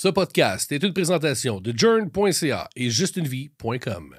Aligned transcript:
Ce 0.00 0.06
podcast 0.06 0.70
est 0.70 0.84
une 0.84 0.92
présentation 0.92 1.60
de 1.60 1.76
journ.ca 1.76 2.68
et 2.76 2.88
justunevie.com. 2.88 4.14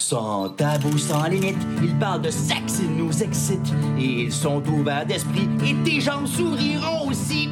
Sans 0.00 0.50
tabou, 0.50 0.96
sans 0.96 1.26
limite, 1.26 1.58
ils 1.82 1.98
parlent 1.98 2.22
de 2.22 2.30
sexe, 2.30 2.78
ils 2.80 2.96
nous 2.96 3.20
excitent. 3.20 3.74
Et 3.98 4.04
ils 4.04 4.32
sont 4.32 4.64
ouverts 4.68 5.06
d'esprit 5.06 5.48
et 5.66 5.74
tes 5.82 6.00
gens 6.00 6.24
souriront 6.24 7.08
aussi. 7.08 7.48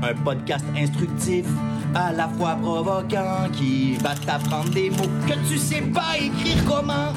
Un 0.00 0.14
podcast 0.22 0.64
instructif, 0.76 1.44
à 1.92 2.12
la 2.12 2.28
fois 2.28 2.54
provoquant, 2.54 3.50
qui 3.52 3.94
va 3.94 4.14
t'apprendre 4.14 4.70
des 4.70 4.90
mots 4.90 5.10
que 5.26 5.34
tu 5.48 5.58
sais 5.58 5.82
pas 5.82 6.16
écrire 6.18 6.64
comment. 6.68 7.14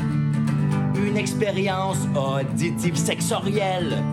Une 0.96 1.16
expérience 1.16 2.00
auditive 2.16 2.98
sexorielle. 2.98 4.04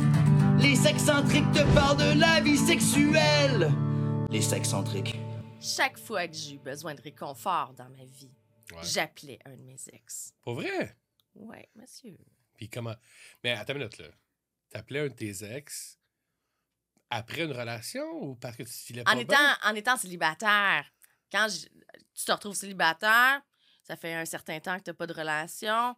Les 0.58 0.76
sexcentriques 0.76 1.50
te 1.52 1.62
parlent 1.74 1.96
de 1.96 2.20
la 2.20 2.42
vie 2.42 2.58
sexuelle. 2.58 3.72
Les 4.28 4.42
sexcentriques. 4.42 5.18
Chaque 5.60 5.98
fois 5.98 6.26
que 6.28 6.34
j'ai 6.34 6.54
eu 6.54 6.58
besoin 6.58 6.94
de 6.94 7.00
réconfort 7.02 7.74
dans 7.74 7.88
ma 7.90 8.04
vie, 8.04 8.30
Ouais. 8.72 8.82
j'appelais 8.82 9.38
un 9.44 9.56
de 9.56 9.62
mes 9.62 9.78
ex. 9.92 10.32
Pour 10.42 10.54
vrai? 10.54 10.96
Ouais, 11.34 11.68
monsieur. 11.74 12.16
Puis 12.56 12.68
comment? 12.68 12.94
Mais 13.42 13.52
attends 13.52 13.72
une 13.74 13.78
minute, 13.80 13.98
là. 13.98 14.08
T'appelais 14.70 15.00
un 15.00 15.08
de 15.08 15.14
tes 15.14 15.44
ex 15.44 15.98
après 17.10 17.44
une 17.44 17.52
relation 17.52 18.04
ou 18.22 18.34
parce 18.36 18.56
que 18.56 18.62
tu 18.62 18.70
filais 18.72 19.02
pas 19.04 19.12
En 19.12 19.14
bien? 19.14 19.22
étant, 19.24 19.54
en 19.70 19.74
étant 19.74 19.96
célibataire, 19.96 20.84
quand 21.32 21.48
je- 21.48 21.66
tu 22.14 22.24
te 22.24 22.32
retrouves 22.32 22.54
célibataire, 22.54 23.40
ça 23.82 23.96
fait 23.96 24.12
un 24.12 24.26
certain 24.26 24.60
temps 24.60 24.76
que 24.78 24.84
tu 24.84 24.90
n'as 24.90 24.94
pas 24.94 25.06
de 25.06 25.14
relation, 25.14 25.96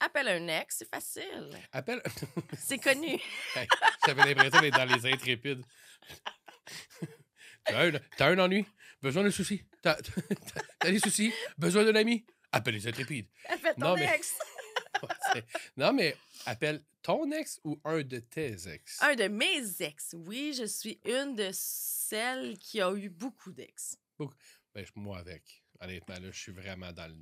appelle 0.00 0.28
un 0.28 0.48
ex, 0.48 0.78
c'est 0.78 0.88
facile. 0.88 1.50
Appelle. 1.70 2.02
C'est 2.58 2.78
connu. 2.78 3.20
Hey, 3.54 3.68
J'avais 4.04 4.24
l'impression 4.34 4.60
d'être 4.60 4.76
dans 4.76 4.84
les 4.92 5.06
intrépides. 5.12 5.64
T'as 7.64 7.86
un, 7.86 7.92
t'as 8.16 8.26
un 8.30 8.38
ennui? 8.40 8.66
Besoin 9.02 9.24
de 9.24 9.30
soucis? 9.30 9.62
T'as 9.82 9.96
des 10.84 10.98
soucis? 11.00 11.32
Besoin 11.58 11.84
d'un 11.84 11.94
ami? 11.96 12.24
Appelle 12.52 12.74
les 12.74 12.86
intrépides. 12.86 13.26
Appelle 13.48 13.74
ton 13.74 13.80
Non, 13.88 13.94
mais- 13.96 14.14
ex. 14.14 14.34
Non, 15.76 15.92
mais 15.92 16.16
appelle 16.46 16.80
ton 17.02 17.30
ex 17.32 17.60
ou 17.64 17.80
un 17.84 18.02
de 18.02 18.18
tes 18.20 18.68
ex? 18.68 19.02
Un 19.02 19.14
de 19.16 19.26
mes 19.28 19.82
ex. 19.82 20.14
Oui, 20.18 20.54
je 20.56 20.64
suis 20.64 21.00
une 21.04 21.34
de 21.34 21.50
celles 21.52 22.56
qui 22.58 22.80
a 22.80 22.92
eu 22.94 23.08
beaucoup 23.08 23.50
d'ex. 23.52 23.98
Ben, 24.74 24.84
je- 24.84 24.92
moi 24.94 25.18
avec. 25.18 25.64
Honnêtement, 25.80 26.14
là, 26.20 26.30
je 26.30 26.38
suis 26.38 26.52
vraiment 26.52 26.92
dans 26.92 27.08
le. 27.08 27.16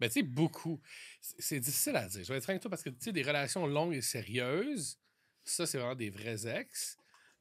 Ben, 0.00 0.08
tu 0.08 0.14
sais, 0.14 0.22
beaucoup. 0.22 0.80
C'est 1.20 1.60
difficile 1.60 1.96
à 1.96 2.08
dire. 2.08 2.24
Je 2.24 2.32
vais 2.32 2.38
être 2.38 2.48
avec 2.48 2.62
toi 2.62 2.70
parce 2.70 2.82
que, 2.82 2.88
tu 2.90 2.96
sais, 3.00 3.12
des 3.12 3.22
relations 3.22 3.66
longues 3.66 3.94
et 3.94 4.00
sérieuses, 4.00 4.98
ça, 5.44 5.66
c'est 5.66 5.76
vraiment 5.78 5.94
des 5.96 6.08
vrais 6.10 6.46
ex. 6.46 6.96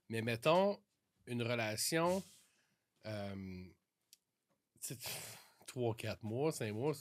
Mais 0.10 0.22
mettons, 0.22 0.82
une 1.28 1.44
relation. 1.44 2.22
Euh, 3.06 3.64
tu 4.82 4.96
sais, 4.96 4.98
trois, 5.66 5.96
quatre 5.96 6.24
mois, 6.24 6.52
cinq 6.52 6.74
mois, 6.74 6.94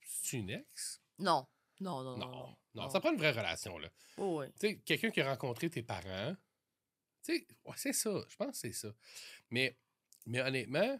c'est 0.00 0.38
une 0.38 0.50
ex? 0.50 1.00
Non. 1.18 1.46
Non, 1.80 2.02
non, 2.02 2.16
non. 2.16 2.26
Non. 2.26 2.56
non. 2.74 2.88
Ça 2.88 3.00
prend 3.00 3.12
une 3.12 3.18
vraie 3.18 3.32
relation, 3.32 3.76
là. 3.78 3.90
Oh, 4.16 4.40
oui. 4.40 4.46
Tu 4.58 4.68
sais, 4.68 4.78
quelqu'un 4.78 5.10
qui 5.10 5.20
a 5.20 5.28
rencontré 5.28 5.68
tes 5.68 5.82
parents, 5.82 6.34
tu 7.22 7.36
sais, 7.36 7.46
ouais, 7.64 7.74
c'est 7.76 7.92
ça. 7.92 8.24
Je 8.28 8.36
pense 8.36 8.52
que 8.52 8.56
c'est 8.56 8.72
ça. 8.72 8.94
Mais, 9.50 9.78
mais 10.24 10.40
honnêtement, 10.40 10.98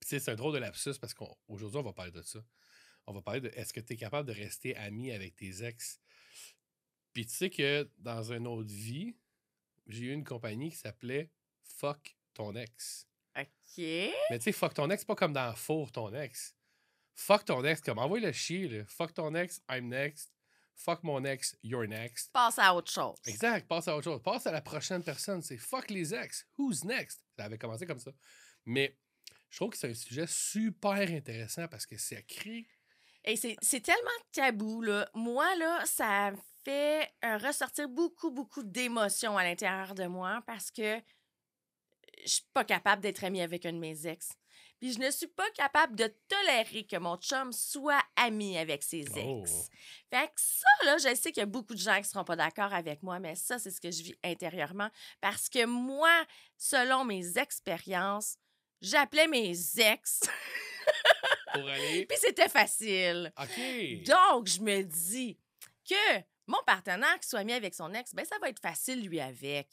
c'est 0.00 0.28
un 0.28 0.34
drôle 0.34 0.54
de 0.54 0.58
lapsus 0.58 0.98
parce 1.00 1.14
qu'aujourd'hui, 1.14 1.78
on, 1.78 1.82
va 1.82 1.92
parler 1.92 2.12
de 2.12 2.22
ça. 2.22 2.40
On 3.06 3.12
va 3.12 3.22
parler 3.22 3.40
de 3.40 3.48
est-ce 3.54 3.72
que 3.72 3.80
tu 3.80 3.94
es 3.94 3.96
capable 3.96 4.28
de 4.28 4.34
rester 4.34 4.76
ami 4.76 5.12
avec 5.12 5.36
tes 5.36 5.64
ex? 5.64 6.00
Puis 7.12 7.26
tu 7.26 7.34
sais 7.34 7.50
que 7.50 7.90
dans 7.98 8.32
une 8.32 8.46
autre 8.46 8.72
vie, 8.72 9.16
j'ai 9.86 10.06
eu 10.06 10.12
une 10.12 10.24
compagnie 10.24 10.70
qui 10.70 10.76
s'appelait 10.76 11.30
Fuck 11.62 12.16
ton 12.34 12.54
ex. 12.54 13.08
OK. 13.36 13.78
Mais 13.78 14.38
tu 14.38 14.40
sais, 14.40 14.52
fuck 14.52 14.74
ton 14.74 14.88
ex, 14.90 15.04
pas 15.04 15.14
comme 15.14 15.32
dans 15.32 15.54
Four 15.54 15.92
ton 15.92 16.12
ex. 16.14 16.54
Fuck 17.14 17.44
ton 17.44 17.64
ex, 17.64 17.80
comme 17.80 17.98
envoie 17.98 18.20
le 18.20 18.32
chier, 18.32 18.68
là. 18.68 18.84
Fuck 18.86 19.14
ton 19.14 19.34
ex, 19.34 19.60
I'm 19.70 19.88
next. 19.88 20.32
Fuck 20.74 21.02
mon 21.02 21.24
ex, 21.24 21.56
you're 21.62 21.86
next. 21.86 22.30
Passe 22.32 22.58
à 22.58 22.74
autre 22.74 22.92
chose. 22.92 23.16
Exact, 23.26 23.66
passe 23.66 23.88
à 23.88 23.96
autre 23.96 24.04
chose. 24.04 24.22
Passe 24.22 24.46
à 24.46 24.52
la 24.52 24.60
prochaine 24.60 25.02
personne. 25.02 25.40
C'est 25.42 25.56
fuck 25.56 25.88
les 25.90 26.14
ex. 26.14 26.46
Who's 26.58 26.84
next? 26.84 27.24
Ça 27.38 27.44
avait 27.44 27.58
commencé 27.58 27.86
comme 27.86 27.98
ça. 27.98 28.10
Mais 28.66 28.96
je 29.48 29.56
trouve 29.56 29.70
que 29.70 29.78
c'est 29.78 29.90
un 29.90 29.94
sujet 29.94 30.26
super 30.26 31.08
intéressant 31.10 31.66
parce 31.68 31.86
que 31.86 31.96
ça 31.96 32.20
crée. 32.22 32.66
Et 33.24 33.36
c'est 33.36 33.80
tellement 33.80 34.10
tabou, 34.32 34.82
là. 34.82 35.08
Moi, 35.14 35.56
là, 35.56 35.84
ça 35.84 36.30
me 36.30 36.36
fait 36.64 37.10
euh, 37.24 37.38
ressortir 37.38 37.88
beaucoup, 37.88 38.30
beaucoup 38.30 38.62
d'émotions 38.62 39.36
à 39.36 39.44
l'intérieur 39.44 39.94
de 39.94 40.06
moi 40.06 40.42
parce 40.46 40.70
que 40.70 41.00
je 42.26 42.32
suis 42.32 42.46
pas 42.52 42.64
capable 42.64 43.02
d'être 43.02 43.24
amie 43.24 43.40
avec 43.40 43.64
un 43.66 43.72
de 43.72 43.78
mes 43.78 44.06
ex. 44.06 44.30
Puis 44.78 44.92
je 44.92 44.98
ne 44.98 45.10
suis 45.10 45.28
pas 45.28 45.50
capable 45.52 45.96
de 45.96 46.14
tolérer 46.28 46.84
que 46.84 46.96
mon 46.96 47.16
chum 47.16 47.50
soit 47.52 48.02
ami 48.16 48.58
avec 48.58 48.82
ses 48.82 49.06
ex. 49.16 49.18
Oh. 49.18 49.44
Fait 50.10 50.26
que 50.26 50.32
ça, 50.36 50.68
là, 50.84 50.98
je 50.98 51.14
sais 51.14 51.32
qu'il 51.32 51.40
y 51.40 51.42
a 51.42 51.46
beaucoup 51.46 51.74
de 51.74 51.80
gens 51.80 51.96
qui 51.96 52.08
seront 52.08 52.24
pas 52.24 52.36
d'accord 52.36 52.74
avec 52.74 53.02
moi, 53.02 53.18
mais 53.18 53.36
ça, 53.36 53.58
c'est 53.58 53.70
ce 53.70 53.80
que 53.80 53.90
je 53.90 54.02
vis 54.02 54.14
intérieurement. 54.22 54.90
Parce 55.22 55.48
que 55.48 55.64
moi, 55.64 56.12
selon 56.58 57.04
mes 57.04 57.38
expériences, 57.38 58.36
j'appelais 58.82 59.28
mes 59.28 59.56
ex, 59.78 60.20
Pour 61.54 61.68
aller? 61.68 62.04
puis 62.06 62.18
c'était 62.20 62.50
facile. 62.50 63.32
OK. 63.40 64.04
Donc, 64.04 64.46
je 64.46 64.60
me 64.60 64.82
dis 64.82 65.38
que 65.88 66.18
mon 66.46 66.62
partenaire 66.66 67.18
qui 67.18 67.28
soit 67.28 67.44
mis 67.44 67.54
avec 67.54 67.74
son 67.74 67.94
ex, 67.94 68.14
ben 68.14 68.26
ça 68.26 68.38
va 68.40 68.50
être 68.50 68.60
facile 68.60 69.06
lui 69.06 69.20
avec. 69.20 69.68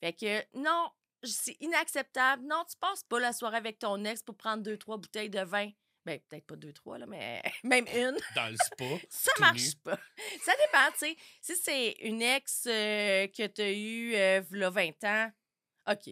Fait 0.00 0.12
que 0.12 0.44
non, 0.58 0.90
c'est 1.24 1.56
inacceptable. 1.60 2.42
Non, 2.46 2.64
tu 2.68 2.76
passes 2.80 3.04
pas 3.04 3.20
la 3.20 3.32
soirée 3.32 3.56
avec 3.58 3.78
ton 3.78 4.04
ex 4.04 4.22
pour 4.22 4.36
prendre 4.36 4.62
deux, 4.62 4.76
trois 4.76 4.96
bouteilles 4.96 5.30
de 5.30 5.40
vin. 5.40 5.70
Ben, 6.04 6.18
peut-être 6.28 6.46
pas 6.46 6.56
deux, 6.56 6.72
trois, 6.72 6.98
là, 6.98 7.06
mais 7.06 7.40
même 7.64 7.86
une. 7.94 8.16
Dans 8.34 8.50
le 8.50 8.56
spa. 8.56 8.84
Ça 9.08 9.30
marche 9.38 9.62
nu. 9.68 9.74
pas. 9.84 9.98
Ça 10.44 10.52
dépend, 10.66 10.90
tu 10.92 10.98
sais. 10.98 11.16
Si 11.40 11.56
c'est 11.56 11.90
une 12.00 12.22
ex 12.22 12.64
euh, 12.66 13.28
que 13.28 13.46
tu 13.46 13.62
as 13.62 13.72
eue 13.72 14.14
euh, 14.16 14.40
v'là 14.50 14.70
20 14.70 15.04
ans, 15.04 15.30
OK, 15.90 16.10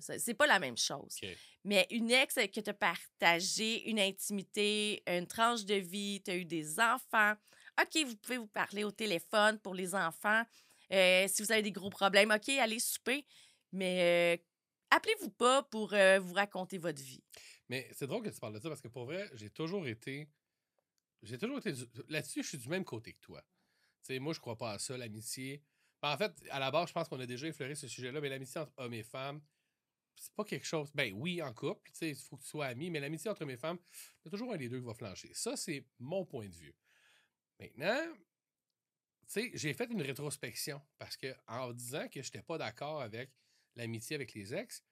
ça- 0.00 0.18
c'est 0.18 0.34
pas 0.34 0.46
la 0.46 0.58
même 0.58 0.76
chose. 0.76 1.18
Mais 1.64 1.86
une 1.90 2.10
ex 2.10 2.34
que 2.34 2.60
tu 2.60 2.70
as 2.70 2.74
partagé 2.74 3.88
une 3.88 4.00
intimité, 4.00 5.02
une 5.06 5.26
tranche 5.26 5.64
de 5.64 5.74
vie, 5.74 6.22
tu 6.24 6.30
as 6.30 6.36
eu 6.36 6.44
des 6.44 6.78
enfants. 6.80 7.34
OK, 7.80 8.04
vous 8.06 8.16
pouvez 8.16 8.38
vous 8.38 8.46
parler 8.46 8.84
au 8.84 8.90
téléphone 8.90 9.58
pour 9.60 9.74
les 9.74 9.94
enfants. 9.94 10.42
Euh, 10.92 11.26
si 11.28 11.42
vous 11.42 11.52
avez 11.52 11.62
des 11.62 11.72
gros 11.72 11.90
problèmes, 11.90 12.30
OK, 12.30 12.48
allez 12.50 12.78
souper. 12.78 13.24
Mais 13.72 14.44
appelez-vous 14.90 15.30
pas 15.30 15.62
pour 15.64 15.88
vous 15.88 16.32
raconter 16.34 16.78
votre 16.78 17.02
vie. 17.02 17.22
Mais 17.68 17.88
c'est 17.92 18.06
drôle 18.06 18.22
que 18.22 18.28
tu 18.28 18.38
parles 18.38 18.54
de 18.54 18.60
ça 18.60 18.68
parce 18.68 18.80
que 18.80 18.88
pour 18.88 19.06
vrai, 19.06 19.28
j'ai 19.34 19.50
toujours 19.50 19.86
été. 19.86 20.28
J'ai 21.22 21.38
toujours 21.38 21.58
été. 21.58 21.72
Là-dessus, 22.08 22.42
je 22.42 22.48
suis 22.48 22.58
du 22.58 22.68
même 22.68 22.84
côté 22.84 23.12
que 23.14 23.20
toi. 23.20 23.42
Tu 24.02 24.14
sais, 24.14 24.18
moi, 24.18 24.32
je 24.32 24.40
crois 24.40 24.56
pas 24.56 24.72
à 24.72 24.78
ça, 24.78 24.96
l'amitié. 24.96 25.62
Ben, 26.02 26.12
en 26.12 26.16
fait, 26.18 26.32
à 26.50 26.58
la 26.58 26.70
base, 26.70 26.88
je 26.88 26.92
pense 26.92 27.08
qu'on 27.08 27.20
a 27.20 27.26
déjà 27.26 27.46
effleuré 27.46 27.74
ce 27.74 27.86
sujet-là, 27.86 28.20
mais 28.20 28.28
l'amitié 28.28 28.60
entre 28.60 28.72
hommes 28.76 28.94
et 28.94 29.04
femmes, 29.04 29.40
c'est 30.16 30.34
pas 30.34 30.44
quelque 30.44 30.66
chose. 30.66 30.90
Ben 30.94 31.14
oui, 31.14 31.40
en 31.40 31.54
couple, 31.54 31.90
tu 31.92 31.98
sais, 31.98 32.10
il 32.10 32.16
faut 32.16 32.36
que 32.36 32.42
tu 32.42 32.48
sois 32.48 32.66
ami, 32.66 32.90
mais 32.90 33.00
l'amitié 33.00 33.30
entre 33.30 33.42
hommes 33.42 33.50
et 33.50 33.56
femmes, 33.56 33.78
il 33.92 34.26
y 34.26 34.28
a 34.28 34.30
toujours 34.30 34.52
un 34.52 34.56
des 34.56 34.68
deux 34.68 34.80
qui 34.80 34.86
va 34.86 34.94
flancher. 34.94 35.30
Ça, 35.32 35.56
c'est 35.56 35.86
mon 35.98 36.24
point 36.24 36.48
de 36.48 36.54
vue. 36.54 36.74
Maintenant, 37.58 38.12
tu 39.26 39.26
sais, 39.26 39.50
j'ai 39.54 39.72
fait 39.72 39.90
une 39.90 40.02
rétrospection 40.02 40.82
parce 40.98 41.16
que 41.16 41.34
en 41.46 41.72
disant 41.72 42.08
que 42.08 42.20
je 42.20 42.26
n'étais 42.26 42.42
pas 42.42 42.58
d'accord 42.58 43.00
avec 43.00 43.30
l'amitié 43.76 44.16
avec 44.16 44.34
les 44.34 44.54
ex, 44.54 44.84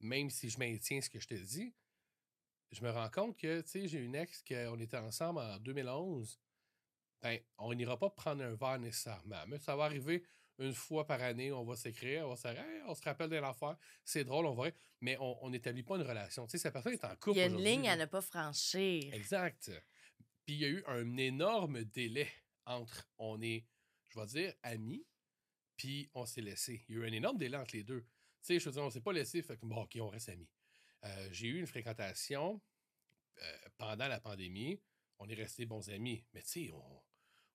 même 0.00 0.30
si 0.30 0.50
je 0.50 0.58
maintiens 0.58 1.00
ce 1.00 1.10
que 1.10 1.20
je 1.20 1.28
te 1.28 1.34
dis, 1.34 1.74
je 2.72 2.82
me 2.82 2.90
rends 2.90 3.10
compte 3.10 3.36
que, 3.36 3.60
tu 3.60 3.68
sais, 3.68 3.88
j'ai 3.88 3.98
une 3.98 4.14
ex 4.14 4.42
qu'on 4.42 4.78
était 4.80 4.96
ensemble 4.96 5.40
en 5.40 5.58
2011. 5.58 6.40
Ben, 7.22 7.40
on 7.58 7.72
n'ira 7.72 7.98
pas 7.98 8.10
prendre 8.10 8.42
un 8.42 8.54
verre 8.54 8.78
nécessairement. 8.78 9.46
Mais 9.46 9.58
ça 9.58 9.76
va 9.76 9.84
arriver 9.84 10.24
une 10.58 10.74
fois 10.74 11.06
par 11.06 11.20
année, 11.22 11.52
on 11.52 11.64
va 11.64 11.76
s'écrire, 11.76 12.26
on 12.26 12.30
va 12.30 12.36
se 12.36 12.48
dire, 12.48 12.60
Hey, 12.60 12.82
on 12.86 12.94
se 12.94 13.02
rappelle 13.02 13.30
de 13.30 13.36
l'affaire, 13.36 13.76
c'est 14.04 14.24
drôle, 14.24 14.46
on 14.46 14.54
va. 14.54 14.70
Mais 15.00 15.16
on 15.20 15.50
n'établit 15.50 15.82
pas 15.82 15.96
une 15.96 16.02
relation. 16.02 16.46
Tu 16.46 16.52
sais, 16.52 16.58
cette 16.58 16.72
personne 16.72 16.92
est 16.92 17.04
en 17.04 17.16
couple. 17.16 17.36
Il 17.36 17.40
y 17.40 17.42
a 17.42 17.46
une 17.46 17.62
ligne 17.62 17.88
à 17.88 17.96
ne 17.96 18.04
pas 18.06 18.20
franchir. 18.20 19.12
Exact. 19.14 19.70
Puis 20.44 20.54
il 20.54 20.60
y 20.60 20.64
a 20.64 20.68
eu 20.68 20.84
un 20.86 21.16
énorme 21.16 21.84
délai 21.84 22.28
entre 22.66 23.08
on 23.18 23.40
est, 23.40 23.64
je 24.10 24.20
vais 24.20 24.26
dire, 24.26 24.54
amis, 24.62 25.04
puis 25.76 26.10
on 26.14 26.26
s'est 26.26 26.40
laissé. 26.40 26.84
Il 26.88 26.94
y 26.94 26.98
a 26.98 27.02
eu 27.02 27.08
un 27.08 27.12
énorme 27.12 27.38
délai 27.38 27.56
entre 27.56 27.74
les 27.74 27.84
deux. 27.84 28.04
Tu 28.44 28.48
sais, 28.54 28.58
je 28.60 28.66
veux 28.66 28.72
dire, 28.72 28.82
on 28.82 28.90
s'est 28.90 29.00
pas 29.00 29.12
laissé, 29.12 29.42
fait 29.42 29.56
que 29.56 29.64
bon, 29.64 29.82
ok, 29.82 29.96
on 30.00 30.08
reste 30.08 30.28
amis. 30.28 30.48
Euh, 31.04 31.28
J'ai 31.32 31.48
eu 31.48 31.58
une 31.58 31.66
fréquentation 31.66 32.60
euh, 33.40 33.58
pendant 33.78 34.06
la 34.06 34.20
pandémie. 34.20 34.80
On 35.18 35.28
est 35.28 35.34
restés 35.34 35.64
bons 35.66 35.88
amis. 35.90 36.24
Mais 36.34 36.42
tu 36.42 36.66
sais, 36.66 36.70
on 36.72 37.02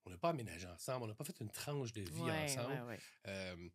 on 0.06 0.10
n'a 0.12 0.18
pas 0.18 0.30
aménagé 0.30 0.66
ensemble, 0.66 1.04
on 1.04 1.08
n'a 1.08 1.14
pas 1.14 1.26
fait 1.26 1.40
une 1.42 1.52
tranche 1.52 1.92
de 1.94 2.02
vie 2.02 2.22
Ouais, 2.22 2.44
ensemble. 2.46 2.74
ouais, 2.74 2.82
ouais. 2.82 3.00
Euh, 3.28 3.70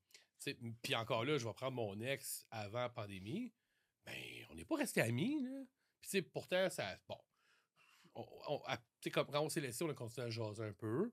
Puis 0.82 0.94
encore 0.96 1.24
là, 1.24 1.38
je 1.38 1.46
vais 1.46 1.52
prendre 1.54 1.76
mon 1.76 2.00
ex 2.00 2.44
avant 2.50 2.80
la 2.80 2.88
pandémie. 2.88 3.52
Ben, 4.06 4.16
on 4.50 4.54
n'est 4.54 4.64
pas 4.64 4.76
resté 4.76 5.00
amis, 5.02 5.40
là. 5.44 5.64
Puis 6.00 6.10
tu 6.10 6.16
sais, 6.18 6.22
pourtant, 6.22 6.68
ça. 6.70 6.98
Bon. 7.06 7.18
On, 8.16 8.26
on- 8.48 9.10
comme 9.12 9.26
quand 9.30 9.42
on 9.42 9.48
s'est 9.48 9.60
laissé, 9.60 9.84
on 9.84 9.90
a 9.90 9.94
continué 9.94 10.26
à 10.26 10.30
jaser 10.30 10.64
un 10.64 10.72
peu. 10.72 11.12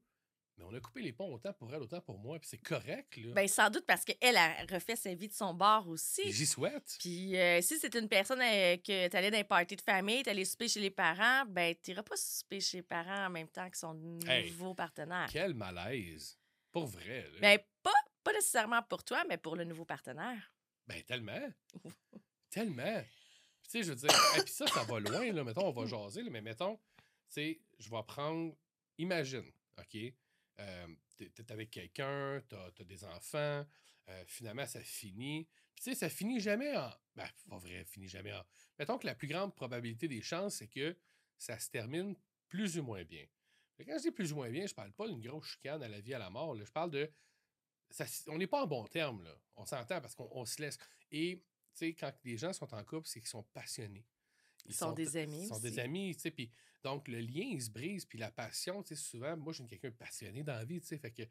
Mais 0.61 0.67
on 0.69 0.77
a 0.77 0.79
coupé 0.79 1.01
les 1.01 1.11
ponts 1.11 1.33
autant 1.33 1.53
pour 1.53 1.73
elle, 1.73 1.81
autant 1.81 2.01
pour 2.01 2.19
moi. 2.19 2.39
Puis 2.39 2.49
c'est 2.49 2.61
correct, 2.61 3.17
là. 3.17 3.33
Ben, 3.33 3.47
sans 3.47 3.69
doute 3.69 3.85
parce 3.85 4.05
qu'elle 4.05 4.37
a 4.37 4.65
refait 4.69 4.95
sa 4.95 5.13
vie 5.13 5.27
de 5.27 5.33
son 5.33 5.53
bord 5.53 5.87
aussi. 5.87 6.31
J'y 6.31 6.45
souhaite. 6.45 6.97
Puis 6.99 7.35
euh, 7.37 7.61
si 7.61 7.79
c'est 7.79 7.93
une 7.95 8.07
personne 8.07 8.41
euh, 8.41 8.77
que 8.77 9.07
tu 9.07 9.17
allais 9.17 9.31
dans 9.31 9.39
un 9.39 9.43
party 9.43 9.75
de 9.75 9.81
famille, 9.81 10.23
tu 10.23 10.29
allais 10.29 10.45
souper 10.45 10.67
chez 10.67 10.79
les 10.79 10.91
parents, 10.91 11.45
ben, 11.47 11.75
tu 11.81 11.93
pas 11.95 12.15
souper 12.15 12.59
chez 12.59 12.77
les 12.77 12.83
parents 12.83 13.25
en 13.25 13.29
même 13.29 13.47
temps 13.47 13.69
que 13.69 13.77
son 13.77 14.19
Hey, 14.27 14.51
nouveau 14.51 14.73
partenaire. 14.73 15.29
Quel 15.31 15.53
malaise. 15.53 16.37
Pour 16.71 16.85
vrai, 16.85 17.27
là. 17.33 17.39
Ben, 17.41 17.59
pas, 17.83 17.91
pas 18.23 18.33
nécessairement 18.33 18.81
pour 18.83 19.03
toi, 19.03 19.23
mais 19.27 19.37
pour 19.37 19.55
le 19.55 19.63
nouveau 19.63 19.85
partenaire. 19.85 20.51
Ben, 20.87 21.01
tellement. 21.03 21.49
tellement. 22.49 23.03
Puis, 23.61 23.63
tu 23.63 23.69
sais, 23.69 23.83
je 23.83 23.89
veux 23.89 23.95
dire, 23.95 24.11
et 24.37 24.41
puis 24.43 24.53
ça, 24.53 24.67
ça 24.67 24.83
va 24.83 24.99
loin, 24.99 25.31
là. 25.31 25.43
Mettons, 25.43 25.67
on 25.67 25.71
va 25.71 25.85
jaser, 25.85 26.23
là, 26.23 26.29
mais 26.29 26.41
mettons, 26.41 26.77
tu 26.97 27.03
sais, 27.29 27.61
je 27.79 27.89
vais 27.89 28.03
prendre, 28.03 28.53
imagine, 28.97 29.45
OK? 29.79 30.13
Euh, 30.61 30.87
avec 31.49 31.69
quelqu'un, 31.71 32.41
t'as 32.49 32.71
as 32.79 32.83
des 32.83 33.03
enfants, 33.03 33.65
euh, 34.09 34.23
finalement, 34.25 34.65
ça 34.65 34.81
finit. 34.81 35.47
Puis, 35.75 35.83
tu 35.83 35.91
sais, 35.91 35.95
ça 35.95 36.09
finit 36.09 36.39
jamais 36.39 36.75
en. 36.75 36.89
Ben, 37.15 37.27
pas 37.49 37.57
vrai, 37.57 37.85
finit 37.85 38.07
jamais 38.07 38.33
en. 38.33 38.43
Mettons 38.79 38.97
que 38.97 39.05
la 39.05 39.15
plus 39.15 39.27
grande 39.27 39.53
probabilité 39.55 40.07
des 40.07 40.21
chances, 40.21 40.55
c'est 40.55 40.67
que 40.67 40.97
ça 41.37 41.59
se 41.59 41.69
termine 41.69 42.15
plus 42.47 42.77
ou 42.77 42.83
moins 42.83 43.03
bien. 43.03 43.25
Mais 43.77 43.85
quand 43.85 43.97
je 43.97 44.03
dis 44.03 44.11
plus 44.11 44.31
ou 44.33 44.37
moins 44.37 44.49
bien, 44.49 44.65
je 44.65 44.73
parle 44.73 44.91
pas 44.93 45.07
d'une 45.07 45.21
grosse 45.21 45.45
chicane 45.47 45.81
à 45.83 45.87
la 45.87 46.01
vie, 46.01 46.13
à 46.13 46.19
la 46.19 46.29
mort. 46.29 46.55
là. 46.55 46.63
Je 46.63 46.71
parle 46.71 46.91
de. 46.91 47.11
ça 47.89 48.05
on 48.27 48.37
n'est 48.37 48.47
pas 48.47 48.63
en 48.63 48.67
bon 48.67 48.85
terme, 48.87 49.23
là. 49.23 49.35
On 49.55 49.65
s'entend 49.65 50.01
parce 50.01 50.15
qu'on 50.15 50.29
on 50.31 50.45
se 50.45 50.61
laisse. 50.61 50.77
Et, 51.11 51.37
tu 51.37 51.43
sais, 51.73 51.93
quand 51.93 52.13
les 52.23 52.37
gens 52.37 52.53
sont 52.53 52.73
en 52.73 52.83
couple, 52.83 53.07
c'est 53.07 53.19
qu'ils 53.19 53.29
sont 53.29 53.43
passionnés. 53.43 54.05
Ils 54.65 54.75
sont 54.75 54.91
des 54.91 55.17
amis 55.17 55.43
Ils 55.43 55.47
sont 55.47 55.55
aussi. 55.55 55.63
des 55.63 55.79
amis, 55.79 56.15
tu 56.15 56.21
sais. 56.21 56.31
Puis, 56.31 56.51
donc, 56.83 57.07
le 57.07 57.19
lien, 57.19 57.43
il 57.43 57.61
se 57.61 57.69
brise. 57.69 58.05
Puis, 58.05 58.17
la 58.17 58.31
passion, 58.31 58.81
tu 58.83 58.95
sais, 58.95 59.01
souvent, 59.01 59.35
moi, 59.37 59.53
je 59.53 59.59
suis 59.59 59.67
quelqu'un 59.67 59.89
de 59.89 59.95
passionné 59.95 60.43
dans 60.43 60.53
la 60.53 60.65
vie, 60.65 60.81
tu 60.81 60.87
sais. 60.87 60.97
Fait 60.97 61.11
que, 61.11 61.23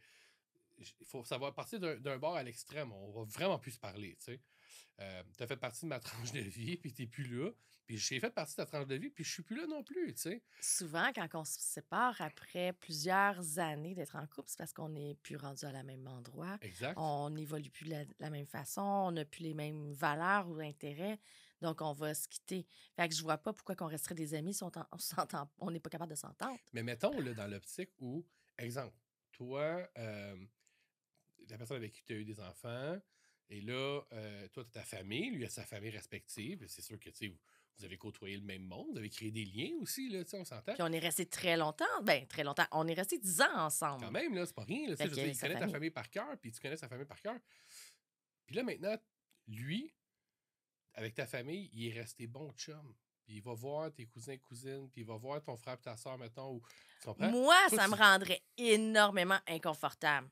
il 0.78 1.06
faut 1.06 1.24
savoir 1.24 1.54
partir 1.54 1.78
d'un 1.78 2.18
bord 2.18 2.36
à 2.36 2.42
l'extrême. 2.42 2.92
On 2.92 3.10
va 3.10 3.24
vraiment 3.24 3.58
plus 3.58 3.72
se 3.72 3.78
parler, 3.78 4.16
tu 4.16 4.32
sais. 4.32 4.40
tu 5.36 5.42
as 5.42 5.46
fait 5.46 5.56
partie 5.56 5.84
de 5.84 5.88
ma 5.88 6.00
tranche 6.00 6.32
de 6.32 6.40
vie, 6.40 6.76
puis 6.76 6.92
tu 6.92 7.06
plus 7.06 7.24
là. 7.24 7.50
Puis, 7.86 7.98
j'ai 7.98 8.20
fait 8.20 8.30
partie 8.30 8.52
de 8.52 8.56
ta 8.58 8.66
tranche 8.66 8.86
de 8.86 8.94
vie, 8.94 9.10
puis 9.10 9.24
je 9.24 9.32
suis 9.32 9.42
plus 9.42 9.56
là 9.56 9.66
non 9.66 9.82
plus, 9.82 10.14
tu 10.14 10.22
sais. 10.22 10.42
Souvent, 10.60 11.10
quand 11.12 11.28
on 11.34 11.44
se 11.44 11.58
sépare 11.58 12.20
après 12.20 12.72
plusieurs 12.74 13.58
années 13.58 13.94
d'être 13.94 14.16
en 14.16 14.26
couple, 14.28 14.48
c'est 14.48 14.58
parce 14.58 14.72
qu'on 14.72 14.90
n'est 14.90 15.16
plus 15.16 15.36
rendu 15.36 15.64
à 15.64 15.72
la 15.72 15.82
même 15.82 16.06
endroit. 16.06 16.56
Exact. 16.62 16.94
On 16.96 17.30
n'évolue 17.30 17.70
plus 17.70 17.86
de 17.86 17.90
la, 17.90 18.04
de 18.04 18.14
la 18.20 18.30
même 18.30 18.46
façon, 18.46 18.82
on 18.82 19.10
n'a 19.10 19.24
plus 19.24 19.42
les 19.42 19.54
mêmes 19.54 19.92
valeurs 19.92 20.48
ou 20.48 20.60
intérêts, 20.60 21.18
donc 21.60 21.80
on 21.82 21.92
va 21.92 22.14
se 22.14 22.28
quitter. 22.28 22.66
Fait 22.96 23.08
que 23.08 23.14
je 23.14 23.22
vois 23.22 23.38
pas 23.38 23.52
pourquoi 23.52 23.74
qu'on 23.74 23.86
resterait 23.86 24.14
des 24.14 24.34
amis 24.34 24.54
si 24.54 24.62
on 24.62 24.70
on 25.58 25.70
n'est 25.70 25.80
pas 25.80 25.90
capable 25.90 26.10
de 26.10 26.16
s'entendre. 26.16 26.58
Mais 26.72 26.82
mettons, 26.82 27.18
là, 27.20 27.34
dans 27.34 27.46
l'optique 27.46 27.90
où, 27.98 28.24
exemple, 28.58 28.96
toi, 29.32 29.88
euh, 29.98 30.36
la 31.48 31.58
personne 31.58 31.78
avec 31.78 31.92
qui 31.92 32.02
tu 32.04 32.14
as 32.14 32.16
eu 32.16 32.24
des 32.24 32.40
enfants, 32.40 32.98
et 33.48 33.60
là, 33.60 34.02
euh, 34.12 34.48
toi, 34.48 34.64
tu 34.64 34.70
as 34.78 34.82
ta 34.82 34.82
famille, 34.82 35.30
lui 35.30 35.44
a 35.44 35.48
sa 35.48 35.64
famille 35.64 35.90
respective, 35.90 36.64
c'est 36.68 36.82
sûr 36.82 36.98
que, 36.98 37.10
tu 37.10 37.16
sais, 37.16 37.26
vous, 37.26 37.38
vous 37.78 37.84
avez 37.84 37.96
côtoyé 37.96 38.36
le 38.36 38.44
même 38.44 38.62
monde, 38.62 38.92
vous 38.92 38.98
avez 38.98 39.08
créé 39.08 39.30
des 39.30 39.44
liens 39.44 39.72
aussi, 39.80 40.08
là, 40.08 40.22
tu 40.22 40.30
sais, 40.30 40.36
on 40.36 40.44
s'entend. 40.44 40.74
Puis 40.74 40.82
on 40.82 40.92
est 40.92 40.98
resté 40.98 41.26
très 41.26 41.56
longtemps, 41.56 42.02
ben 42.02 42.26
très 42.26 42.44
longtemps, 42.44 42.66
on 42.72 42.86
est 42.86 42.94
resté 42.94 43.18
dix 43.18 43.40
ans 43.40 43.66
ensemble. 43.66 44.04
Quand 44.04 44.10
même, 44.10 44.34
là, 44.34 44.46
c'est 44.46 44.54
pas 44.54 44.64
rien, 44.64 44.88
là, 44.88 44.96
tu 44.96 45.02
sais, 45.02 45.28
il 45.30 45.38
connaît 45.38 45.58
ta 45.58 45.68
famille 45.68 45.90
par 45.90 46.08
cœur, 46.10 46.38
puis 46.40 46.52
tu 46.52 46.60
connais 46.60 46.76
sa 46.76 46.88
famille 46.88 47.06
par 47.06 47.20
cœur. 47.20 47.36
Puis 48.46 48.54
là, 48.54 48.62
maintenant, 48.62 48.96
lui, 49.48 49.92
avec 50.94 51.14
ta 51.14 51.26
famille, 51.26 51.70
il 51.72 51.88
est 51.88 52.00
resté 52.00 52.26
bon 52.26 52.50
chum. 52.52 52.94
Puis 53.24 53.36
il 53.36 53.42
va 53.42 53.54
voir 53.54 53.92
tes 53.92 54.06
cousins 54.06 54.32
et 54.32 54.38
cousines, 54.38 54.88
puis 54.90 55.02
il 55.02 55.06
va 55.06 55.16
voir 55.16 55.42
ton 55.42 55.56
frère 55.56 55.74
et 55.74 55.82
ta 55.82 55.96
soeur, 55.96 56.18
mettons, 56.18 56.54
ou, 56.54 56.62
tu 57.00 57.06
comprends? 57.06 57.30
Moi, 57.30 57.54
Toi, 57.68 57.78
ça 57.78 57.84
tu- 57.84 57.90
me 57.90 57.96
rendrait 57.96 58.42
énormément 58.56 59.38
inconfortable. 59.46 60.28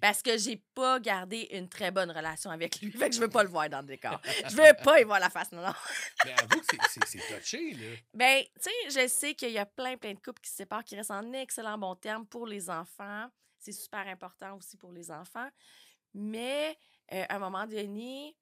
Parce 0.00 0.22
que 0.22 0.38
j'ai 0.38 0.56
pas 0.72 1.00
gardé 1.00 1.48
une 1.50 1.68
très 1.68 1.90
bonne 1.90 2.12
relation 2.12 2.48
avec 2.52 2.80
lui. 2.80 2.92
Fait 2.92 3.08
que 3.10 3.16
je 3.16 3.20
veux 3.20 3.28
pas 3.28 3.42
le 3.42 3.48
voir 3.48 3.68
dans 3.68 3.80
le 3.80 3.88
décor. 3.88 4.20
Je 4.48 4.54
veux 4.54 4.84
pas 4.84 5.00
y 5.00 5.04
voir 5.04 5.18
la 5.18 5.30
face. 5.30 5.50
Non, 5.50 5.62
non. 5.62 5.72
Mais 6.24 6.32
avoue 6.34 6.60
que 6.60 6.66
c'est 7.06 7.18
touché, 7.40 7.72
là. 7.72 7.96
Ben, 8.14 8.44
tu 8.54 8.70
sais, 8.90 9.02
je 9.02 9.08
sais 9.08 9.34
qu'il 9.34 9.50
y 9.50 9.58
a 9.58 9.66
plein, 9.66 9.96
plein 9.96 10.14
de 10.14 10.20
couples 10.20 10.40
qui 10.40 10.50
se 10.50 10.56
séparent, 10.58 10.84
qui 10.84 10.94
restent 10.94 11.10
en 11.10 11.32
excellent 11.32 11.76
bon 11.76 11.96
terme 11.96 12.24
pour 12.24 12.46
les 12.46 12.70
enfants. 12.70 13.28
C'est 13.58 13.72
super 13.72 14.06
important 14.06 14.56
aussi 14.56 14.76
pour 14.76 14.92
les 14.92 15.10
enfants. 15.10 15.48
Mais 16.14 16.78
euh, 17.12 17.24
à 17.28 17.34
un 17.34 17.38
moment 17.40 17.66
donné, 17.66 18.36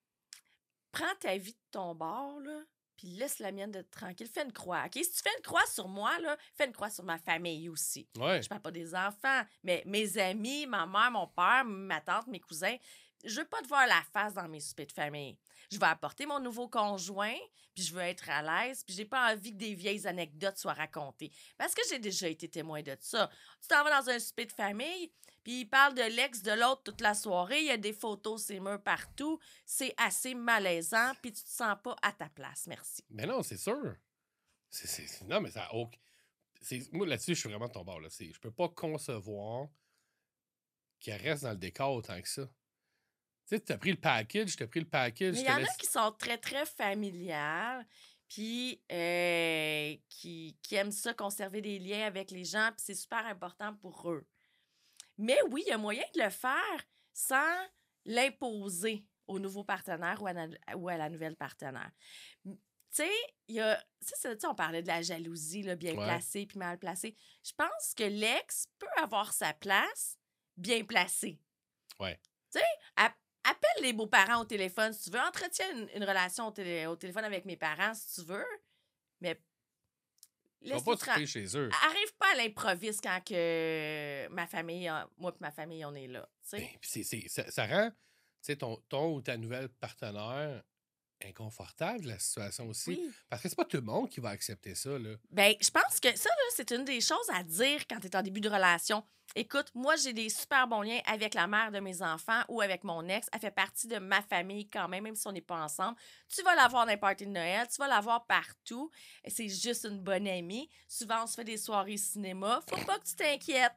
prends 0.93 1.15
ta 1.21 1.37
vie 1.37 1.53
de 1.53 1.59
ton 1.71 1.95
bord, 1.95 2.41
là, 2.41 2.61
puis 2.97 3.09
laisse 3.09 3.39
la 3.39 3.53
mienne 3.53 3.71
de 3.71 3.83
tranquille. 3.83 4.27
Fais 4.27 4.45
une 4.45 4.53
croix. 4.53 4.85
OK? 4.87 4.95
Si 4.95 5.13
tu 5.13 5.23
fais 5.23 5.35
une 5.37 5.43
croix 5.43 5.65
sur 5.67 5.89
moi, 5.89 6.19
là, 6.19 6.37
fais 6.55 6.67
une 6.67 6.73
croix 6.73 6.91
sur 6.91 7.05
ma 7.05 7.19
famille 7.19 7.69
aussi. 7.69 8.09
Ouais. 8.17 8.43
Je 8.43 8.49
parle 8.49 8.61
pas 8.61 8.73
des 8.73 8.95
enfants, 8.95 9.43
mais 9.63 9.83
mes 9.87 10.19
amis, 10.19 10.67
ma 10.67 10.85
mère, 10.85 11.11
mon 11.13 11.29
père, 11.29 11.65
ma 11.65 12.01
tante, 12.01 12.27
mes 12.27 12.41
cousins. 12.41 12.77
Je 13.25 13.41
veux 13.41 13.47
pas 13.47 13.63
te 13.63 13.69
voir 13.69 13.87
la 13.87 14.03
face 14.13 14.35
dans 14.35 14.49
mes 14.49 14.61
soupers 14.61 14.87
de 14.87 14.93
famille. 14.93 15.39
Je 15.71 15.79
vais 15.79 15.87
apporter 15.87 16.25
mon 16.27 16.41
nouveau 16.41 16.69
conjoint, 16.69 17.37
puis 17.75 17.85
je 17.85 17.95
veux 17.95 18.01
être 18.03 18.29
à 18.31 18.43
l'aise, 18.43 18.83
puis 18.85 18.95
j'ai 18.95 19.05
pas 19.05 19.33
envie 19.33 19.53
que 19.53 19.59
des 19.59 19.75
vieilles 19.75 20.07
anecdotes 20.07 20.57
soient 20.57 20.73
racontées. 20.73 21.31
Parce 21.59 21.75
que 21.75 21.83
j'ai 21.91 21.99
déjà 21.99 22.29
été 22.29 22.49
témoin 22.49 22.83
de 22.83 22.97
ça. 23.01 23.31
Tu 23.61 23.69
t'en 23.69 23.85
vas 23.85 24.01
dans 24.01 24.09
un 24.11 24.19
souper 24.19 24.47
de 24.47 24.53
famille, 24.53 25.13
puis 25.45 25.61
il 25.61 25.67
parle 25.67 25.95
de 25.95 26.03
l'ex 26.03 26.43
de 26.43 26.53
l'autre 26.53 26.83
toute 26.85 27.01
la 27.01 27.15
soirée, 27.15 27.61
il 27.61 27.67
y 27.67 27.71
a 27.71 27.77
des 27.77 27.93
photos, 27.93 28.43
c'est 28.45 28.61
murs 28.61 28.83
partout. 28.83 29.39
C'est 29.67 29.95
assez 29.99 30.35
malaisant, 30.35 31.13
puis 31.23 31.33
tu 31.33 31.43
te 31.43 31.49
sens 31.51 31.77
pas 31.83 31.97
à 32.03 32.13
ta 32.13 32.29
place. 32.31 32.67
Merci. 32.67 33.05
Mais 33.11 33.27
non, 33.27 33.43
c'est 33.43 33.57
sûr. 33.59 33.97
C'est- 34.71 34.87
c'est- 34.87 35.25
non, 35.25 35.41
mais 35.41 35.51
ça 35.51 35.69
Moi, 36.93 37.07
là-dessus, 37.07 37.35
je 37.35 37.41
suis 37.41 37.49
vraiment 37.49 37.69
de 37.69 37.73
ton 37.73 37.85
bord. 37.85 38.01
Je 38.03 38.41
peux 38.41 38.51
pas 38.51 38.69
concevoir 38.69 39.69
qu'elle 41.01 41.23
reste 41.23 41.45
dans 41.45 41.53
le 41.53 41.57
décor 41.57 41.93
autant 41.93 42.21
que 42.21 42.29
ça. 42.29 42.49
Tu 43.49 43.57
sais, 43.57 43.61
tu 43.61 43.73
as 43.73 43.79
pris 43.79 43.91
le 43.93 43.97
package, 43.97 44.57
tu 44.57 44.63
as 44.63 44.67
pris 44.67 44.81
le 44.81 44.87
package. 44.89 45.37
Il 45.39 45.47
y 45.47 45.49
en 45.51 45.55
a 45.55 45.61
laisse- 45.61 45.77
qui 45.79 45.87
sont 45.87 46.13
très, 46.13 46.37
très 46.37 46.67
familiales, 46.67 47.87
puis 48.29 48.83
euh, 48.93 49.97
qui, 50.11 50.59
qui 50.63 50.75
aiment 50.75 50.93
ça, 50.93 51.15
conserver 51.15 51.63
des 51.63 51.79
liens 51.79 52.07
avec 52.07 52.31
les 52.31 52.45
gens, 52.45 52.69
puis 52.73 52.83
c'est 52.85 52.95
super 52.95 53.25
important 53.27 53.75
pour 53.77 54.11
eux. 54.11 54.27
Mais 55.17 55.39
oui, 55.51 55.63
il 55.67 55.71
y 55.71 55.73
a 55.73 55.79
moyen 55.79 56.05
de 56.15 56.23
le 56.23 56.29
faire 56.31 56.85
sans 57.15 57.57
l'imposer 58.05 59.07
au 59.27 59.39
nouveau 59.39 59.65
partenaire 59.65 60.23
ou 60.23 60.27
à, 60.27 60.33
la- 60.33 60.77
ou 60.77 60.89
à 60.89 60.97
la 60.97 61.09
nouvelle 61.09 61.37
partenaire. 61.37 61.91
Tu 62.45 62.53
sais, 62.91 63.11
il 63.49 63.57
y 63.57 63.61
a. 63.61 63.83
ça, 64.01 64.31
on 64.49 64.55
parlait 64.55 64.83
de 64.83 64.89
la 64.89 65.03
jalousie, 65.03 65.63
là, 65.63 65.75
bien 65.77 65.95
Ouais. 65.95 66.05
placée 66.05 66.47
puis 66.47 66.59
mal 66.59 66.79
placée. 66.79 67.15
Je 67.45 67.53
pense 67.57 67.95
que 67.97 68.05
l'ex 68.05 68.67
peut 68.79 68.87
avoir 69.03 69.33
sa 69.33 69.53
place 69.53 70.19
bien 70.57 70.85
placée. 70.85 71.39
Ouais. 72.01 72.19
Tu 72.51 72.59
sais, 72.61 72.65
appelle 73.51 73.83
les 73.83 73.93
beaux-parents 73.93 74.41
au 74.41 74.45
téléphone 74.45 74.93
si 74.93 75.05
tu 75.05 75.17
veux. 75.17 75.23
Entretiens 75.23 75.71
une, 75.73 75.89
une 75.95 76.05
relation 76.05 76.49
au, 76.49 76.51
télé- 76.51 76.87
au 76.87 76.97
téléphone 76.97 77.25
avec 77.25 77.45
mes 77.45 77.57
parents 77.57 77.95
si 77.95 78.21
tu 78.21 78.27
veux. 78.27 78.47
Mais. 79.21 79.41
Laisse-les 80.61 80.85
pas 80.85 80.97
triper 80.97 81.27
chez 81.27 81.57
eux. 81.57 81.71
Arrive 81.85 82.15
pas 82.19 82.33
à 82.33 82.37
l'improviste 82.37 83.01
quand 83.03 83.21
que 83.25 84.27
ma 84.29 84.47
famille, 84.49 84.91
moi 85.17 85.33
et 85.33 85.37
ma 85.41 85.53
famille, 85.53 85.85
on 85.85 85.95
est 85.95 86.09
là. 86.09 86.29
Ben, 86.53 86.67
ça, 87.29 87.51
ça 87.51 87.67
rend 87.67 87.91
tu 87.91 87.97
sais, 88.41 88.57
ton, 88.57 88.77
ton 88.89 89.15
ou 89.15 89.21
ta 89.21 89.37
nouvelle 89.37 89.69
partenaire 89.69 90.63
inconfortable, 91.27 92.07
la 92.07 92.19
situation 92.19 92.69
aussi. 92.69 92.91
Oui. 92.91 93.11
Parce 93.29 93.43
que 93.43 93.49
c'est 93.49 93.57
pas 93.57 93.65
tout 93.65 93.77
le 93.77 93.83
monde 93.83 94.09
qui 94.09 94.21
va 94.21 94.31
accepter 94.31 94.75
ça. 94.75 94.99
Là. 94.99 95.11
Ben, 95.31 95.55
je 95.61 95.71
pense 95.71 96.01
que 96.01 96.17
ça, 96.17 96.31
c'est 96.55 96.71
une 96.71 96.85
des 96.85 97.01
choses 97.01 97.29
à 97.33 97.43
dire 97.43 97.87
quand 97.89 98.01
tu 98.01 98.07
es 98.07 98.17
en 98.17 98.23
début 98.23 98.41
de 98.41 98.49
relation. 98.49 99.05
Écoute, 99.35 99.71
moi, 99.75 99.95
j'ai 99.97 100.15
des 100.15 100.31
super 100.31 100.67
bons 100.67 100.81
liens 100.81 101.01
avec 101.07 101.35
la 101.35 101.47
mère 101.47 101.71
de 101.71 101.81
mes 101.81 102.03
enfants 102.03 102.43
ou 102.49 102.63
avec 102.63 102.83
mon 102.83 103.07
ex. 103.09 103.29
Elle 103.33 103.41
fait 103.41 103.51
partie 103.51 103.87
de 103.87 103.99
ma 103.99 104.23
famille 104.23 104.69
quand 104.69 104.89
même, 104.89 105.05
même 105.05 105.15
si 105.15 105.27
on 105.27 105.33
n'est 105.33 105.43
pas 105.43 105.63
ensemble. 105.63 105.97
Tu 106.35 106.43
vas 106.43 106.55
la 106.55 106.67
voir 106.69 106.87
dans 106.87 106.93
les 106.93 106.97
parties 106.97 107.27
de 107.27 107.31
Noël, 107.31 107.67
tu 107.69 107.77
vas 107.77 107.89
la 107.89 108.01
voir 108.01 108.27
partout. 108.27 108.91
C'est 109.27 109.49
juste 109.49 109.85
une 109.85 110.01
bonne 110.01 110.27
amie. 110.27 110.71
Souvent, 110.89 111.25
on 111.25 111.27
se 111.27 111.35
fait 111.35 111.45
des 111.45 111.59
soirées 111.59 111.99
cinéma. 111.99 112.63
Faut 112.69 112.85
pas 112.85 112.99
que 112.99 113.05
tu 113.05 113.17
t'inquiètes. 113.17 113.77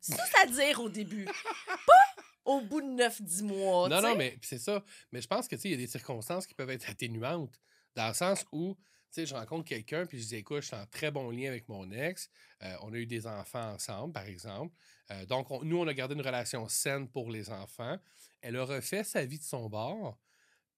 C'est 0.00 0.16
ça 0.16 0.42
à 0.42 0.46
dire 0.46 0.80
au 0.80 0.88
début. 0.88 1.24
Pas 1.86 2.22
au 2.44 2.60
bout 2.62 2.80
de 2.80 2.86
9-10 2.86 3.42
mois. 3.44 3.88
non, 3.88 4.00
non, 4.02 4.16
mais 4.16 4.38
c'est 4.42 4.58
ça. 4.58 4.82
Mais 5.12 5.20
je 5.20 5.26
pense 5.28 5.46
que 5.48 5.56
tu 5.56 5.62
sais, 5.62 5.68
il 5.68 5.72
y 5.72 5.74
a 5.74 5.78
des 5.78 5.86
circonstances 5.86 6.46
qui 6.46 6.54
peuvent 6.54 6.70
être 6.70 6.88
atténuantes. 6.88 7.60
Dans 7.96 8.08
le 8.08 8.14
sens 8.14 8.44
où, 8.52 8.76
tu 8.76 8.82
sais, 9.10 9.26
je 9.26 9.34
rencontre 9.34 9.64
quelqu'un, 9.68 10.06
puis 10.06 10.20
je 10.20 10.26
dis, 10.28 10.36
écoute, 10.36 10.62
je 10.62 10.66
suis 10.68 10.76
en 10.76 10.86
très 10.86 11.10
bon 11.10 11.30
lien 11.30 11.48
avec 11.48 11.68
mon 11.68 11.90
ex. 11.90 12.30
Euh, 12.62 12.74
on 12.82 12.92
a 12.92 12.96
eu 12.96 13.06
des 13.06 13.26
enfants 13.26 13.72
ensemble, 13.74 14.12
par 14.12 14.24
exemple. 14.26 14.74
Euh, 15.10 15.26
donc, 15.26 15.50
on- 15.50 15.62
nous, 15.64 15.76
on 15.78 15.86
a 15.88 15.94
gardé 15.94 16.14
une 16.14 16.22
relation 16.22 16.68
saine 16.68 17.08
pour 17.08 17.30
les 17.30 17.50
enfants. 17.50 17.98
Elle 18.40 18.56
a 18.56 18.64
refait 18.64 19.02
sa 19.04 19.24
vie 19.24 19.38
de 19.38 19.44
son 19.44 19.68
bord, 19.68 20.16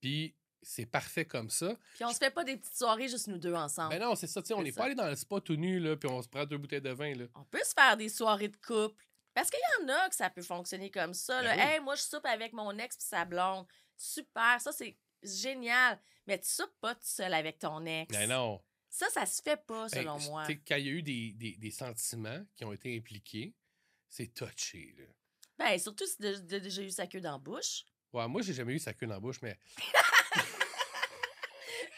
puis 0.01 0.35
c'est 0.63 0.87
parfait 0.87 1.25
comme 1.25 1.51
ça. 1.51 1.77
Puis 1.97 2.05
on 2.05 2.13
se 2.13 2.19
fait 2.19 2.31
pas 2.31 2.45
des 2.45 2.57
petites 2.57 2.77
soirées 2.77 3.09
juste 3.09 3.27
nous 3.29 3.39
deux 3.39 3.53
ensemble. 3.55 3.95
Mais 3.95 3.99
non, 3.99 4.15
c'est 4.15 4.27
ça, 4.29 4.41
tu 4.41 4.49
sais, 4.49 4.55
on 4.55 4.63
n'est 4.63 4.73
pas 4.73 4.85
allé 4.85 4.95
dans 4.95 5.09
le 5.09 5.17
spa 5.17 5.41
tout 5.41 5.57
nu, 5.57 5.79
là, 5.81 5.97
puis 5.97 6.09
on 6.09 6.23
se 6.23 6.29
prend 6.29 6.47
deux 6.47 6.57
bouteilles 6.59 6.81
de 6.81 6.91
vin, 6.91 7.15
là. 7.15 7.25
On 7.35 7.45
peut 7.45 7.63
se 7.65 7.75
faire 7.75 7.97
des 7.97 8.09
soirées 8.09 8.49
de 8.49 8.57
couple. 8.57 9.05
Parce 9.35 9.51
qu'il 9.51 9.61
y 9.81 9.85
en 9.85 9.89
a 9.89 10.09
que 10.09 10.15
ça 10.15 10.29
peut 10.31 10.43
fonctionner 10.43 10.91
comme 10.91 11.15
ça. 11.15 11.41
Ben 11.43 11.45
Là. 11.45 11.55
oui. 11.57 11.61
Hey, 11.73 11.81
moi, 11.81 11.95
je 11.95 12.03
soupe 12.03 12.27
avec 12.27 12.53
mon 12.53 12.77
ex 12.79 12.97
puis 12.97 13.07
sa 13.07 13.25
blonde. 13.25 13.67
Super, 13.97 14.61
ça, 14.61 14.73
c'est 14.73 14.97
génial. 15.23 15.99
Mais 16.27 16.39
tu 16.39 16.49
soupes 16.49 16.75
pas 16.81 16.95
tout 16.95 17.01
seul 17.05 17.33
avec 17.35 17.59
ton 17.59 17.85
ex. 17.87 18.15
Mais 18.17 18.27
non. 18.27 18.63
Ça, 18.91 19.09
ça 19.11 19.25
se 19.25 19.41
fait 19.43 19.57
pas, 19.67 19.87
Ben, 19.89 20.01
selon 20.01 20.19
moi. 20.21 20.45
Quand 20.69 20.77
il 20.77 20.87
y 20.87 20.89
a 20.91 20.93
eu 20.93 21.03
des, 21.03 21.33
des- 21.33 21.57
des 21.57 21.71
sentiments 21.71 22.45
qui 22.55 22.65
ont 22.67 22.73
été 22.75 22.95
impliqués, 22.97 23.55
c'est 24.09 24.29
touché, 24.35 24.95
là. 24.99 25.05
Ben, 25.59 25.79
surtout 25.79 26.07
si 26.07 26.17
tu 26.19 26.27
as 26.27 26.61
déjà 26.61 26.83
eu 26.83 26.91
sa 26.91 27.07
queue 27.07 27.21
dans 27.21 27.33
la 27.33 27.39
bouche. 27.39 27.85
Ouais, 28.13 28.29
moi, 28.29 28.43
j'ai 28.43 28.53
jamais 28.53 28.75
eu 28.75 28.79
sa 28.79 28.93
queue 28.93 29.07
dans 29.07 29.15
la 29.15 29.21
bouche, 29.21 29.41
mais. 29.41 29.59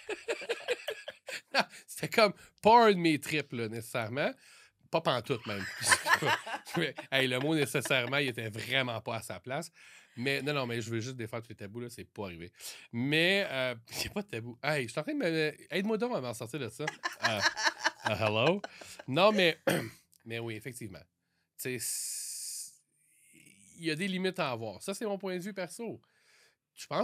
C'était 1.86 2.08
comme 2.08 2.34
pas 2.62 2.86
un 2.86 2.92
de 2.92 2.98
mes 2.98 3.18
trips, 3.20 3.52
là, 3.52 3.68
nécessairement. 3.68 4.32
Pas 4.90 5.00
pantoute, 5.00 5.44
même. 5.46 5.64
Hey, 7.10 7.28
le 7.28 7.38
mot 7.38 7.54
nécessairement, 7.54 8.18
il 8.18 8.28
était 8.28 8.48
vraiment 8.48 9.00
pas 9.00 9.16
à 9.16 9.22
sa 9.22 9.40
place. 9.40 9.70
Mais 10.16 10.42
non, 10.42 10.52
non, 10.52 10.66
mais 10.66 10.80
je 10.80 10.90
veux 10.90 11.00
juste 11.00 11.16
défaire 11.16 11.42
tous 11.42 11.48
les 11.50 11.56
tabous, 11.56 11.80
là, 11.80 11.90
c'est 11.90 12.04
pas 12.04 12.26
arrivé. 12.26 12.52
Mais 12.92 13.46
euh, 13.50 13.74
il 13.90 13.98
n'y 13.98 14.06
a 14.06 14.10
pas 14.10 14.22
de 14.22 14.28
tabou. 14.28 14.58
Hey, 14.62 14.84
je 14.84 14.92
suis 14.92 15.00
en 15.00 15.02
train 15.02 15.14
de 15.14 15.18
me. 15.18 15.54
Aide-moi 15.70 15.98
donc 15.98 16.14
à 16.14 16.20
m'en 16.20 16.34
sortir 16.34 16.60
de 16.60 16.68
ça. 16.68 16.84
Euh, 17.28 17.40
euh, 18.10 18.14
hello? 18.14 18.62
Non, 19.08 19.32
mais. 19.32 19.58
mais 20.24 20.38
oui, 20.38 20.54
effectivement. 20.54 21.02
Tu 21.60 21.78
sais, 21.80 22.24
il 23.76 23.84
y 23.86 23.90
a 23.90 23.96
des 23.96 24.06
limites 24.06 24.38
à 24.38 24.50
avoir. 24.50 24.82
Ça, 24.82 24.94
c'est 24.94 25.04
mon 25.04 25.18
point 25.18 25.36
de 25.36 25.42
vue 25.42 25.54
perso. 25.54 26.00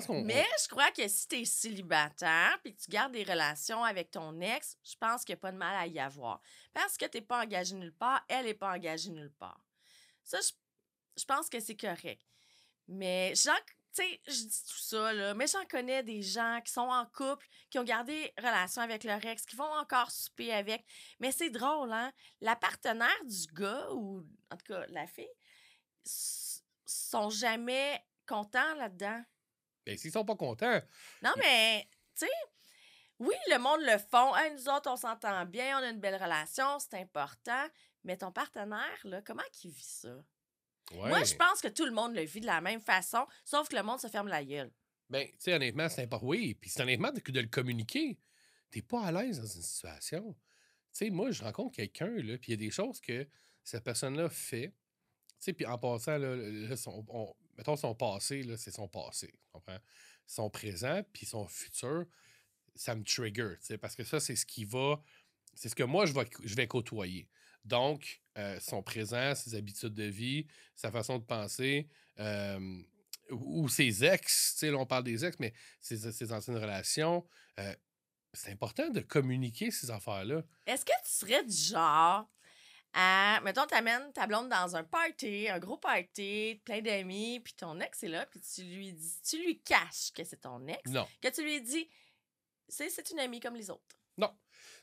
Qu'on. 0.06 0.24
Mais 0.24 0.46
je 0.62 0.68
crois 0.68 0.90
que 0.90 1.06
si 1.06 1.28
tu 1.28 1.40
es 1.40 1.44
célibataire 1.44 2.58
puis 2.62 2.74
que 2.74 2.80
tu 2.82 2.90
gardes 2.90 3.12
des 3.12 3.22
relations 3.22 3.84
avec 3.84 4.10
ton 4.10 4.40
ex, 4.40 4.76
je 4.84 4.96
pense 4.96 5.24
qu'il 5.24 5.34
n'y 5.34 5.38
a 5.38 5.42
pas 5.42 5.52
de 5.52 5.56
mal 5.56 5.76
à 5.76 5.86
y 5.86 5.98
avoir. 6.00 6.40
Parce 6.72 6.96
que 6.96 7.06
tu 7.06 7.18
n'es 7.18 7.22
pas 7.22 7.42
engagé 7.42 7.74
nulle 7.76 7.94
part, 7.94 8.24
elle 8.28 8.46
n'est 8.46 8.54
pas 8.54 8.72
engagée 8.72 9.10
nulle 9.10 9.32
part. 9.32 9.60
Ça, 10.24 10.38
je, 10.40 10.50
je 11.16 11.24
pense 11.24 11.48
que 11.48 11.60
c'est 11.60 11.76
correct. 11.76 12.22
Mais 12.88 13.32
tu 13.34 13.48
sais, 13.92 14.20
je 14.26 14.44
dis 14.44 14.64
tout 14.68 14.78
ça, 14.78 15.12
là, 15.12 15.34
mais 15.34 15.46
j'en 15.46 15.64
connais 15.66 16.02
des 16.02 16.22
gens 16.22 16.60
qui 16.64 16.72
sont 16.72 16.80
en 16.80 17.06
couple, 17.06 17.46
qui 17.70 17.78
ont 17.78 17.84
gardé 17.84 18.32
relation 18.38 18.82
avec 18.82 19.04
leur 19.04 19.24
ex, 19.24 19.44
qui 19.46 19.56
vont 19.56 19.72
encore 19.72 20.10
souper 20.10 20.52
avec. 20.52 20.84
Mais 21.18 21.32
c'est 21.32 21.50
drôle, 21.50 21.92
hein? 21.92 22.12
La 22.40 22.56
partenaire 22.56 23.24
du 23.24 23.46
gars, 23.52 23.88
ou 23.92 24.24
en 24.50 24.56
tout 24.56 24.72
cas 24.72 24.84
la 24.88 25.06
fille, 25.06 25.30
sont 26.04 27.30
jamais 27.30 28.04
contents 28.26 28.74
là-dedans. 28.74 29.22
Ben, 29.86 29.96
s'ils 29.96 30.12
sont 30.12 30.24
pas 30.24 30.36
contents, 30.36 30.80
Non, 31.22 31.32
mais, 31.38 31.88
tu 32.16 32.26
sais, 32.26 32.32
oui, 33.18 33.34
le 33.50 33.58
monde 33.58 33.80
le 33.82 33.98
font. 33.98 34.32
Nous 34.54 34.68
autres, 34.68 34.90
on 34.90 34.96
s'entend 34.96 35.44
bien, 35.46 35.78
on 35.78 35.82
a 35.82 35.90
une 35.90 36.00
belle 36.00 36.22
relation, 36.22 36.78
c'est 36.78 36.94
important. 36.94 37.66
Mais 38.04 38.16
ton 38.16 38.32
partenaire, 38.32 38.98
là, 39.04 39.20
comment 39.22 39.42
il 39.62 39.70
vit 39.70 39.82
ça? 39.82 40.14
ouais. 40.92 41.08
Moi, 41.08 41.24
je 41.24 41.34
pense 41.34 41.60
que 41.60 41.68
tout 41.68 41.84
le 41.84 41.92
monde 41.92 42.14
le 42.14 42.22
vit 42.22 42.40
de 42.40 42.46
la 42.46 42.60
même 42.60 42.80
façon, 42.80 43.26
sauf 43.44 43.68
que 43.68 43.76
le 43.76 43.82
monde 43.82 44.00
se 44.00 44.08
ferme 44.08 44.28
la 44.28 44.44
gueule. 44.44 44.70
Ben, 45.10 45.26
tu 45.28 45.36
sais, 45.38 45.54
honnêtement, 45.54 45.88
c'est 45.88 46.02
important. 46.02 46.26
Oui, 46.26 46.54
puis 46.54 46.70
c'est 46.70 46.82
honnêtement 46.82 47.10
de, 47.12 47.20
de 47.20 47.40
le 47.40 47.48
communiquer. 47.48 48.18
T'es 48.70 48.80
pas 48.82 49.04
à 49.04 49.12
l'aise 49.12 49.38
dans 49.40 49.46
une 49.46 49.62
situation. 49.62 50.32
Tu 50.32 50.38
sais, 50.92 51.10
moi, 51.10 51.30
je 51.30 51.42
rencontre 51.42 51.76
quelqu'un, 51.76 52.08
là, 52.10 52.38
puis 52.38 52.48
il 52.48 52.50
y 52.50 52.54
a 52.54 52.56
des 52.56 52.70
choses 52.70 53.00
que 53.00 53.26
cette 53.64 53.84
personne-là 53.84 54.28
fait. 54.30 54.68
Tu 54.68 55.36
sais, 55.40 55.52
puis 55.52 55.66
en 55.66 55.78
passant, 55.78 56.16
là, 56.16 56.36
on- 56.86 57.34
mettons 57.60 57.76
son 57.76 57.94
passé, 57.94 58.42
c'est 58.56 58.70
son 58.70 58.88
passé. 58.88 59.34
Son 60.26 60.48
présent, 60.48 61.02
puis 61.12 61.26
son 61.26 61.46
futur, 61.46 62.06
ça 62.74 62.94
me 62.94 63.04
trigger, 63.04 63.56
parce 63.82 63.94
que 63.94 64.02
ça, 64.02 64.18
c'est 64.18 64.34
ce 64.34 64.46
qui 64.46 64.64
va. 64.64 65.02
C'est 65.54 65.68
ce 65.68 65.74
que 65.74 65.82
moi, 65.82 66.06
je 66.06 66.14
vais, 66.14 66.26
je 66.42 66.54
vais 66.54 66.66
côtoyer. 66.66 67.28
Donc, 67.66 68.22
euh, 68.38 68.58
son 68.60 68.82
présent, 68.82 69.34
ses 69.34 69.54
habitudes 69.54 69.92
de 69.92 70.04
vie, 70.04 70.46
sa 70.74 70.90
façon 70.90 71.18
de 71.18 71.24
penser, 71.24 71.86
euh, 72.18 72.82
ou 73.30 73.68
ses 73.68 74.04
ex, 74.04 74.54
tu 74.54 74.60
sais, 74.60 74.72
on 74.72 74.86
parle 74.86 75.04
des 75.04 75.26
ex, 75.26 75.38
mais 75.38 75.52
ses, 75.82 76.10
ses 76.12 76.32
anciennes 76.32 76.56
relations. 76.56 77.26
euh, 77.58 77.74
c'est 78.32 78.52
important 78.52 78.88
de 78.88 79.00
communiquer 79.00 79.70
ces 79.70 79.90
affaires-là. 79.90 80.44
Est-ce 80.64 80.84
que 80.84 80.92
tu 81.04 81.10
serais 81.10 81.44
du 81.44 81.52
genre 81.52 82.30
à, 82.92 83.40
mettons, 83.44 83.66
t'amènes 83.66 84.12
ta 84.12 84.26
blonde 84.26 84.48
dans 84.48 84.74
un 84.76 84.82
party, 84.84 85.48
un 85.48 85.58
gros 85.58 85.76
party, 85.78 86.60
plein 86.64 86.80
d'amis, 86.80 87.40
puis 87.40 87.52
ton 87.54 87.78
ex 87.80 88.02
est 88.02 88.08
là, 88.08 88.26
puis 88.26 88.40
tu 88.40 88.62
lui 88.62 88.92
dis, 88.92 89.20
tu 89.22 89.38
lui 89.42 89.60
caches 89.62 90.12
que 90.12 90.24
c'est 90.24 90.38
ton 90.40 90.66
ex, 90.66 90.90
Non. 90.90 91.06
que 91.20 91.28
tu 91.28 91.42
lui 91.42 91.60
dis, 91.62 91.88
c'est 92.68 92.88
c'est 92.90 93.10
une 93.10 93.20
amie 93.20 93.40
comme 93.40 93.54
les 93.54 93.70
autres. 93.70 93.96
Non. 94.16 94.36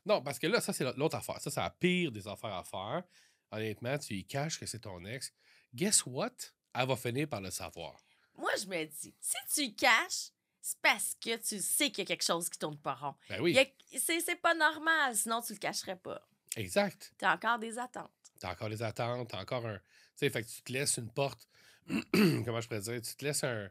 Non, 0.05 0.21
parce 0.21 0.39
que 0.39 0.47
là, 0.47 0.61
ça, 0.61 0.71
c'est 0.73 0.85
l'autre 0.95 1.15
affaire. 1.17 1.39
Ça, 1.41 1.51
c'est 1.51 1.59
la 1.59 1.69
pire 1.69 2.11
des 2.11 2.27
affaires 2.27 2.53
à 2.55 2.63
faire. 2.63 3.03
Honnêtement, 3.51 3.97
tu 3.97 4.13
lui 4.13 4.25
caches 4.25 4.59
que 4.59 4.65
c'est 4.65 4.79
ton 4.79 5.03
ex. 5.05 5.33
Guess 5.73 6.05
what? 6.05 6.31
Elle 6.73 6.87
va 6.87 6.95
finir 6.95 7.27
par 7.27 7.41
le 7.41 7.51
savoir. 7.51 7.97
Moi, 8.35 8.51
je 8.61 8.65
me 8.67 8.85
dis, 8.85 9.13
si 9.19 9.37
tu 9.53 9.61
y 9.63 9.75
caches, 9.75 10.31
c'est 10.61 10.79
parce 10.81 11.15
que 11.15 11.35
tu 11.37 11.61
sais 11.61 11.89
qu'il 11.91 11.99
y 11.99 12.01
a 12.01 12.05
quelque 12.05 12.23
chose 12.23 12.49
qui 12.49 12.59
tourne 12.59 12.77
pas 12.77 12.93
rond. 12.95 13.15
Ben 13.29 13.41
oui, 13.41 13.57
c'est 13.97 14.35
pas 14.41 14.53
normal, 14.53 15.15
sinon 15.15 15.41
tu 15.41 15.53
le 15.53 15.59
cacherais 15.59 15.95
pas. 15.97 16.21
Exact. 16.55 17.13
T'as 17.17 17.35
encore 17.35 17.59
des 17.59 17.77
attentes. 17.77 18.11
T'as 18.39 18.51
encore 18.51 18.69
des 18.69 18.81
attentes, 18.83 19.29
t'as 19.29 19.41
encore 19.41 19.65
un. 19.65 19.77
Tu 19.77 19.81
sais, 20.17 20.29
fait 20.29 20.43
que 20.43 20.47
tu 20.47 20.61
te 20.61 20.71
laisses 20.71 20.97
une 20.97 21.09
porte. 21.11 21.47
Comment 22.13 22.61
je 22.61 22.67
pourrais 22.67 22.81
dire? 22.81 23.01
Tu 23.01 23.15
te 23.15 23.25
laisses 23.25 23.43
un. 23.43 23.69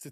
tu 0.00 0.10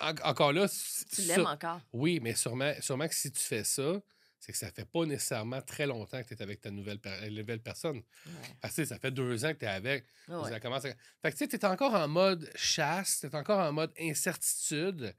en- 0.00 0.14
encore 0.28 0.52
là. 0.52 0.66
Tu 1.14 1.22
l'aimes 1.22 1.46
encore. 1.46 1.80
Oui, 1.92 2.20
mais 2.20 2.34
sûrement, 2.34 2.72
sûrement 2.80 3.08
que 3.08 3.14
si 3.14 3.30
tu 3.32 3.40
fais 3.40 3.64
ça, 3.64 4.00
c'est 4.40 4.52
que 4.52 4.58
ça 4.58 4.70
fait 4.70 4.84
pas 4.84 5.04
nécessairement 5.04 5.60
très 5.62 5.86
longtemps 5.86 6.22
que 6.22 6.28
tu 6.28 6.34
es 6.34 6.42
avec 6.42 6.60
ta 6.60 6.70
nouvelle, 6.70 7.00
per- 7.00 7.28
nouvelle 7.30 7.60
personne. 7.60 7.96
Ouais. 8.26 8.32
Parce 8.60 8.74
que 8.76 8.82
tu 8.82 8.88
ça 8.88 8.98
fait 8.98 9.10
deux 9.10 9.44
ans 9.44 9.52
que 9.52 9.58
tu 9.58 9.64
es 9.64 9.68
avec. 9.68 10.06
Ouais. 10.28 10.48
Ça 10.50 10.60
commence 10.60 10.84
à- 10.84 10.94
Fait 11.22 11.30
que 11.32 11.36
tu 11.36 11.36
sais, 11.38 11.48
tu 11.48 11.56
es 11.56 11.64
encore 11.64 11.94
en 11.94 12.06
mode 12.08 12.50
chasse, 12.54 13.20
tu 13.20 13.26
es 13.26 13.34
encore 13.34 13.58
en 13.58 13.72
mode 13.72 13.92
incertitude. 13.98 15.14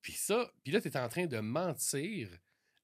Puis 0.00 0.14
ça, 0.14 0.50
puis 0.64 0.72
là, 0.72 0.80
tu 0.80 0.88
es 0.88 0.96
en 0.96 1.08
train 1.08 1.26
de 1.26 1.38
mentir 1.40 2.30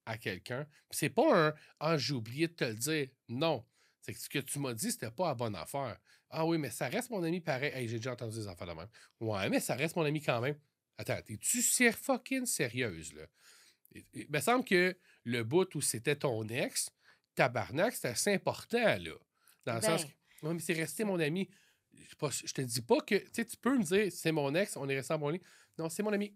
à 0.06 0.16
quelqu'un. 0.16 0.66
C'est 0.90 1.10
pas 1.10 1.48
un 1.48 1.54
Ah, 1.80 1.98
j'ai 1.98 2.14
oublié 2.14 2.48
de 2.48 2.54
te 2.54 2.64
le 2.64 2.74
dire. 2.74 3.08
Non. 3.28 3.64
C'est 4.00 4.14
que 4.14 4.20
ce 4.20 4.28
que 4.28 4.38
tu 4.38 4.58
m'as 4.60 4.72
dit, 4.72 4.92
c'était 4.92 5.10
pas 5.10 5.28
la 5.28 5.34
bonne 5.34 5.56
affaire. 5.56 5.98
Ah 6.30 6.46
oui, 6.46 6.58
mais 6.58 6.70
ça 6.70 6.88
reste 6.88 7.10
mon 7.10 7.22
ami 7.22 7.40
pareil. 7.40 7.72
Hey, 7.74 7.88
j'ai 7.88 7.96
déjà 7.96 8.12
entendu 8.12 8.36
des 8.36 8.48
affaires 8.48 8.66
de 8.66 8.72
même. 8.72 8.88
Ouais, 9.20 9.48
mais 9.48 9.60
ça 9.60 9.74
reste 9.74 9.96
mon 9.96 10.04
ami 10.04 10.22
quand 10.22 10.40
même. 10.40 10.56
Attends, 10.96 11.20
t'es-tu 11.22 11.60
ser 11.60 11.92
fucking 11.92 12.46
sérieuse, 12.46 13.12
là? 13.12 13.26
Il 14.12 14.30
me 14.30 14.40
semble 14.40 14.64
que 14.64 14.96
le 15.24 15.42
bout 15.42 15.74
où 15.74 15.80
c'était 15.80 16.16
ton 16.16 16.46
ex, 16.48 16.90
tabarnak, 17.34 17.94
c'était 17.94 18.08
assez 18.08 18.32
important, 18.34 18.96
là. 18.98 19.12
Dans 19.64 19.74
le 19.74 19.80
sens 19.80 20.04
Ben. 20.04 20.10
que, 20.10 20.46
ouais, 20.46 20.54
mais 20.54 20.60
c'est 20.60 20.72
resté 20.74 21.04
mon 21.04 21.18
ami. 21.18 21.48
Je 21.92 22.52
te 22.52 22.60
dis 22.60 22.82
pas 22.82 23.00
que, 23.00 23.16
tu 23.16 23.30
sais, 23.32 23.44
tu 23.44 23.56
peux 23.56 23.76
me 23.76 23.82
dire, 23.82 24.12
c'est 24.12 24.32
mon 24.32 24.54
ex, 24.54 24.76
on 24.76 24.88
est 24.88 24.96
resté 24.96 25.14
en 25.14 25.18
bon 25.18 25.28
ami. 25.28 25.40
Non, 25.78 25.88
c'est 25.88 26.02
mon 26.02 26.12
ami. 26.12 26.34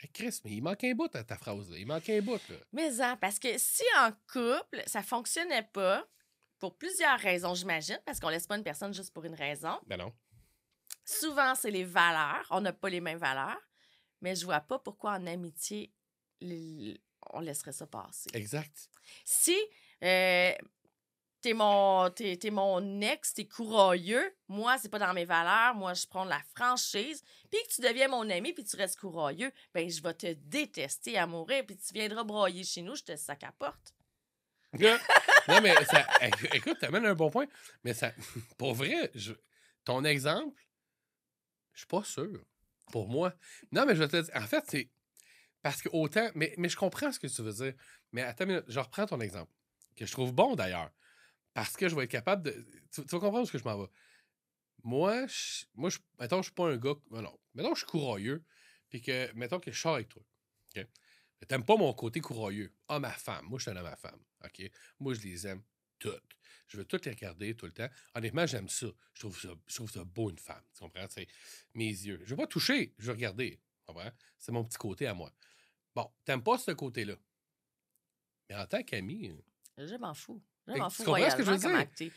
Hey, 0.00 0.10
Chris, 0.12 0.40
mais 0.44 0.52
il 0.52 0.62
manque 0.62 0.84
un 0.84 0.94
bout 0.94 1.14
à 1.16 1.24
ta 1.24 1.36
phrase, 1.36 1.70
là. 1.70 1.76
Il 1.78 1.86
manque 1.86 2.08
un 2.08 2.20
bout, 2.20 2.40
là. 2.48 2.56
Mais 2.72 3.00
hein, 3.00 3.16
parce 3.20 3.38
que 3.38 3.58
si 3.58 3.82
en 3.98 4.12
couple, 4.32 4.82
ça 4.86 5.02
fonctionnait 5.02 5.68
pas, 5.72 6.06
pour 6.60 6.76
plusieurs 6.76 7.18
raisons, 7.18 7.54
j'imagine, 7.54 7.98
parce 8.04 8.20
qu'on 8.20 8.28
laisse 8.28 8.46
pas 8.46 8.56
une 8.56 8.62
personne 8.64 8.94
juste 8.94 9.12
pour 9.12 9.24
une 9.24 9.34
raison. 9.34 9.78
Ben 9.86 9.96
non. 9.96 10.12
Souvent, 11.04 11.54
c'est 11.54 11.70
les 11.70 11.84
valeurs. 11.84 12.46
On 12.50 12.60
n'a 12.60 12.72
pas 12.72 12.88
les 12.90 13.00
mêmes 13.00 13.18
valeurs. 13.18 13.60
Mais 14.20 14.34
je 14.34 14.44
vois 14.44 14.60
pas 14.60 14.78
pourquoi 14.78 15.12
en 15.12 15.26
amitié, 15.26 15.92
les- 16.40 17.00
on 17.32 17.40
laisserait 17.40 17.72
ça 17.72 17.86
passer. 17.86 18.30
Exact. 18.34 18.90
Si 19.24 19.56
euh, 20.02 20.52
t'es 21.40 21.54
mon, 21.54 22.10
t'es, 22.10 22.36
t'es 22.36 22.50
mon 22.50 23.00
ex, 23.00 23.34
t'es 23.34 23.46
courageux, 23.46 24.34
moi, 24.48 24.78
c'est 24.78 24.88
pas 24.88 24.98
dans 24.98 25.12
mes 25.14 25.24
valeurs, 25.24 25.74
moi, 25.74 25.94
je 25.94 26.06
prends 26.06 26.24
de 26.24 26.30
la 26.30 26.42
franchise, 26.54 27.22
puis 27.50 27.60
que 27.66 27.74
tu 27.74 27.80
deviens 27.80 28.08
mon 28.08 28.28
ami, 28.28 28.52
puis 28.52 28.64
tu 28.64 28.76
restes 28.76 28.98
courageux, 28.98 29.52
ben 29.72 29.88
je 29.88 30.02
vais 30.02 30.14
te 30.14 30.32
détester 30.32 31.16
à 31.18 31.26
mourir, 31.26 31.64
puis 31.66 31.76
tu 31.76 31.94
viendras 31.94 32.24
broyer 32.24 32.64
chez 32.64 32.82
nous, 32.82 32.96
je 32.96 33.04
te 33.04 33.16
sac 33.16 33.44
à 33.44 33.52
porte. 33.52 33.94
non, 35.48 35.60
mais 35.62 35.74
ça, 35.84 36.02
éc- 36.20 36.54
écoute, 36.54 36.78
t'amènes 36.78 37.06
un 37.06 37.14
bon 37.14 37.30
point. 37.30 37.46
Mais 37.84 37.94
ça, 37.94 38.12
pour 38.58 38.74
vrai, 38.74 39.10
ton 39.84 40.04
exemple, 40.04 40.60
je 41.72 41.78
suis 41.80 41.86
pas 41.86 42.04
sûr. 42.04 42.44
Pour 42.90 43.06
moi. 43.06 43.34
Non, 43.70 43.84
mais 43.86 43.94
je 43.94 44.02
vais 44.02 44.08
te 44.08 44.20
dire, 44.20 44.34
en 44.34 44.46
fait, 44.46 44.64
c'est 44.66 44.90
parce 45.62 45.82
que 45.82 45.90
autant, 45.92 46.30
mais, 46.34 46.54
mais 46.56 46.68
je 46.68 46.76
comprends 46.76 47.12
ce 47.12 47.18
que 47.18 47.26
tu 47.26 47.42
veux 47.42 47.52
dire. 47.52 47.74
Mais 48.12 48.22
attends 48.22 48.46
je 48.66 48.80
reprends 48.80 49.06
ton 49.06 49.20
exemple, 49.20 49.52
que 49.96 50.06
je 50.06 50.12
trouve 50.12 50.32
bon 50.32 50.54
d'ailleurs. 50.54 50.90
Parce 51.58 51.76
que 51.76 51.88
je 51.88 51.96
vais 51.96 52.04
être 52.04 52.10
capable 52.10 52.44
de. 52.44 52.66
Tu, 52.92 53.00
vas 53.00 53.18
comprendre 53.18 53.44
ce 53.44 53.50
que 53.50 53.58
je 53.58 53.64
m'en 53.64 53.76
vais. 53.76 53.90
Moi, 54.84 55.26
je, 55.26 55.64
moi, 55.74 55.90
je, 55.90 55.98
mettons, 56.20 56.36
je 56.38 56.44
suis 56.44 56.52
pas 56.52 56.68
un 56.68 56.76
gars. 56.76 56.94
Non, 57.10 57.36
mettons, 57.52 57.74
je 57.74 57.80
suis 57.80 57.86
courageux. 57.86 58.44
Puis 58.88 59.02
que, 59.02 59.32
mettons 59.32 59.58
que 59.58 59.72
je 59.72 59.80
sors 59.80 59.96
avec 59.96 60.08
toi. 60.08 60.22
OK? 60.76 60.86
T'aimes 61.48 61.64
pas 61.64 61.76
mon 61.76 61.92
côté 61.94 62.20
courageux. 62.20 62.72
Ah, 62.86 63.00
ma 63.00 63.10
femme. 63.10 63.46
Moi, 63.46 63.58
je 63.58 63.64
suis 63.64 63.70
un 63.72 63.76
homme 63.76 63.86
à 63.86 63.96
femme. 63.96 64.20
OK? 64.44 64.70
Moi, 65.00 65.14
je 65.14 65.20
les 65.22 65.48
aime 65.48 65.64
toutes. 65.98 66.22
Je 66.68 66.76
veux 66.76 66.84
toutes 66.84 67.06
les 67.06 67.10
regarder 67.10 67.56
tout 67.56 67.66
le 67.66 67.72
temps. 67.72 67.88
Honnêtement, 68.14 68.46
j'aime 68.46 68.68
ça. 68.68 68.86
Je 69.14 69.20
trouve 69.20 69.40
ça, 69.40 69.48
je 69.66 69.74
trouve 69.74 69.90
ça 69.90 70.04
beau, 70.04 70.30
une 70.30 70.38
femme. 70.38 70.62
Tu 70.74 70.78
comprends? 70.78 71.06
C'est 71.08 71.26
mes 71.74 71.88
yeux. 71.88 72.20
Je 72.22 72.30
veux 72.30 72.36
pas 72.36 72.46
toucher, 72.46 72.94
je 72.98 73.06
veux 73.06 73.14
regarder. 73.14 73.58
C'est 74.38 74.52
mon 74.52 74.62
petit 74.64 74.78
côté 74.78 75.08
à 75.08 75.14
moi. 75.14 75.32
Bon, 75.92 76.08
t'aimes 76.24 76.42
pas 76.42 76.56
ce 76.56 76.70
côté-là. 76.70 77.16
Mais 78.48 78.54
en 78.54 78.66
tant 78.66 78.82
qu'ami, 78.84 79.32
Je 79.76 79.96
m'en 79.96 80.14
fous. 80.14 80.40
Tu 80.74 80.78
comprends 80.80 81.30
ce 81.30 81.36
que 81.36 81.42
je 81.44 81.50
veux. 81.50 82.10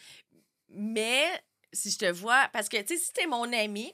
Mais 0.69 1.25
si 1.73 1.89
je 1.91 1.97
te 1.97 2.05
vois, 2.11 2.49
parce 2.53 2.69
que, 2.69 2.77
tu 2.81 2.97
sais, 2.97 3.03
si 3.03 3.13
t'es 3.13 3.27
mon 3.27 3.51
ami, 3.53 3.93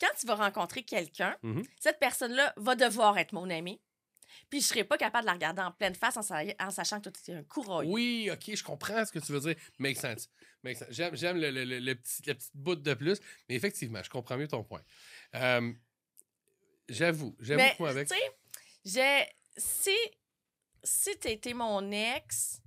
quand 0.00 0.08
tu 0.18 0.26
vas 0.26 0.34
rencontrer 0.36 0.82
quelqu'un, 0.84 1.36
Mhm. 1.42 1.62
cette 1.80 1.98
personne-là 1.98 2.52
va 2.56 2.74
devoir 2.76 3.18
être 3.18 3.32
mon 3.32 3.48
ami. 3.50 3.80
Puis 4.50 4.60
je 4.60 4.66
serais 4.66 4.84
pas 4.84 4.96
capable 4.98 5.22
de 5.22 5.26
la 5.26 5.32
regarder 5.34 5.62
en 5.62 5.72
pleine 5.72 5.94
face 5.94 6.16
en, 6.16 6.22
sa- 6.22 6.42
en 6.60 6.70
sachant 6.70 6.98
que 7.00 7.08
toi, 7.08 7.12
tu 7.24 7.30
es 7.30 7.34
un 7.34 7.42
courroyeux. 7.44 7.90
Oui, 7.90 8.30
ok, 8.32 8.54
je 8.54 8.62
comprends 8.62 9.04
ce 9.04 9.10
que 9.12 9.18
tu 9.18 9.32
veux 9.32 9.40
dire. 9.40 9.56
Make 9.78 9.96
sense. 9.98 10.28
Make 10.62 10.76
sense. 10.76 10.88
J'aime, 10.90 11.36
le, 11.38 11.50
le- 11.50 11.64
le- 11.64 11.78
le 11.80 11.94
petit, 11.94 12.22
la 12.26 12.34
petite 12.34 12.54
bout 12.56 12.76
de 12.76 12.94
plus, 12.94 13.18
mais 13.48 13.54
effectivement, 13.56 14.02
je 14.02 14.10
comprends 14.10 14.36
mieux 14.36 14.48
ton 14.48 14.62
point. 14.64 14.82
Euh, 15.34 15.72
j'avoue, 16.88 17.36
j'avoue 17.40 17.62
que 17.62 17.78
moi 17.82 17.90
avec. 17.90 18.08
tu 18.08 18.14
sais. 18.84 19.28
Si, 19.56 19.96
si 20.84 21.18
t'étais 21.18 21.52
mon 21.54 21.90
ex, 21.90 22.60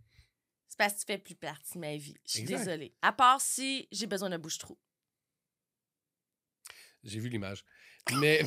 parce 0.82 0.94
que 0.94 1.00
tu 1.02 1.06
fais 1.06 1.18
plus 1.20 1.36
partie 1.36 1.76
de 1.76 1.80
ma 1.80 1.96
vie. 1.96 2.18
Je 2.26 2.32
suis 2.32 2.42
Exact. 2.42 2.58
désolée. 2.58 2.92
À 3.04 3.14
part 3.14 3.40
si 3.40 3.88
j'ai 3.92 4.08
besoin 4.08 4.32
d'un 4.32 4.40
bouche-trou. 4.40 4.80
J'ai 7.04 7.20
vu 7.20 7.30
l'image. 7.30 7.64
Mais. 8.14 8.42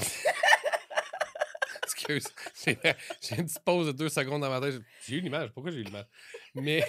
Excuse. 1.85 2.27
J'ai, 2.65 2.77
une 3.37 3.47
petite 3.47 3.61
pause 3.61 3.87
de 3.87 3.93
deux 3.93 4.09
secondes 4.09 4.41
dans 4.41 4.51
ma 4.51 4.61
tête. 4.61 4.83
J'ai 5.07 5.19
eu 5.19 5.21
l'image. 5.21 5.53
Pourquoi 5.53 5.71
j'ai 5.71 5.79
eu 5.79 5.85
l'image? 5.85 6.07
Mais. 6.55 6.85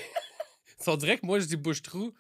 On 0.88 0.98
dirait 0.98 1.20
que 1.20 1.26
moi, 1.28 1.40
je 1.40 1.46
dis 1.46 1.58
bouche-trou. 1.58 2.12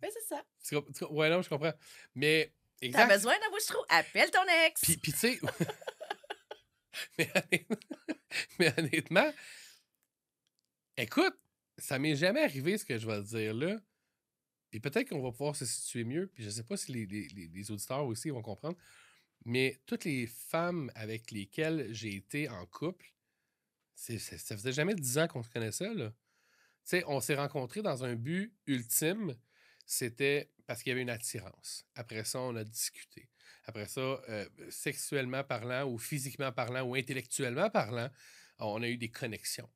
Ben, 0.00 0.10
c'est 0.12 0.34
ça. 0.34 0.44
Tu 0.66 0.76
tu 0.94 1.04
Ouais, 1.04 1.30
non, 1.30 1.42
je 1.42 1.48
comprends. 1.48 1.74
Mais. 2.16 2.52
T'as 2.92 3.06
besoin 3.06 3.38
d'un 3.38 3.50
bouche-trou? 3.50 3.84
Appelle 3.88 4.32
ton 4.32 4.42
ex. 4.66 4.80
Puis, 4.80 4.96
puis 4.96 5.12
tu 5.12 5.18
sais. 5.18 5.40
mais, 7.18 7.30
honnêtement, 7.36 7.76
mais 8.58 8.78
honnêtement, 8.78 9.32
écoute, 10.96 11.34
ça 11.78 11.98
m'est 11.98 12.16
jamais 12.16 12.42
arrivé 12.42 12.78
ce 12.78 12.84
que 12.84 12.98
je 12.98 13.06
vais 13.06 13.22
dire 13.22 13.54
là. 13.54 13.80
Puis 14.70 14.80
peut-être 14.80 15.08
qu'on 15.08 15.22
va 15.22 15.30
pouvoir 15.30 15.54
se 15.54 15.64
situer 15.66 16.04
mieux. 16.04 16.26
Puis 16.26 16.42
je 16.42 16.50
sais 16.50 16.64
pas 16.64 16.76
si 16.76 16.92
les, 16.92 17.06
les- 17.06 17.48
les- 17.48 17.70
auditeurs 17.70 18.04
aussi 18.06 18.30
vont 18.30 18.42
comprendre. 18.42 18.76
Mais 19.44 19.80
toutes 19.86 20.04
les 20.04 20.26
femmes 20.26 20.90
avec 20.94 21.30
lesquelles 21.30 21.92
j'ai 21.92 22.16
été 22.16 22.48
en 22.48 22.66
couple, 22.66 23.14
ça 23.94 24.56
faisait 24.56 24.72
jamais 24.72 24.94
dix 24.94 25.18
ans 25.18 25.28
qu'on 25.28 25.42
se 25.42 25.50
connaissait, 25.50 25.94
là. 25.94 26.10
Tu 26.10 26.90
sais, 26.90 27.04
on 27.06 27.20
s'est 27.20 27.36
rencontrés 27.36 27.82
dans 27.82 28.04
un 28.04 28.14
but 28.14 28.52
ultime. 28.66 29.36
C'était 29.86 30.50
parce 30.66 30.82
qu'il 30.82 30.90
y 30.90 30.92
avait 30.92 31.02
une 31.02 31.10
attirance. 31.10 31.86
Après 31.94 32.24
ça, 32.24 32.40
on 32.40 32.56
a 32.56 32.64
discuté. 32.64 33.30
Après 33.64 33.86
ça, 33.86 34.00
euh, 34.00 34.48
sexuellement 34.70 35.44
parlant 35.44 35.84
ou 35.88 35.98
physiquement 35.98 36.52
parlant 36.52 36.82
ou 36.82 36.94
intellectuellement 36.94 37.70
parlant, 37.70 38.10
on 38.58 38.82
a 38.82 38.88
eu 38.88 38.96
des 38.96 39.10
connexions. 39.10 39.70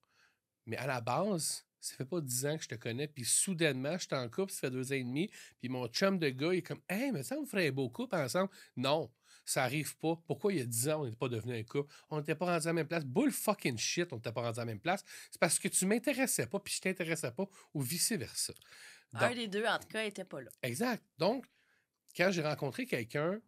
Mais 0.66 0.76
à 0.76 0.86
la 0.86 1.00
base, 1.00 1.67
ça 1.80 1.94
fait 1.96 2.04
pas 2.04 2.20
dix 2.20 2.46
ans 2.46 2.56
que 2.56 2.64
je 2.64 2.68
te 2.68 2.74
connais, 2.74 3.08
puis 3.08 3.24
soudainement, 3.24 3.98
je 3.98 4.06
suis 4.06 4.14
en 4.14 4.28
couple, 4.28 4.52
ça 4.52 4.60
fait 4.62 4.70
deux 4.70 4.92
ans 4.92 4.96
et 4.96 5.04
demi, 5.04 5.30
puis 5.60 5.68
mon 5.68 5.86
chum 5.88 6.18
de 6.18 6.28
gars, 6.28 6.52
il 6.52 6.58
est 6.58 6.62
comme 6.62 6.82
«Hey, 6.88 7.12
mais 7.12 7.22
ça, 7.22 7.36
on 7.38 7.46
ferait 7.46 7.68
un 7.68 7.72
beau 7.72 7.88
couple 7.88 8.16
ensemble.» 8.16 8.50
Non, 8.76 9.10
ça 9.44 9.64
arrive 9.64 9.96
pas. 9.96 10.20
Pourquoi 10.26 10.52
il 10.52 10.58
y 10.58 10.62
a 10.62 10.66
dix 10.66 10.88
ans, 10.88 11.00
on 11.00 11.04
n'était 11.04 11.16
pas 11.16 11.28
devenu 11.28 11.56
un 11.56 11.62
couple? 11.62 11.92
On 12.10 12.18
n'était 12.18 12.34
pas 12.34 12.46
rendu 12.46 12.66
à 12.66 12.70
la 12.70 12.72
même 12.74 12.88
place. 12.88 13.04
Bull 13.04 13.30
fucking 13.30 13.78
shit, 13.78 14.12
on 14.12 14.16
n'était 14.16 14.32
pas 14.32 14.42
rendu 14.42 14.58
à 14.58 14.62
la 14.62 14.66
même 14.66 14.80
place. 14.80 15.04
C'est 15.30 15.40
parce 15.40 15.58
que 15.58 15.68
tu 15.68 15.86
m'intéressais 15.86 16.46
pas, 16.46 16.60
puis 16.60 16.74
je 16.74 16.80
t'intéressais 16.80 17.30
pas, 17.32 17.48
ou 17.74 17.80
vice-versa. 17.80 18.52
Un 19.14 19.34
des 19.34 19.48
deux, 19.48 19.64
en 19.64 19.78
tout 19.78 19.88
cas, 19.88 20.04
était 20.04 20.24
pas 20.24 20.42
là. 20.42 20.50
Exact. 20.62 21.02
Donc, 21.16 21.46
quand 22.14 22.30
j'ai 22.30 22.42
rencontré 22.42 22.84
quelqu'un, 22.84 23.40
tu 23.40 23.42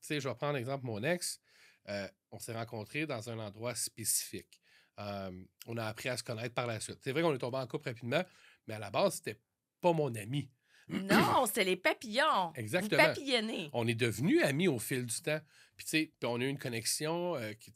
sais, 0.00 0.20
je 0.20 0.28
vais 0.28 0.34
prendre 0.34 0.54
l'exemple 0.54 0.84
mon 0.84 1.02
ex, 1.02 1.40
euh, 1.88 2.06
on 2.30 2.38
s'est 2.38 2.52
rencontrés 2.52 3.06
dans 3.06 3.30
un 3.30 3.38
endroit 3.38 3.74
spécifique. 3.74 4.60
Euh, 4.98 5.30
on 5.66 5.76
a 5.76 5.84
appris 5.86 6.08
à 6.08 6.16
se 6.16 6.22
connaître 6.22 6.54
par 6.54 6.66
la 6.66 6.80
suite. 6.80 6.98
C'est 7.02 7.12
vrai 7.12 7.22
qu'on 7.22 7.34
est 7.34 7.38
tombé 7.38 7.58
en 7.58 7.66
couple 7.66 7.88
rapidement, 7.88 8.22
mais 8.66 8.74
à 8.74 8.78
la 8.78 8.90
base, 8.90 9.16
c'était 9.16 9.40
pas 9.80 9.92
mon 9.92 10.14
ami. 10.14 10.50
Non, 10.88 11.44
c'était 11.44 11.64
les 11.64 11.76
papillons. 11.76 12.52
Exactement. 12.54 13.02
Vous 13.02 13.08
papillonnez. 13.08 13.68
On 13.74 13.86
est 13.86 13.94
devenus 13.94 14.42
amis 14.42 14.68
au 14.68 14.78
fil 14.78 15.04
du 15.04 15.20
temps. 15.20 15.40
Puis, 15.76 15.84
tu 15.84 15.90
sais, 15.90 16.12
on 16.24 16.40
a 16.40 16.44
eu 16.44 16.48
une 16.48 16.58
connexion 16.58 17.36
euh, 17.36 17.52
qui, 17.52 17.72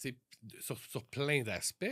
sur, 0.61 0.79
sur 0.79 1.05
plein 1.05 1.43
d'aspects. 1.43 1.85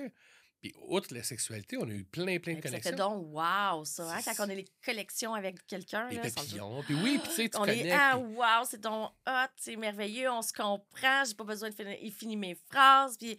Puis, 0.63 0.73
outre 0.89 1.15
la 1.15 1.23
sexualité, 1.23 1.77
on 1.79 1.85
a 1.89 1.93
eu 1.93 2.05
plein, 2.05 2.39
plein 2.39 2.55
de 2.55 2.61
connexions. 2.61 2.91
fait 2.91 2.97
donc 2.97 3.27
wow, 3.35 3.85
ça, 3.85 4.11
hein, 4.11 4.21
C'est- 4.23 4.35
quand 4.35 4.47
on 4.47 4.51
a 4.51 4.55
les 4.55 4.67
collections 4.85 5.35
avec 5.35 5.67
quelqu'un. 5.67 6.09
Les 6.09 6.17
là, 6.17 6.23
papillons. 6.23 6.83
Puis 6.83 6.95
oui, 6.95 7.19
puis 7.19 7.29
tu 7.29 7.35
sais, 7.35 7.49
tu 7.49 7.57
On 7.59 7.65
est 7.67 7.91
ah 7.93 8.17
puis- 8.17 8.37
wow, 8.37 8.65
c'est 8.69 8.81
donc 8.81 9.11
hot, 9.27 9.53
c'est 9.57 9.77
merveilleux, 9.77 10.31
on 10.31 10.43
se 10.43 10.53
comprend, 10.53 11.25
j'ai 11.27 11.35
pas 11.35 11.45
besoin 11.45 11.71
de 11.71 11.75
finir, 11.75 11.97
il 12.03 12.13
finit 12.13 12.37
mes 12.37 12.55
phrases, 12.55 13.17
puis 13.17 13.39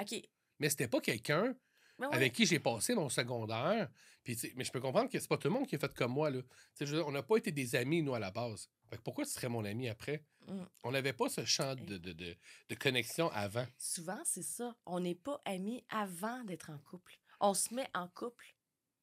OK. 0.00 0.22
Mais 0.60 0.70
c'était 0.70 0.88
pas 0.88 1.00
quelqu'un 1.00 1.54
Ben 1.98 2.08
avec 2.12 2.32
qui 2.32 2.46
j'ai 2.46 2.60
passé 2.60 2.94
mon 2.94 3.08
secondaire. 3.08 3.88
Puis, 4.22 4.38
mais 4.54 4.64
je 4.64 4.70
peux 4.70 4.80
comprendre 4.80 5.10
que 5.10 5.18
c'est 5.18 5.28
pas 5.28 5.38
tout 5.38 5.48
le 5.48 5.54
monde 5.54 5.66
qui 5.66 5.74
est 5.74 5.78
fait 5.78 5.92
comme 5.94 6.12
moi. 6.12 6.30
Là. 6.30 6.40
Dire, 6.80 7.06
on 7.06 7.10
n'a 7.12 7.22
pas 7.22 7.36
été 7.38 7.50
des 7.52 7.74
amis, 7.74 8.02
nous, 8.02 8.14
à 8.14 8.18
la 8.18 8.30
base. 8.30 8.68
Fait 8.90 8.96
que 8.96 9.02
pourquoi 9.02 9.24
tu 9.24 9.30
serais 9.30 9.48
mon 9.48 9.64
ami 9.64 9.88
après? 9.88 10.24
Mm. 10.46 10.62
On 10.84 10.90
n'avait 10.92 11.12
pas 11.14 11.28
ce 11.28 11.44
champ 11.44 11.74
de, 11.74 11.96
de, 11.96 12.12
de, 12.12 12.36
de 12.68 12.74
connexion 12.74 13.30
avant. 13.30 13.66
Souvent, 13.78 14.20
c'est 14.24 14.42
ça. 14.42 14.76
On 14.84 15.00
n'est 15.00 15.14
pas 15.14 15.40
amis 15.46 15.82
avant 15.88 16.44
d'être 16.44 16.70
en 16.70 16.78
couple. 16.78 17.18
On 17.40 17.54
se 17.54 17.72
met 17.74 17.88
en 17.94 18.08
couple 18.08 18.54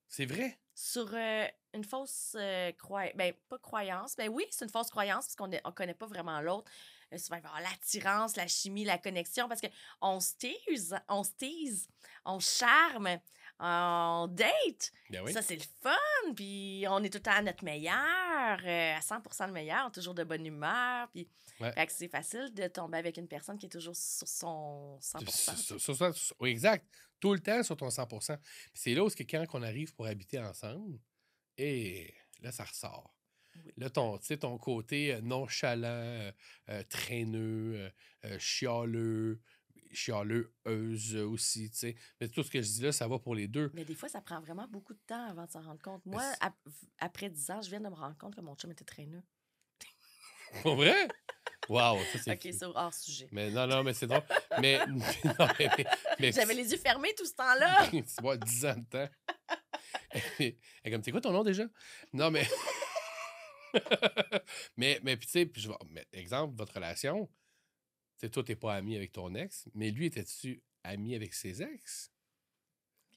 C'est 0.08 0.26
vrai? 0.26 0.60
sur 0.76 1.12
euh, 1.16 1.48
une 1.74 1.84
fausse 1.84 2.38
croyance. 2.78 3.16
Ben, 3.16 3.34
pas 3.50 3.58
croyance. 3.58 4.16
Ben 4.16 4.30
oui, 4.30 4.46
c'est 4.52 4.66
une 4.66 4.72
fausse 4.72 4.92
croyance 4.92 5.26
parce 5.26 5.36
qu'on 5.36 5.48
ne 5.48 5.58
connaît 5.72 5.96
pas 5.96 6.06
vraiment 6.06 6.40
l'autre. 6.42 6.72
Souvent, 7.16 7.38
il 7.38 7.42
va 7.42 7.48
y 7.50 7.52
avoir 7.52 7.62
l'attirance, 7.62 8.36
la 8.36 8.48
chimie, 8.48 8.84
la 8.84 8.98
connexion 8.98 9.48
parce 9.48 9.62
qu'on 9.62 10.20
se 10.20 10.34
tease, 10.36 10.96
on 11.08 11.24
se 11.24 11.32
tease, 11.38 11.88
on 12.26 12.40
charme, 12.40 13.18
on 13.60 14.28
date. 14.30 14.92
Ben 15.10 15.22
oui. 15.24 15.32
Ça, 15.34 15.42
c'est 15.42 15.56
le 15.56 15.64
fun. 15.82 16.34
Puis 16.36 16.86
on 16.90 17.02
est 17.04 17.10
tout 17.10 17.18
le 17.18 17.24
temps 17.24 17.32
à 17.32 17.42
notre 17.42 17.64
meilleur, 17.64 18.60
euh, 18.64 18.96
à 18.96 19.00
100% 19.00 19.48
le 19.48 19.54
meilleur, 19.54 19.92
toujours 19.92 20.14
de 20.14 20.24
bonne 20.24 20.46
humeur. 20.46 21.08
Puis 21.14 21.28
Ouais. 21.60 21.74
c'est 21.90 22.08
facile 22.10 22.54
de 22.54 22.68
tomber 22.68 22.98
avec 23.00 23.18
une 23.18 23.28
personne 23.28 23.58
qui 23.58 23.66
est 23.66 23.70
toujours 23.70 23.96
sur 23.96 24.28
son 24.28 25.00
100 25.02 25.20
Sur- 25.80 26.14
sur- 26.14 26.46
exact. 26.46 26.86
Tout 27.20 27.34
le 27.34 27.40
temps 27.40 27.64
sur 27.64 27.76
ton 27.78 27.90
100 27.90 28.06
Puis 28.08 28.38
c'est 28.76 28.94
là 28.94 29.04
où 29.04 29.10
que 29.10 29.24
quand 29.24 29.44
on 29.54 29.64
arrive 29.64 29.94
pour 29.96 30.06
habiter 30.06 30.40
ensemble, 30.40 31.00
et 31.58 32.14
là, 32.42 32.52
ça 32.52 32.64
ressort. 32.64 33.12
Oui. 33.68 33.74
Là, 33.78 33.90
ton, 33.90 34.18
tu 34.18 34.26
sais, 34.26 34.38
ton 34.38 34.58
côté 34.58 35.14
euh, 35.14 35.22
nonchalant, 35.22 35.88
euh, 35.88 36.32
euh, 36.70 36.84
traîneux, 36.90 37.92
euh, 38.26 38.40
chialeux, 38.40 39.42
chialeuse 39.94 41.16
aussi, 41.16 41.70
tu 41.72 41.78
sais. 41.78 41.96
Mais 42.20 42.28
tout 42.28 42.44
ce 42.44 42.52
que 42.52 42.62
je 42.62 42.68
dis 42.68 42.82
là, 42.82 42.92
ça 42.92 43.08
va 43.08 43.20
pour 43.20 43.36
les 43.36 43.48
deux. 43.48 43.72
Mais 43.74 43.86
des 43.86 43.96
fois, 43.96 44.10
ça 44.10 44.22
prend 44.22 44.40
vraiment 44.42 44.68
beaucoup 44.68 44.94
de 44.94 45.00
temps 45.08 45.28
avant 45.30 45.46
de 45.46 45.52
s'en 45.52 45.62
rendre 45.62 45.82
compte. 45.82 46.06
Moi, 46.06 46.24
ap- 46.42 46.56
après 47.00 47.30
10 47.30 47.52
ans, 47.52 47.62
je 47.62 47.70
viens 47.70 47.80
de 47.82 47.90
me 47.90 47.96
rendre 47.96 48.18
compte 48.18 48.36
que 48.36 48.42
mon 48.42 48.56
chum 48.56 48.72
était 48.72 48.86
traîneux. 48.86 49.24
Pour 50.64 50.76
vrai? 50.76 51.08
Wow, 51.70 51.98
ça 52.14 52.20
c'est. 52.24 52.32
OK, 52.34 52.54
c'est 52.54 52.64
hors 52.66 52.94
sujet. 52.94 53.28
Mais 53.32 53.52
non, 53.52 53.68
non, 53.68 53.84
mais 53.84 53.94
c'est 53.94 54.08
drôle. 54.08 54.24
Mais. 54.62 54.80
non, 54.88 55.02
mais, 55.60 55.70
mais- 55.78 55.86
mais- 56.20 56.32
J'avais 56.32 56.54
les 56.54 56.72
yeux 56.72 56.78
fermés 56.78 57.14
tout 57.18 57.26
ce 57.26 57.34
temps-là. 57.36 57.88
tu 57.92 58.02
vois, 58.22 58.38
10 58.38 58.66
ans 58.66 58.76
de 58.76 58.86
temps. 58.86 59.10
Et 60.40 60.58
comme, 60.90 61.04
c'est 61.04 61.12
quoi 61.12 61.22
ton 61.22 61.32
nom 61.32 61.44
déjà? 61.44 61.66
Non, 62.14 62.32
mais. 62.32 62.48
mais, 64.78 65.00
mais, 65.04 65.18
puis 65.18 65.28
tu 65.28 65.32
sais, 65.32 65.52
exemple, 66.14 66.56
votre 66.58 66.74
relation, 66.76 67.28
tu 67.28 68.22
sais, 68.26 68.30
toi, 68.30 68.44
t'es 68.44 68.56
pas 68.56 68.76
ami 68.76 68.96
avec 68.96 69.12
ton 69.12 69.34
ex, 69.36 69.68
mais 69.74 69.92
lui, 69.92 70.06
étais-tu 70.08 70.62
ami 70.84 71.16
avec 71.16 71.34
ses 71.34 71.62
ex? 71.62 72.12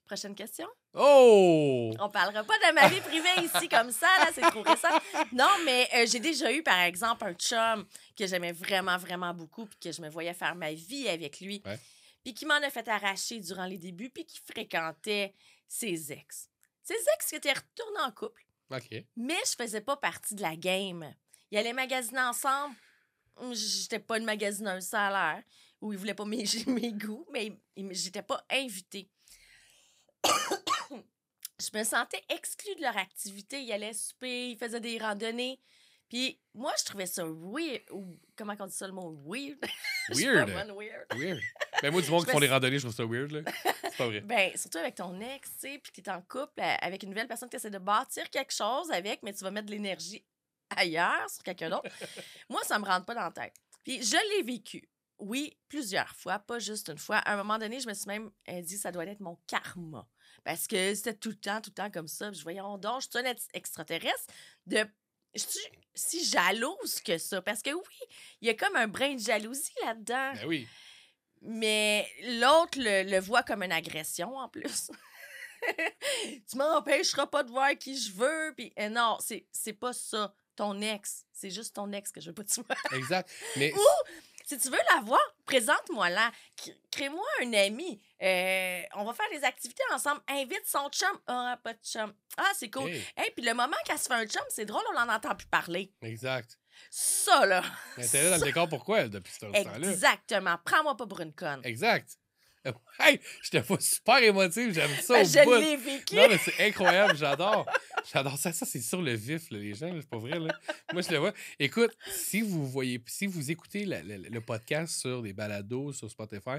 Prochaine 0.06 0.34
question. 0.34 0.66
Oh! 0.94 1.94
On 2.00 2.10
parlera 2.10 2.42
pas 2.42 2.58
de 2.58 2.74
ma 2.74 2.88
vie 2.88 3.00
privée 3.00 3.44
ici 3.46 3.68
comme 3.68 3.92
ça, 3.92 4.08
là, 4.18 4.30
c'est 4.34 4.40
trop 4.40 4.62
récent. 4.62 4.88
Non, 5.32 5.48
mais 5.64 5.88
euh, 5.94 6.06
j'ai 6.06 6.18
déjà 6.18 6.52
eu, 6.52 6.64
par 6.64 6.80
exemple, 6.80 7.24
un 7.24 7.34
chum 7.34 7.86
que 8.18 8.26
j'aimais 8.26 8.50
vraiment, 8.50 8.96
vraiment 8.98 9.32
beaucoup, 9.32 9.66
puis 9.66 9.78
que 9.78 9.92
je 9.92 10.02
me 10.02 10.08
voyais 10.08 10.34
faire 10.34 10.56
ma 10.56 10.72
vie 10.72 11.08
avec 11.08 11.40
lui, 11.40 11.62
Ouais. 11.64 11.78
puis 12.24 12.34
qui 12.34 12.44
m'en 12.44 12.54
a 12.56 12.70
fait 12.70 12.88
arracher 12.88 13.38
durant 13.38 13.66
les 13.66 13.78
débuts, 13.78 14.10
puis 14.10 14.24
qui 14.26 14.40
fréquentait 14.40 15.32
ses 15.68 16.12
ex. 16.12 16.48
Ses 16.82 16.94
ex 16.94 17.26
qui 17.28 17.36
étaient 17.36 17.52
retournés 17.52 18.00
en 18.00 18.10
couple, 18.10 18.44
Mais 19.16 19.38
je 19.44 19.62
faisais 19.62 19.80
pas 19.80 19.96
partie 19.96 20.34
de 20.34 20.42
la 20.42 20.56
game. 20.56 21.14
Ils 21.50 21.58
allaient 21.58 21.72
magasiner 21.72 22.20
ensemble. 22.20 22.74
J'étais 23.52 23.98
pas 23.98 24.18
une 24.18 24.24
magasineuse, 24.24 24.92
l'air. 24.92 25.42
Ou 25.80 25.92
ils 25.92 25.98
voulaient 25.98 26.14
pas 26.14 26.24
mes, 26.24 26.44
mes 26.66 26.92
goûts, 26.92 27.26
mais 27.32 27.52
j'étais 27.76 28.22
pas 28.22 28.44
invitée. 28.50 29.08
je 31.60 31.78
me 31.78 31.84
sentais 31.84 32.22
exclue 32.28 32.74
de 32.76 32.82
leur 32.82 32.96
activité. 32.96 33.62
Ils 33.62 33.72
allaient 33.72 33.94
souper, 33.94 34.50
ils 34.50 34.58
faisaient 34.58 34.80
des 34.80 34.98
randonnées. 34.98 35.58
Puis 36.10 36.40
moi, 36.54 36.74
je 36.78 36.84
trouvais 36.84 37.06
ça 37.06 37.24
weird. 37.24 37.82
Ou 37.92 38.18
comment 38.36 38.54
on 38.58 38.66
dit 38.66 38.74
ça 38.74 38.86
le 38.86 38.92
mot 38.92 39.16
weird? 39.24 39.58
Weird. 40.10 40.50
weird. 40.50 41.06
Weird. 41.16 41.40
Mais 41.82 41.90
moi, 41.90 42.02
du 42.02 42.10
monde 42.10 42.26
qui 42.26 42.32
font 42.32 42.40
des 42.40 42.48
randonnées, 42.48 42.78
je 42.78 42.86
trouve 42.86 42.94
ça 42.94 43.04
weird, 43.06 43.30
là. 43.30 43.40
C'est 43.84 43.96
pas 43.96 44.06
vrai. 44.06 44.20
Ben, 44.26 44.50
surtout 44.56 44.78
avec 44.78 44.96
ton 44.96 45.18
ex, 45.20 45.48
tu 45.52 45.58
sais, 45.60 45.78
puis 45.78 45.92
tu 45.92 46.00
es 46.00 46.08
en 46.10 46.20
couple 46.20 46.60
euh, 46.60 46.74
avec 46.80 47.04
une 47.04 47.10
nouvelle 47.10 47.28
personne 47.28 47.48
que 47.48 47.52
tu 47.52 47.56
essaies 47.56 47.70
de 47.70 47.78
bâtir 47.78 48.28
quelque 48.28 48.52
chose 48.52 48.90
avec, 48.90 49.22
mais 49.22 49.32
tu 49.32 49.44
vas 49.44 49.52
mettre 49.52 49.66
de 49.66 49.70
l'énergie 49.70 50.24
ailleurs 50.76 51.30
sur 51.30 51.44
quelqu'un 51.44 51.70
d'autre. 51.70 51.88
Moi, 52.50 52.60
ça 52.64 52.78
me 52.80 52.84
rentre 52.84 53.06
pas 53.06 53.14
dans 53.14 53.22
la 53.22 53.30
tête. 53.30 53.54
Puis 53.84 54.02
je 54.02 54.16
l'ai 54.36 54.42
vécu. 54.42 54.88
Oui, 55.20 55.56
plusieurs 55.68 56.14
fois, 56.16 56.38
pas 56.40 56.58
juste 56.58 56.88
une 56.88 56.98
fois. 56.98 57.18
À 57.18 57.34
un 57.34 57.36
moment 57.36 57.58
donné, 57.58 57.78
je 57.78 57.86
me 57.86 57.94
suis 57.94 58.06
même 58.06 58.30
dit 58.62 58.78
ça 58.78 58.90
doit 58.90 59.04
être 59.04 59.20
mon 59.20 59.38
karma. 59.46 60.08
Parce 60.44 60.66
que 60.66 60.94
c'était 60.94 61.14
tout 61.14 61.28
le 61.28 61.34
temps, 61.36 61.60
tout 61.60 61.70
le 61.70 61.74
temps 61.74 61.90
comme 61.90 62.08
ça. 62.08 62.30
Puis 62.30 62.38
je 62.38 62.42
voyais, 62.42 62.60
on 62.62 62.78
donc, 62.78 63.02
je 63.02 63.08
suis 63.10 63.18
un 63.18 63.30
ex- 63.30 63.48
extraterrestre. 63.52 64.32
De... 64.66 64.86
Je 65.34 65.40
suis 65.40 65.60
si 65.94 66.24
jalouse 66.24 67.00
que 67.04 67.18
ça? 67.18 67.42
Parce 67.42 67.62
que 67.62 67.70
oui, 67.70 68.06
il 68.40 68.48
y 68.48 68.50
a 68.50 68.54
comme 68.54 68.74
un 68.76 68.88
brin 68.88 69.14
de 69.14 69.20
jalousie 69.20 69.72
là-dedans. 69.84 70.32
Ben 70.34 70.46
oui. 70.46 70.68
Mais 71.42 72.08
l'autre 72.22 72.78
le, 72.78 73.02
le 73.10 73.18
voit 73.20 73.42
comme 73.42 73.62
une 73.62 73.72
agression 73.72 74.36
en 74.36 74.48
plus. 74.48 74.90
tu 76.50 76.56
m'empêcheras 76.56 77.26
pas 77.26 77.42
de 77.42 77.50
voir 77.50 77.70
qui 77.78 77.96
je 77.98 78.12
veux. 78.12 78.52
Puis 78.56 78.72
euh, 78.78 78.88
non, 78.88 79.18
c'est 79.52 79.72
pas 79.72 79.92
ça. 79.92 80.34
Ton 80.56 80.80
ex. 80.80 81.24
C'est 81.32 81.50
juste 81.50 81.74
ton 81.76 81.90
ex 81.92 82.12
que 82.12 82.20
je 82.20 82.28
veux 82.28 82.34
pas 82.34 82.44
tu 82.44 82.60
vois. 82.62 82.76
Exact. 82.98 83.30
Mais 83.56 83.72
Si 84.46 84.58
tu 84.58 84.68
veux 84.68 84.78
la 84.94 85.00
voir, 85.02 85.20
présente-moi 85.46 86.10
là. 86.10 86.30
Cré- 86.56 86.76
Crée-moi 86.90 87.26
un 87.42 87.52
ami. 87.54 88.00
Euh, 88.22 88.82
on 88.96 89.04
va 89.04 89.12
faire 89.14 89.26
des 89.32 89.44
activités 89.44 89.82
ensemble. 89.92 90.20
Invite 90.28 90.66
son 90.66 90.88
chum. 90.90 91.18
Ah, 91.26 91.58
pas 91.62 91.72
de 91.72 91.78
chum. 91.82 92.12
Ah, 92.36 92.50
c'est 92.54 92.70
cool. 92.70 92.90
Hey, 92.90 93.02
Hey, 93.16 93.30
puis 93.34 93.44
le 93.44 93.54
moment 93.54 93.76
qu'elle 93.84 93.98
se 93.98 94.08
fait 94.08 94.14
un 94.14 94.26
chum, 94.26 94.42
c'est 94.50 94.66
drôle, 94.66 94.82
on 94.90 94.94
n'en 95.06 95.12
entend 95.14 95.34
plus 95.34 95.46
parler. 95.48 95.92
exact. 96.02 96.56
Ça, 96.90 97.44
là. 97.44 97.62
Elle 97.98 98.04
était 98.06 98.22
là 98.22 98.30
dans 98.30 98.36
le 98.36 98.42
décor 98.50 98.68
pourquoi, 98.68 99.00
elle, 99.00 99.10
depuis 99.10 99.32
ce 99.32 99.40
temps-là? 99.40 99.58
Exactement. 99.90 100.56
Prends-moi 100.64 100.96
pas 100.96 101.06
pour 101.06 101.20
une 101.20 101.34
conne. 101.34 101.60
Exact. 101.64 102.16
Hey, 102.98 103.18
je 103.42 103.50
te 103.50 103.56
vois 103.56 103.80
super 103.80 104.18
émotive, 104.22 104.74
j'aime 104.74 104.90
ça 105.00 105.14
Ben, 105.14 105.22
au 105.22 105.24
je 105.30 105.44
bout. 105.44 105.54
l'ai 105.54 105.76
vécu. 105.78 106.14
Non, 106.14 106.28
mais 106.28 106.36
c'est 106.36 106.66
incroyable, 106.66 107.16
j'adore. 107.16 107.64
J'adore 108.12 108.36
ça. 108.36 108.52
Ça, 108.52 108.66
c'est 108.66 108.82
sur 108.82 109.00
le 109.00 109.14
vif, 109.14 109.50
là, 109.50 109.58
les 109.58 109.72
gens, 109.74 109.90
c'est 109.98 110.08
pas 110.10 110.18
vrai. 110.18 110.38
Là. 110.38 110.54
Moi, 110.92 111.00
je 111.00 111.10
le 111.10 111.16
vois. 111.16 111.32
Écoute, 111.58 111.90
si 112.10 112.42
vous 112.42 112.66
voyez, 112.68 113.02
si 113.06 113.26
vous 113.26 113.50
écoutez 113.50 113.86
la- 113.86 114.02
la- 114.02 114.18
le 114.18 114.40
podcast 114.42 115.00
sur 115.00 115.22
des 115.22 115.32
balados 115.32 115.94
sur 115.94 116.10
Spotify, 116.10 116.58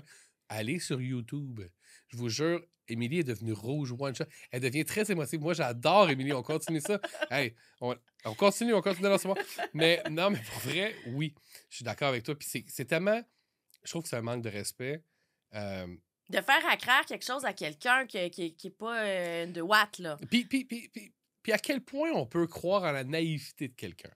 allez 0.52 0.80
sur 0.80 1.02
YouTube. 1.02 1.62
Je 2.10 2.18
vous 2.18 2.30
jure, 2.30 2.62
Émilie 2.88 3.20
est 3.20 3.24
devenue 3.24 3.54
rouge 3.54 3.94
one 3.98 4.14
shot. 4.16 4.26
Elle 4.52 4.62
devient 4.62 4.86
très 4.86 5.10
émotive. 5.10 5.40
Moi, 5.40 5.54
j'adore 5.54 6.10
Émilie. 6.10 6.34
On 6.34 6.44
continue 6.44 6.82
ça. 6.82 7.00
Hey, 7.32 7.56
on, 7.80 7.96
on 8.26 8.34
continue, 8.36 8.74
on 8.74 8.82
continue 8.82 9.08
dans 9.08 9.18
ce 9.18 9.28
mois. 9.28 9.38
Mais 9.74 10.04
non, 10.10 10.30
mais 10.30 10.42
pour 10.42 10.60
vrai, 10.70 10.94
oui, 11.08 11.34
je 11.70 11.78
suis 11.78 11.86
d'accord 11.86 12.10
avec 12.10 12.24
toi. 12.24 12.36
Puis 12.38 12.48
c'est- 12.68 12.86
tellement. 12.86 13.22
Je 13.84 13.90
trouve 13.90 14.04
que 14.04 14.10
c'est 14.10 14.18
un 14.18 14.22
manque 14.22 14.44
de 14.44 14.50
respect. 14.50 15.04
Euh, 15.56 15.88
De 16.30 16.42
faire 16.42 16.66
accraire 16.70 17.06
quelque 17.08 17.26
chose 17.26 17.46
à 17.46 17.54
quelqu'un 17.54 18.06
qui, 18.06 18.30
qui, 18.30 18.56
qui 18.56 18.70
pas 18.70 19.04
euh, 19.04 19.46
de 19.48 19.62
Watt, 19.62 19.98
là. 20.00 20.18
Puis, 20.30 20.46
puis, 20.46 20.66
puis, 20.66 20.90
puis, 20.90 21.14
puis 21.42 21.52
à 21.54 21.58
quel 21.58 21.82
point 21.82 22.12
on 22.12 22.26
peut 22.26 22.46
croire 22.48 22.84
en 22.84 22.92
la 22.92 23.04
naïveté 23.04 23.70
de 23.70 23.74
quelqu'un? 23.76 24.12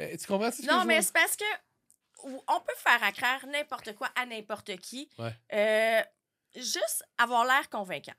Euh, 0.00 0.16
tu 0.16 0.26
comprends 0.26 0.50
ce 0.50 0.62
que 0.62 0.66
Non, 0.66 0.84
mais 0.84 1.02
c'est 1.02 1.12
parce 1.12 1.36
que 1.36 1.44
on 2.24 2.60
peut 2.60 2.74
faire 2.76 3.02
accraire 3.02 3.46
n'importe 3.46 3.94
quoi 3.94 4.10
à 4.14 4.26
n'importe 4.26 4.76
qui. 4.78 5.10
Ouais. 5.18 5.34
Euh, 5.52 6.02
juste 6.56 7.04
avoir 7.16 7.44
l'air 7.44 7.68
convaincant. 7.70 8.14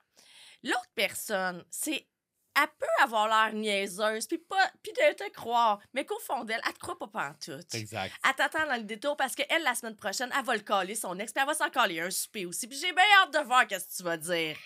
L'autre 0.64 0.92
personne, 0.96 1.66
c'est. 1.70 2.08
Elle 2.56 2.68
peut 2.78 3.04
avoir 3.04 3.28
l'air 3.28 3.54
niaiseuse, 3.54 4.28
puis 4.28 4.40
pas 4.40 4.72
puis 4.84 4.92
de 4.92 5.14
te 5.14 5.30
croire, 5.32 5.80
mais 5.94 6.04
qu'au 6.06 6.20
fond 6.20 6.44
d'elle, 6.44 6.60
elle 6.66 6.74
te 6.74 6.80
croit 6.80 6.98
pas 6.98 7.08
pantoute. 7.08 7.74
Exact. 7.74 8.14
Elle 8.28 8.36
t'attend 8.36 8.66
dans 8.66 8.76
le 8.76 8.84
détour 8.84 9.16
parce 9.16 9.34
qu'elle, 9.34 9.64
la 9.64 9.76
semaine 9.76 9.96
prochaine, 9.96 10.30
elle 10.38 10.44
va 10.44 10.56
le 10.56 10.62
caler, 10.62 10.96
son 10.96 11.18
ex, 11.20 11.32
puis 11.32 11.42
elle 11.42 11.48
va 11.48 11.54
s'en 11.54 11.70
caler 11.70 12.02
un 12.02 12.10
souper 12.10 12.46
aussi. 12.46 12.68
Puis 12.68 12.78
j'ai 12.78 12.92
bien 12.92 13.04
hâte 13.22 13.34
de 13.34 13.40
voir 13.46 13.66
qu'est-ce 13.66 13.88
que 13.88 13.96
tu 13.98 14.04
vas 14.04 14.18
dire. 14.18 14.58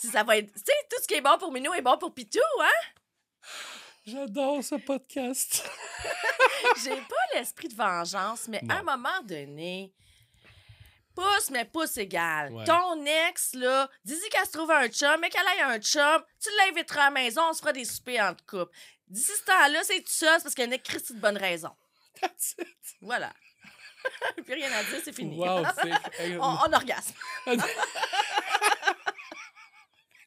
Si 0.00 0.08
ça 0.08 0.24
va 0.24 0.38
être... 0.38 0.52
Tu 0.52 0.58
sais, 0.58 0.72
tout 0.90 1.00
ce 1.00 1.06
qui 1.06 1.14
est 1.14 1.20
bon 1.20 1.38
pour 1.38 1.52
Minou 1.52 1.72
est 1.74 1.82
bon 1.82 1.96
pour 1.96 2.12
Pitou, 2.12 2.40
hein? 2.60 3.48
J'adore 4.06 4.62
ce 4.62 4.76
podcast. 4.76 5.68
J'ai 6.84 6.94
pas 6.94 7.34
l'esprit 7.34 7.66
de 7.66 7.74
vengeance, 7.74 8.46
mais 8.46 8.60
à 8.68 8.78
un 8.78 8.82
moment 8.84 9.20
donné, 9.24 9.92
pouce, 11.12 11.50
mais 11.50 11.64
pouce 11.64 11.96
égal. 11.96 12.52
Ouais. 12.52 12.64
Ton 12.64 13.04
ex, 13.04 13.54
là, 13.54 13.90
dis-y 14.04 14.28
qu'elle 14.28 14.46
se 14.46 14.52
trouve 14.52 14.70
un 14.70 14.86
chum, 14.86 15.18
mais 15.20 15.28
qu'elle 15.28 15.46
ait 15.58 15.62
un 15.62 15.80
chum, 15.80 16.22
tu 16.40 16.48
l'inviteras 16.58 17.02
à 17.02 17.04
la 17.06 17.10
maison, 17.10 17.42
on 17.50 17.52
se 17.52 17.58
fera 17.58 17.72
des 17.72 17.84
soupers 17.84 18.20
entre 18.20 18.46
couples. 18.46 18.72
D'ici 19.08 19.32
ce 19.32 19.44
temps-là, 19.44 19.80
c'est 19.82 20.00
tout 20.02 20.12
ça, 20.12 20.36
c'est 20.36 20.44
parce 20.44 20.54
qu'il 20.54 20.68
y 20.68 20.72
a 20.72 20.74
une 20.76 20.80
Christie 20.82 21.14
de 21.14 21.20
bonne 21.20 21.36
raison. 21.38 21.70
That's 22.20 22.54
it. 22.60 22.68
Voilà. 23.00 23.32
Plus 24.44 24.54
rien 24.54 24.70
à 24.70 24.84
dire, 24.84 25.00
c'est 25.02 25.12
fini. 25.12 25.36
Wow, 25.36 25.64
on, 26.40 26.58
on 26.64 26.72
orgasme. 26.72 27.12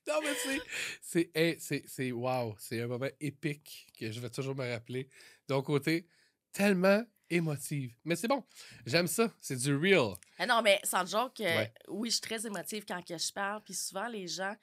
Non, 0.10 0.20
mais 0.24 0.34
c'est. 0.44 0.60
C'est. 1.02 1.32
hey, 1.36 1.56
c'est. 1.60 1.84
C'est. 1.88 2.12
Wow. 2.12 2.56
C'est 2.60 2.82
un 2.82 2.88
moment 2.88 3.08
épique 3.20 3.88
que 4.00 4.12
je 4.12 4.20
vais 4.20 4.30
toujours 4.30 4.56
me 4.56 4.70
rappeler. 4.70 5.08
D'un 5.48 5.62
côté, 5.62 6.08
tellement 6.52 7.04
émotive. 7.30 7.94
Mais 8.04 8.16
c'est 8.16 8.28
bon. 8.28 8.44
J'aime 8.86 9.08
ça. 9.08 9.32
C'est 9.40 9.56
du 9.56 9.76
real. 9.76 10.16
Ah 10.40 10.46
non, 10.48 10.62
mais 10.64 10.80
sans 10.84 11.06
joke, 11.06 11.40
euh, 11.42 11.58
Ouais. 11.58 11.74
oui, 11.88 12.10
je 12.10 12.14
suis 12.16 12.22
très 12.22 12.46
émotive 12.46 12.86
quand 12.88 13.02
que 13.06 13.18
je 13.18 13.32
parle. 13.32 13.62
Puis 13.64 13.74
souvent, 13.76 14.08
les 14.08 14.28
gens 14.28 14.56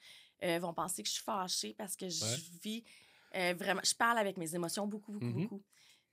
euh, 0.43 0.59
vont 0.59 0.73
penser 0.73 1.01
que 1.01 1.07
je 1.09 1.13
suis 1.13 1.23
fâchée 1.23 1.73
parce 1.77 1.95
que 1.95 2.07
je 2.09 2.23
Ouais. 2.23 2.37
vis 2.63 2.83
euh, 3.35 3.53
vraiment. 3.57 3.81
Je 3.83 3.93
parle 3.93 4.17
avec 4.17 4.37
mes 4.37 4.53
émotions 4.55 4.85
beaucoup, 4.87 5.11
beaucoup, 5.13 5.25
Mhm. 5.25 5.41
beaucoup. 5.43 5.63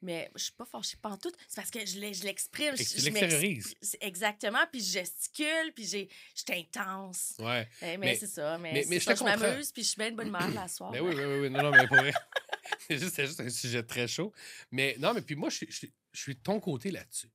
Mais 0.04 0.30
je 0.36 0.44
suis 0.44 0.52
pas 0.52 0.64
fâchée 0.66 0.96
pantoute. 1.00 1.34
C'est 1.48 1.56
parce 1.56 1.70
que 1.70 1.84
je 1.84 1.98
l'exprime. 1.98 2.76
Je- 2.76 2.82
je 3.00 3.96
Exactement. 4.00 4.64
Puis 4.70 4.80
je 4.82 4.92
gesticule. 4.92 5.72
Puis 5.74 5.86
j'ai- 5.86 6.08
je 6.34 6.42
suis 6.42 6.60
intense. 6.60 7.34
Ouais. 7.38 7.68
Eh, 7.82 7.96
mais 7.96 7.98
Mais- 7.98 8.16
c'est 8.16 8.26
ça. 8.26 8.58
Mais, 8.58 8.72
mais- 8.72 8.84
mais 8.88 9.00
je 9.00 9.04
ça, 9.14 9.24
m'amuse. 9.24 9.72
Puis 9.72 9.82
je 9.82 9.88
suis 9.88 9.98
bien 9.98 10.10
de 10.10 10.16
bonne 10.16 10.28
humeur 10.28 10.48
la 10.50 10.68
soir. 10.68 10.92
Ben 10.92 11.00
oui, 11.00 11.14
oui, 11.16 11.24
oui, 11.24 11.38
oui. 11.40 11.50
Non, 11.50 11.62
non, 11.62 11.70
mais 11.70 11.86
pour 11.88 11.96
vrai. 11.96 12.12
c'est 12.88 12.98
juste, 13.26 13.40
un 13.40 13.48
sujet 13.50 13.82
très 13.82 14.06
chaud. 14.06 14.32
Mais 14.70 14.96
non, 14.98 15.14
mais 15.14 15.22
puis 15.22 15.34
moi, 15.34 15.48
je, 15.50 15.56
suis- 15.56 15.66
je, 15.70 15.76
suis- 15.78 15.94
je 16.12 16.20
suis 16.20 16.34
de 16.34 16.40
ton 16.42 16.60
côté 16.60 16.90
là-dessus. 16.90 17.30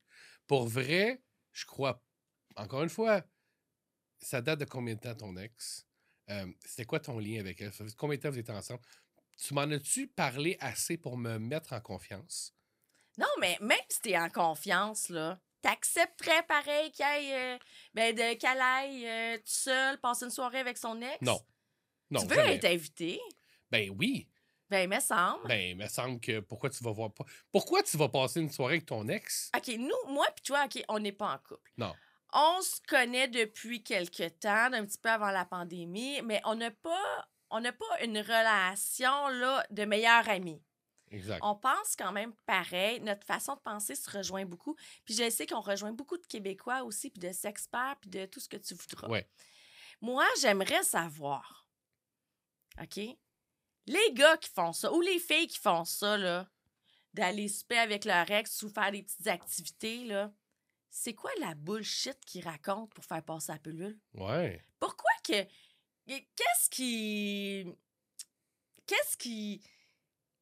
Pour 0.46 0.66
vrai, 0.68 1.22
je 1.52 1.66
crois, 1.66 2.02
encore 2.56 2.82
une 2.82 2.88
fois, 2.88 3.24
ça 4.20 4.40
date 4.40 4.60
de 4.60 4.64
combien 4.64 4.94
de 4.94 5.00
temps 5.00 5.14
ton 5.14 5.36
ex? 5.36 5.86
Euh, 6.30 6.46
C'était 6.64 6.84
quoi 6.84 7.00
ton 7.00 7.18
lien 7.18 7.40
avec 7.40 7.60
elle? 7.60 7.72
Ça 7.72 7.84
fait 7.84 7.94
combien 7.96 8.16
de 8.16 8.22
temps 8.22 8.30
vous 8.30 8.38
étiez 8.38 8.54
ensemble? 8.54 8.80
Tu 9.36 9.54
m'en 9.54 9.62
as-tu 9.62 10.06
parlé 10.06 10.56
assez 10.60 10.96
pour 10.98 11.16
me 11.16 11.38
mettre 11.38 11.72
en 11.72 11.80
confiance? 11.80 12.54
Non, 13.20 13.26
mais 13.40 13.56
même 13.60 13.78
si 13.88 14.00
t'es 14.00 14.18
en 14.18 14.28
confiance, 14.30 15.08
là, 15.10 15.38
t'accepterais 15.62 16.42
pareil 16.44 16.90
qu'elle 16.92 17.06
aille, 17.06 17.32
euh, 17.34 17.58
ben, 17.94 18.14
de- 18.14 18.34
qu'elle 18.38 18.60
aille 18.60 19.06
euh, 19.06 19.36
toute 19.38 19.46
seule 19.48 19.98
passer 19.98 20.24
une 20.24 20.30
soirée 20.30 20.58
avec 20.60 20.78
son 20.78 21.00
ex? 21.02 21.18
Non. 21.20 21.38
Non, 22.10 22.20
tu 22.22 22.26
veux 22.28 22.34
jamais. 22.34 22.54
être 22.56 22.64
invité? 22.64 23.20
Ben 23.70 23.90
oui. 23.98 24.26
Ben, 24.68 24.80
il 24.82 24.88
me 24.88 25.00
semble. 25.00 25.46
Ben, 25.48 25.60
il 25.70 25.76
me 25.76 25.86
semble 25.86 26.20
que 26.20 26.40
pourquoi 26.40 26.70
tu 26.70 26.82
vas 26.82 26.92
voir 26.92 27.12
pas. 27.12 27.24
Pourquoi 27.52 27.82
tu 27.82 27.96
vas 27.96 28.08
passer 28.08 28.40
une 28.40 28.50
soirée 28.50 28.74
avec 28.74 28.86
ton 28.86 29.06
ex? 29.08 29.50
OK, 29.56 29.68
nous, 29.78 29.94
moi 30.12 30.26
puis 30.34 30.42
toi, 30.44 30.64
OK, 30.64 30.82
on 30.88 30.98
n'est 31.00 31.12
pas 31.12 31.34
en 31.34 31.38
couple. 31.38 31.70
Non. 31.76 31.94
On 32.32 32.60
se 32.62 32.80
connaît 32.88 33.28
depuis 33.28 33.82
quelque 33.82 34.28
temps, 34.28 34.72
un 34.72 34.84
petit 34.86 34.98
peu 34.98 35.10
avant 35.10 35.30
la 35.30 35.44
pandémie, 35.44 36.22
mais 36.22 36.40
on 36.44 36.54
n'a 36.54 36.70
pas, 36.70 37.28
on 37.50 37.60
n'a 37.60 37.72
pas 37.72 38.02
une 38.04 38.18
relation 38.18 39.28
là, 39.28 39.66
de 39.70 39.84
meilleurs 39.84 40.28
amis. 40.28 40.62
Exact. 41.10 41.40
On 41.42 41.56
pense 41.56 41.96
quand 41.96 42.12
même 42.12 42.32
pareil. 42.46 43.00
Notre 43.00 43.26
façon 43.26 43.54
de 43.54 43.60
penser 43.60 43.94
se 43.94 44.08
rejoint 44.10 44.44
beaucoup. 44.44 44.76
Puis 45.04 45.14
je 45.14 45.28
sais 45.28 45.46
qu'on 45.46 45.60
rejoint 45.60 45.92
beaucoup 45.92 46.16
de 46.16 46.26
Québécois 46.26 46.82
aussi, 46.84 47.10
puis 47.10 47.20
de 47.20 47.32
sexperts, 47.32 47.96
puis 48.00 48.10
de 48.10 48.26
tout 48.26 48.40
ce 48.40 48.48
que 48.48 48.56
tu 48.56 48.74
voudras. 48.74 49.08
Ouais. 49.08 49.28
Moi, 50.00 50.24
j'aimerais 50.40 50.82
savoir, 50.84 51.68
OK? 52.80 52.96
Les 53.86 54.12
gars 54.12 54.36
qui 54.36 54.50
font 54.50 54.72
ça, 54.72 54.92
ou 54.92 55.00
les 55.00 55.18
filles 55.18 55.48
qui 55.48 55.58
font 55.58 55.84
ça, 55.84 56.16
là, 56.16 56.48
d'aller 57.12 57.48
souper 57.48 57.78
avec 57.78 58.04
leur 58.04 58.30
ex 58.30 58.62
ou 58.62 58.68
faire 58.68 58.92
des 58.92 59.02
petites 59.02 59.26
activités, 59.26 60.04
là, 60.04 60.32
c'est 60.90 61.14
quoi 61.14 61.30
la 61.40 61.54
bullshit 61.54 62.24
qu'ils 62.24 62.44
racontent 62.44 62.88
pour 62.94 63.04
faire 63.04 63.24
passer 63.24 63.52
la 63.52 63.58
pilule? 63.58 63.98
Ouais. 64.14 64.64
Pourquoi 64.78 65.10
que... 65.24 65.44
Qu'est-ce 66.06 66.70
qui... 66.70 67.66
Qu'est-ce 68.86 69.16
qui... 69.16 69.62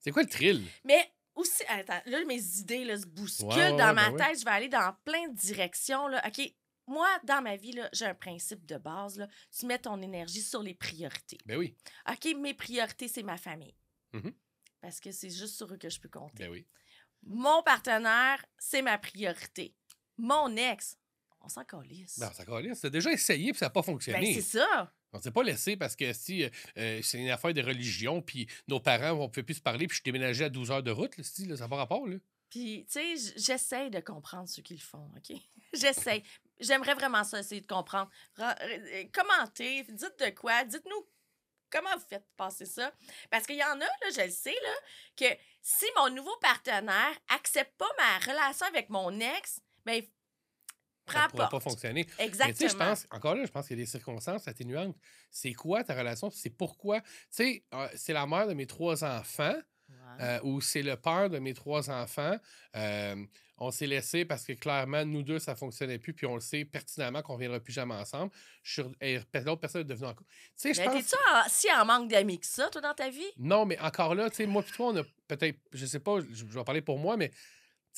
C'est 0.01 0.11
quoi 0.11 0.23
le 0.23 0.29
thrill? 0.29 0.65
Mais 0.85 1.13
aussi, 1.35 1.63
attends, 1.69 2.01
là, 2.07 2.25
mes 2.25 2.43
idées 2.59 2.85
là, 2.85 2.99
se 2.99 3.07
bousculent 3.07 3.49
Ouais, 3.49 3.71
ouais, 3.73 3.77
dans 3.77 3.95
ma 3.95 4.11
ben 4.11 4.17
tête. 4.17 4.39
Je 4.41 4.45
vais 4.45 4.51
aller 4.51 4.69
dans 4.69 4.95
plein 5.05 5.29
de 5.29 5.35
directions. 5.37 6.09
Là. 6.09 6.23
OK, 6.27 6.41
moi, 6.87 7.09
dans 7.25 7.43
ma 7.43 7.57
vie, 7.57 7.79
j'ai 7.93 8.07
un 8.07 8.15
principe 8.15 8.65
de 8.67 8.77
base. 8.79 9.19
Là. 9.19 9.29
Tu 9.57 9.67
mets 9.67 9.79
ton 9.79 10.01
énergie 10.03 10.41
sur 10.43 10.63
les 10.63 10.75
priorités. 10.75 11.39
Ben 11.47 11.57
oui. 11.59 11.77
OK, 12.11 12.35
mes 12.39 12.55
priorités, 12.55 13.09
c'est 13.09 13.23
ma 13.23 13.37
famille. 13.37 13.75
Mhm. 14.13 14.33
Parce 14.81 15.01
que 15.01 15.11
c'est 15.11 15.31
juste 15.31 15.57
sur 15.57 15.73
eux 15.73 15.77
que 15.77 15.91
je 15.91 16.01
peux 16.01 16.09
compter. 16.09 16.45
Ben 16.45 16.51
oui. 16.51 16.67
Mon 17.25 17.63
partenaire, 17.65 18.45
c'est 18.59 18.81
ma 18.83 18.97
priorité. 18.97 19.75
Mon 20.17 20.57
ex, 20.57 20.97
on 21.41 21.49
s'en 21.49 21.65
calisse. 21.65 22.19
Ben, 22.19 22.33
ça 22.33 22.45
calisse. 22.45 22.81
T'as 22.81 22.91
déjà 22.91 23.13
essayé 23.13 23.51
puis 23.53 23.59
ça 23.59 23.67
n'a 23.67 23.71
pas 23.71 23.81
Ben, 23.81 23.87
fonctionné. 23.87 24.35
c'est 24.35 24.59
ça. 24.59 24.93
On 25.13 25.21
s'est 25.21 25.31
pas 25.31 25.43
laissé 25.43 25.77
parce 25.77 25.97
que 25.97 26.13
si 26.13 26.45
euh, 26.45 26.51
euh, 26.77 27.01
c'est 27.03 27.19
une 27.19 27.31
affaire 27.31 27.55
de 27.55 27.63
religion, 27.63 28.21
puis 28.23 28.47
nos 28.69 28.81
parents, 28.81 29.31
ne 29.35 29.43
plus 29.43 29.61
parler, 29.61 29.87
puis 29.87 29.99
je 29.99 30.03
déménageais 30.03 30.45
à 30.45 30.51
12 30.51 30.71
heures 30.71 30.83
de 30.83 30.91
route, 30.91 31.17
là, 31.17 31.25
ça 31.25 31.45
n'a 31.45 31.69
pas 31.69 31.77
rapport. 31.77 32.07
Là. 32.07 32.17
Puis, 32.51 32.87
tu 32.91 33.17
sais, 33.17 33.35
j'essaie 33.37 33.91
de 33.91 34.01
comprendre 34.01 34.49
ceux 34.49 34.63
qui 34.63 34.75
le 34.75 34.81
font, 34.81 35.11
OK? 35.17 35.37
J'essaie. 35.75 36.23
J'aimerais 36.59 36.95
vraiment 36.95 37.25
ça, 37.25 37.41
essayer 37.41 37.61
de 37.61 37.67
comprendre. 37.67 38.11
Euh, 38.39 39.05
commentez, 39.13 39.85
dites 39.85 40.19
de 40.19 40.31
quoi, 40.31 40.65
dites-nous 40.65 41.07
comment 41.71 41.95
vous 41.95 42.07
faites 42.09 42.27
passer 42.37 42.65
ça. 42.65 42.91
Parce 43.31 43.47
qu'il 43.47 43.57
y 43.57 43.65
en 43.65 43.77
a, 43.77 43.85
là, 43.85 44.11
je 44.15 44.23
le 44.23 44.31
sais, 44.31 44.55
là, 44.63 44.75
que 45.17 45.39
si 45.61 45.85
mon 45.97 46.11
nouveau 46.11 46.35
partenaire 46.41 47.19
accepte 47.29 47.77
pas 47.77 47.91
ma 47.99 48.33
relation 48.33 48.67
avec 48.67 48.89
mon 48.89 49.21
ex, 49.21 49.61
ben, 49.85 50.03
Ça 51.13 51.25
ne 51.25 51.29
pourra 51.31 51.49
pas. 51.49 51.61
fonctionner. 51.61 52.05
Mais 52.05 52.05
tu 52.05 52.17
sais, 52.17 52.25
Exactement. 52.25 52.69
je 52.71 52.77
pense, 52.77 53.07
encore 53.11 53.35
là, 53.35 53.45
je 53.45 53.51
pense 53.51 53.67
qu'il 53.67 53.79
y 53.79 53.81
a 53.81 53.85
des 53.85 53.91
circonstances 53.91 54.47
atténuantes. 54.49 54.97
C'est 55.31 55.53
quoi 55.55 55.85
ta 55.85 55.95
relation? 55.95 56.31
C'est 56.31 56.51
pourquoi? 56.51 57.01
Tu 57.01 57.07
sais, 57.31 57.65
euh, 57.75 57.89
c'est 57.95 58.13
la 58.13 58.27
mère 58.27 58.47
de 58.47 58.55
mes 58.55 58.67
trois 58.67 59.05
enfants. 59.05 59.57
Euh, 60.21 60.39
où 60.43 60.61
c'est 60.61 60.83
le 60.83 60.97
père 60.97 61.31
de 61.31 61.39
mes 61.39 61.55
trois 61.55 61.89
enfants. 61.91 62.37
Euh, 62.77 63.25
on 63.57 63.71
s'est 63.71 63.87
laissé 63.87 64.25
parce 64.27 64.45
que 64.45 64.53
clairement, 64.53 65.05
nous 65.05 65.23
deux, 65.23 65.39
ça 65.39 65.55
fonctionnait 65.55 65.99
plus, 65.99 66.13
puis 66.13 66.27
on 66.27 66.35
le 66.35 66.41
sait 66.43 66.65
pertinemment 66.67 67.23
qu'on 67.23 67.35
ne 67.35 67.39
viendra 67.41 67.61
plus 67.61 67.73
jamais 67.73 67.95
ensemble. 67.95 68.31
L'autre 68.77 69.57
personne 69.61 69.83
est 69.83 69.85
devenue 69.85 70.09
en 70.09 70.15
couple. 70.15 70.31
Tu 70.61 70.75
sais, 70.75 70.75
je 70.75 70.83
pense. 70.83 71.15
en- 71.15 71.49
si 71.49 71.69
en 71.73 71.85
manque 71.87 72.11
d'amis 72.11 72.39
que 72.39 72.47
ça, 72.47 72.69
toi, 72.69 72.81
dans 72.81 72.95
ta 72.95 73.09
vie? 73.11 73.31
Non, 73.39 73.65
mais 73.65 73.79
encore 73.81 74.15
là, 74.15 74.29
tu 74.29 74.37
sais, 74.37 74.47
moi 74.47 74.63
puis 74.63 74.73
toi, 74.73 74.89
on 74.89 74.97
a 74.99 75.03
peut-être, 75.27 75.59
je 75.73 75.87
sais 75.87 76.01
pas, 76.01 76.21
je, 76.21 76.35
je 76.35 76.45
vais 76.45 76.65
parler 76.65 76.83
pour 76.83 76.99
moi, 76.99 77.17
mais 77.17 77.31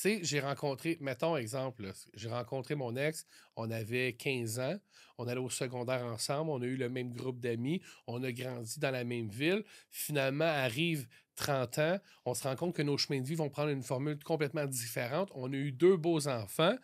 sais, 0.00 0.20
j'ai 0.22 0.40
rencontré, 0.40 0.96
mettons 1.00 1.36
exemple, 1.36 1.92
j'ai 2.14 2.28
rencontré 2.28 2.74
mon 2.74 2.96
ex, 2.96 3.26
on 3.56 3.70
avait 3.70 4.14
15 4.14 4.58
ans, 4.60 4.76
on 5.18 5.28
allait 5.28 5.40
au 5.40 5.50
secondaire 5.50 6.04
ensemble, 6.04 6.50
on 6.50 6.62
a 6.62 6.64
eu 6.64 6.76
le 6.76 6.88
même 6.88 7.12
groupe 7.12 7.40
d'amis, 7.40 7.82
on 8.06 8.22
a 8.22 8.32
grandi 8.32 8.78
dans 8.80 8.90
la 8.90 9.04
même 9.04 9.28
ville. 9.28 9.64
Finalement, 9.90 10.46
arrive 10.46 11.06
30 11.36 11.78
ans, 11.78 11.98
on 12.24 12.34
se 12.34 12.44
rend 12.44 12.56
compte 12.56 12.74
que 12.74 12.82
nos 12.82 12.98
chemins 12.98 13.20
de 13.20 13.26
vie 13.26 13.34
vont 13.34 13.50
prendre 13.50 13.70
une 13.70 13.82
formule 13.82 14.18
complètement 14.22 14.66
différente. 14.66 15.30
On 15.34 15.52
a 15.52 15.56
eu 15.56 15.72
deux 15.72 15.96
beaux 15.96 16.28
enfants. 16.28 16.76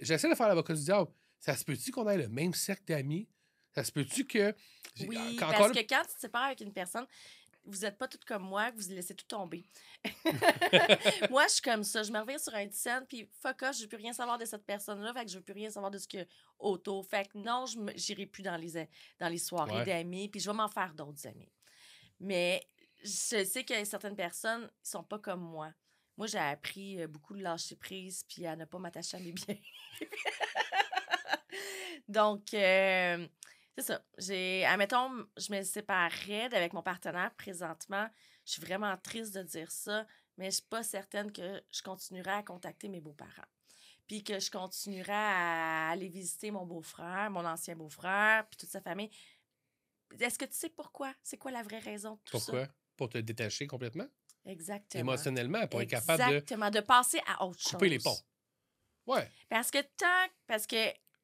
J'essaie 0.00 0.28
de 0.28 0.34
faire 0.34 0.48
l'avocat 0.48 0.74
du 0.74 0.82
diable. 0.82 1.10
Ça 1.40 1.56
se 1.56 1.64
peut-tu 1.64 1.90
qu'on 1.92 2.08
ait 2.08 2.16
le 2.16 2.28
même 2.28 2.54
cercle 2.54 2.84
d'amis? 2.86 3.28
Ça 3.74 3.82
se 3.82 3.90
peut-tu 3.90 4.24
que. 4.24 4.54
Oui, 5.00 5.36
parce 5.38 5.72
que 5.72 5.80
quand 5.80 6.02
tu 6.02 6.14
te 6.14 6.20
sépares 6.20 6.44
avec 6.44 6.60
une 6.60 6.72
personne, 6.72 7.06
vous 7.66 7.80
n'êtes 7.80 7.98
pas 7.98 8.08
toutes 8.08 8.24
comme 8.24 8.42
moi, 8.42 8.70
que 8.70 8.80
vous 8.80 8.88
laissez 8.90 9.14
tout 9.14 9.26
tomber. 9.26 9.64
moi, 11.30 11.46
je 11.46 11.52
suis 11.54 11.62
comme 11.62 11.84
ça. 11.84 12.02
Je 12.02 12.12
me 12.12 12.18
reviens 12.20 12.38
sur 12.38 12.54
un 12.54 12.70
scène, 12.70 13.04
puis 13.08 13.28
fuck 13.40 13.62
off, 13.62 13.76
je 13.76 13.82
veux 13.82 13.88
plus 13.88 13.96
rien 13.98 14.12
savoir 14.12 14.38
de 14.38 14.44
cette 14.44 14.64
personne-là, 14.64 15.12
fait 15.14 15.24
que 15.24 15.30
je 15.30 15.38
veux 15.38 15.44
plus 15.44 15.54
rien 15.54 15.70
savoir 15.70 15.90
de 15.90 15.98
ce 15.98 16.08
que 16.08 16.26
autour. 16.58 17.06
Fait 17.06 17.26
que 17.28 17.38
non, 17.38 17.66
je 17.66 17.78
j'irai 17.96 18.26
plus 18.26 18.42
dans 18.42 18.56
les, 18.56 18.88
dans 19.18 19.28
les 19.28 19.38
soirées 19.38 19.74
Ouais. 19.78 19.84
d'amis, 19.84 20.28
puis 20.28 20.40
je 20.40 20.50
vais 20.50 20.56
m'en 20.56 20.68
faire 20.68 20.94
d'autres 20.94 21.26
amis. 21.26 21.50
Mais 22.20 22.66
je 23.02 23.44
sais 23.44 23.64
que 23.64 23.84
certaines 23.84 24.16
personnes 24.16 24.62
ne 24.62 24.68
sont 24.82 25.02
pas 25.02 25.18
comme 25.18 25.40
moi. 25.40 25.72
Moi, 26.16 26.26
j'ai 26.28 26.38
appris 26.38 27.02
euh, 27.02 27.08
beaucoup 27.08 27.34
de 27.34 27.42
lâcher 27.42 27.74
prise, 27.76 28.24
puis 28.28 28.46
à 28.46 28.54
ne 28.56 28.64
pas 28.66 28.78
m'attacher 28.78 29.16
à 29.16 29.20
mes 29.20 29.32
biens. 29.32 29.56
Donc, 32.08 32.52
euh, 32.54 33.26
c'est 33.76 33.82
ça. 33.82 34.02
J'ai, 34.18 34.64
admettons, 34.64 35.26
je 35.36 35.52
me 35.52 35.62
séparerais 35.62 36.54
avec 36.54 36.72
mon 36.72 36.82
partenaire 36.82 37.32
présentement. 37.34 38.08
Je 38.44 38.52
suis 38.52 38.62
vraiment 38.62 38.96
triste 38.98 39.34
de 39.34 39.42
dire 39.42 39.70
ça, 39.70 40.06
mais 40.36 40.46
je 40.46 40.56
suis 40.56 40.62
pas 40.68 40.82
certaine 40.82 41.32
que 41.32 41.62
je 41.72 41.82
continuerai 41.82 42.30
à 42.32 42.42
contacter 42.42 42.88
mes 42.88 43.00
beaux-parents. 43.00 43.48
Puis 44.06 44.22
que 44.22 44.38
je 44.38 44.50
continuerai 44.50 45.12
à 45.12 45.88
aller 45.90 46.08
visiter 46.08 46.50
mon 46.50 46.66
beau-frère, 46.66 47.30
mon 47.30 47.44
ancien 47.46 47.74
beau-frère, 47.74 48.46
puis 48.48 48.58
toute 48.58 48.68
sa 48.68 48.80
famille. 48.82 49.10
Est-ce 50.20 50.38
que 50.38 50.44
tu 50.44 50.52
sais 50.54 50.68
pourquoi? 50.68 51.12
C'est 51.22 51.38
quoi 51.38 51.50
la 51.50 51.62
vraie 51.62 51.78
raison 51.78 52.12
de 52.12 52.18
tout 52.24 52.32
Pourquoi? 52.32 52.66
ça? 52.66 52.72
Pour 52.96 53.08
te 53.08 53.18
détacher 53.18 53.66
complètement? 53.66 54.06
Exactement. 54.44 55.00
Émotionnellement, 55.00 55.66
pour 55.66 55.80
être 55.80 55.88
capable 55.90 56.22
de 56.22 56.28
Exactement, 56.28 56.70
de 56.70 56.80
passer 56.80 57.20
à 57.26 57.44
autre 57.44 57.58
chose. 57.58 57.72
couper 57.72 57.88
les 57.88 57.98
ponts. 57.98 58.16
Ouais. 59.06 59.28
Parce 59.48 59.70
que 59.70 59.78
tant. 59.96 60.32
Parce 60.46 60.66
que 60.66 60.76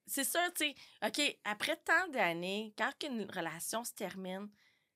c'est 0.06 0.24
sûr, 0.24 0.40
tu 0.54 0.64
sais, 0.66 0.74
OK, 1.06 1.38
après 1.44 1.76
tant 1.76 2.08
d'années, 2.08 2.74
quand 2.76 2.92
une 3.04 3.30
relation 3.30 3.84
se 3.84 3.92
termine, 3.92 4.48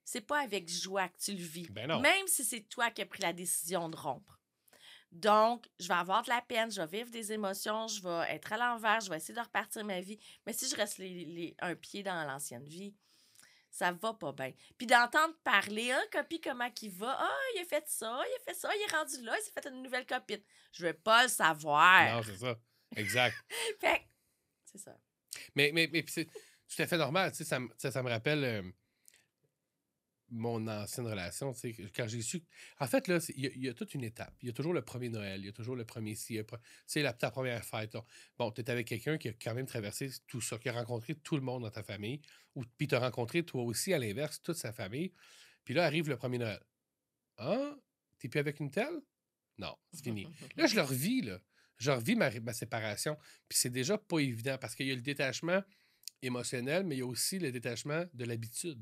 c'est 0.05 0.21
pas 0.27 0.40
avec 0.40 0.69
joie 0.69 1.09
que 1.09 1.19
tu 1.19 1.33
le 1.33 1.43
vis. 1.43 1.69
Ben 1.71 1.87
non. 1.88 2.01
Même 2.01 2.27
si 2.27 2.45
c'est 2.45 2.62
toi 2.69 2.90
qui 2.90 3.03
as 3.03 3.07
pris 3.07 3.23
la 3.23 3.33
décision 3.33 3.88
de 3.88 3.97
rompre. 3.97 4.38
Donc, 5.12 5.69
je 5.79 5.87
vais 5.87 5.95
avoir 5.95 6.23
de 6.25 6.29
la 6.31 6.43
peine, 6.43 6.71
je 6.73 6.81
vais 6.83 6.99
vivre 6.99 7.11
des 7.11 7.33
émotions, 7.33 7.87
je 7.87 8.03
vais 8.03 8.35
être 8.35 8.53
à 8.53 8.57
l'envers, 8.59 9.01
je 9.01 9.09
vais 9.11 9.17
essayer 9.17 9.35
de 9.35 9.40
repartir 9.40 9.85
ma 9.85 10.01
vie. 10.01 10.19
Mais 10.45 10.53
si 10.53 10.69
je 10.69 10.75
reste 10.75 10.99
les, 10.99 11.25
les- 11.25 11.57
un 11.61 11.77
pied 11.77 12.03
dans 12.03 12.25
l'ancienne 12.27 12.64
vie, 12.67 12.95
ça 13.71 13.93
va 13.93 14.12
pas 14.14 14.33
bien. 14.33 14.53
Puis 14.77 14.87
d'entendre 14.88 15.35
parler, 15.45 15.93
ah, 15.93 16.03
copie, 16.12 16.40
comment 16.40 16.71
qu'il 16.71 16.90
va? 16.90 17.17
Ah, 17.19 17.38
il 17.55 17.61
a 17.61 17.64
fait 17.64 17.85
ça, 17.88 18.23
il 18.29 18.35
a 18.40 18.45
fait 18.45 18.59
ça, 18.59 18.71
il 18.75 18.83
est 18.83 18.97
rendu 18.97 19.23
là, 19.23 19.37
il 19.38 19.43
s'est 19.43 19.53
fait 19.53 19.69
une 19.69 19.83
nouvelle 19.83 20.07
copine. 20.07 20.40
Je 20.73 20.87
veux 20.87 20.93
pas 20.95 21.23
le 21.25 21.29
savoir. 21.29 22.17
Non, 22.17 22.23
c'est 22.23 22.37
ça. 22.37 22.57
Exact. 22.97 23.35
Fait 23.81 24.01
que, 24.01 24.05
c'est 24.75 24.83
ça. 24.83 24.99
mais 25.55 25.71
mais, 25.73 25.89
c'est 26.09 26.27
tout 26.27 26.83
à 26.83 26.87
fait 26.87 26.97
normal. 26.99 27.31
Tu 27.33 27.39
sais, 27.39 27.45
ça, 27.45 27.61
me- 27.61 27.69
ça, 27.77 27.91
ça 27.91 28.03
me 28.03 28.09
rappelle 28.09 28.45
euh, 28.45 28.63
mon 30.31 30.67
ancienne 30.67 31.07
relation. 31.07 31.53
Tu 31.53 31.75
sais, 31.75 31.91
quand 31.95 32.09
j'ai 32.09 32.23
su. 32.23 32.43
En 32.81 32.87
fait, 32.87 33.07
là, 33.09 33.19
il 33.37 33.45
y, 33.45 33.47
a- 33.47 33.51
il 33.55 33.63
y 33.65 33.69
a 33.69 33.75
toute 33.75 33.95
une 33.95 34.03
étape. 34.05 34.35
Il 34.43 34.47
y 34.47 34.51
a 34.51 34.53
toujours 34.53 34.73
le 34.73 34.83
premier 34.83 35.09
Noël, 35.11 35.41
il 35.41 35.47
y 35.47 35.49
a 35.49 35.53
toujours 35.53 35.77
le 35.77 35.85
premier 35.85 36.15
pre- 36.15 36.59
tu 36.59 36.65
sais, 36.87 37.03
la, 37.03 37.13
ta 37.13 37.31
première 37.31 37.65
fête. 37.65 37.95
là. 37.95 38.05
Bon, 38.39 38.51
tu 38.51 38.61
es 38.63 38.71
avec 38.71 38.89
quelqu'un 38.89 39.19
qui 39.19 39.29
a 39.29 39.33
quand 39.35 39.55
même 39.55 39.67
traversé 39.67 40.11
tout 40.27 40.41
ça, 40.41 40.59
qui 40.59 40.69
a 40.69 40.73
rencontré 40.73 41.15
tout 41.15 41.37
le 41.37 41.43
monde 41.43 41.63
dans 41.63 41.71
ta 41.71 41.83
famille, 41.83 42.21
ou 42.55 42.65
puis 42.79 42.89
tu 42.89 42.95
as 42.95 43.01
rencontré 43.01 43.45
toi 43.45 43.63
aussi, 43.63 43.93
à 43.93 43.99
l'inverse, 43.99 44.41
toute 44.43 44.57
sa 44.57 44.73
famille. 44.73 45.13
Puis 45.65 45.75
là 45.75 45.85
arrive 45.85 46.09
le 46.09 46.17
premier 46.17 46.39
Noël. 46.39 46.63
Ah, 47.37 47.77
t'es 48.19 48.29
plus 48.29 48.41
avec 48.41 48.59
une 48.61 48.71
telle? 48.71 49.01
Non, 49.59 49.77
c'est 49.93 50.03
fini. 50.03 50.27
Là, 50.57 50.67
je 50.67 50.75
le 50.75 50.83
revis, 50.83 51.21
là. 51.23 51.39
Je 51.85 51.90
revis 51.90 52.16
ma, 52.16 52.31
séparation. 52.55 53.18
Puis 53.47 53.59
c'est 53.59 53.70
déjà 53.70 53.99
pas 53.99 54.18
évident 54.18 54.57
parce 54.59 54.75
qu'il 54.75 54.87
y 54.87 54.92
a 54.92 54.94
le 54.94 55.03
détachement 55.03 55.62
émotionnel, 56.23 56.85
mais 56.85 56.97
il 56.97 57.01
y 57.01 57.03
a 57.03 57.07
aussi 57.07 57.38
le 57.38 57.53
détachement 57.53 58.05
de 58.14 58.25
l'habitude. 58.25 58.81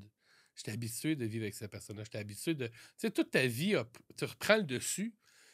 J'étais 0.54 0.70
habitué 0.70 1.16
de 1.16 1.24
vivre 1.24 1.42
avec 1.42 1.54
cette 1.54 1.72
personne-là. 1.72 2.04
J'étais 2.04 2.18
habitué 2.18 2.54
de. 2.54 2.68
Tu 2.68 2.72
sais, 2.98 3.10
toute 3.10 3.32
ta 3.32 3.44
vie, 3.44 3.74
tu 4.16 4.24
reprends 4.24 4.56
le 4.56 4.62
dessus. 4.62 5.12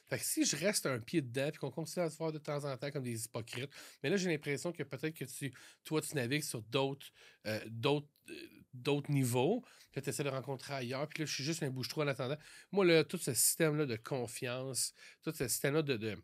Fait 0.08 0.18
que 0.18 0.24
si 0.24 0.44
je 0.44 0.56
reste 0.56 0.84
un 0.84 0.98
pied 1.00 1.22
dedans, 1.22 1.50
puis 1.50 1.58
qu'on 1.58 1.70
continue 1.70 2.04
à 2.04 2.10
se 2.10 2.18
voir 2.18 2.32
de 2.32 2.38
temps 2.38 2.64
en 2.64 2.76
temps 2.76 2.90
comme 2.90 3.02
des 3.02 3.24
hypocrites, 3.24 3.70
mais 4.02 4.10
là, 4.10 4.16
j'ai 4.16 4.28
l'impression 4.28 4.72
que 4.72 4.82
peut-être 4.82 5.14
que 5.14 5.24
tu, 5.24 5.52
toi, 5.84 6.02
tu 6.02 6.14
navigues 6.14 6.42
sur 6.42 6.62
d'autres 6.62 7.06
euh, 7.46 7.60
euh, 7.86 9.00
niveaux, 9.08 9.64
puis 9.90 10.02
tu 10.02 10.08
essaies 10.08 10.24
de 10.24 10.30
rencontrer 10.30 10.74
ailleurs, 10.74 11.08
puis 11.08 11.20
là, 11.20 11.26
je 11.26 11.34
suis 11.34 11.44
juste 11.44 11.62
un 11.62 11.70
bouche-trou 11.70 12.02
en 12.02 12.08
attendant. 12.08 12.38
Moi, 12.72 12.84
là, 12.84 13.04
tout 13.04 13.18
ce 13.18 13.32
système-là 13.32 13.86
de 13.86 13.96
confiance, 13.96 14.94
tout 15.22 15.32
ce 15.32 15.46
système-là 15.46 15.82
de 15.82 16.16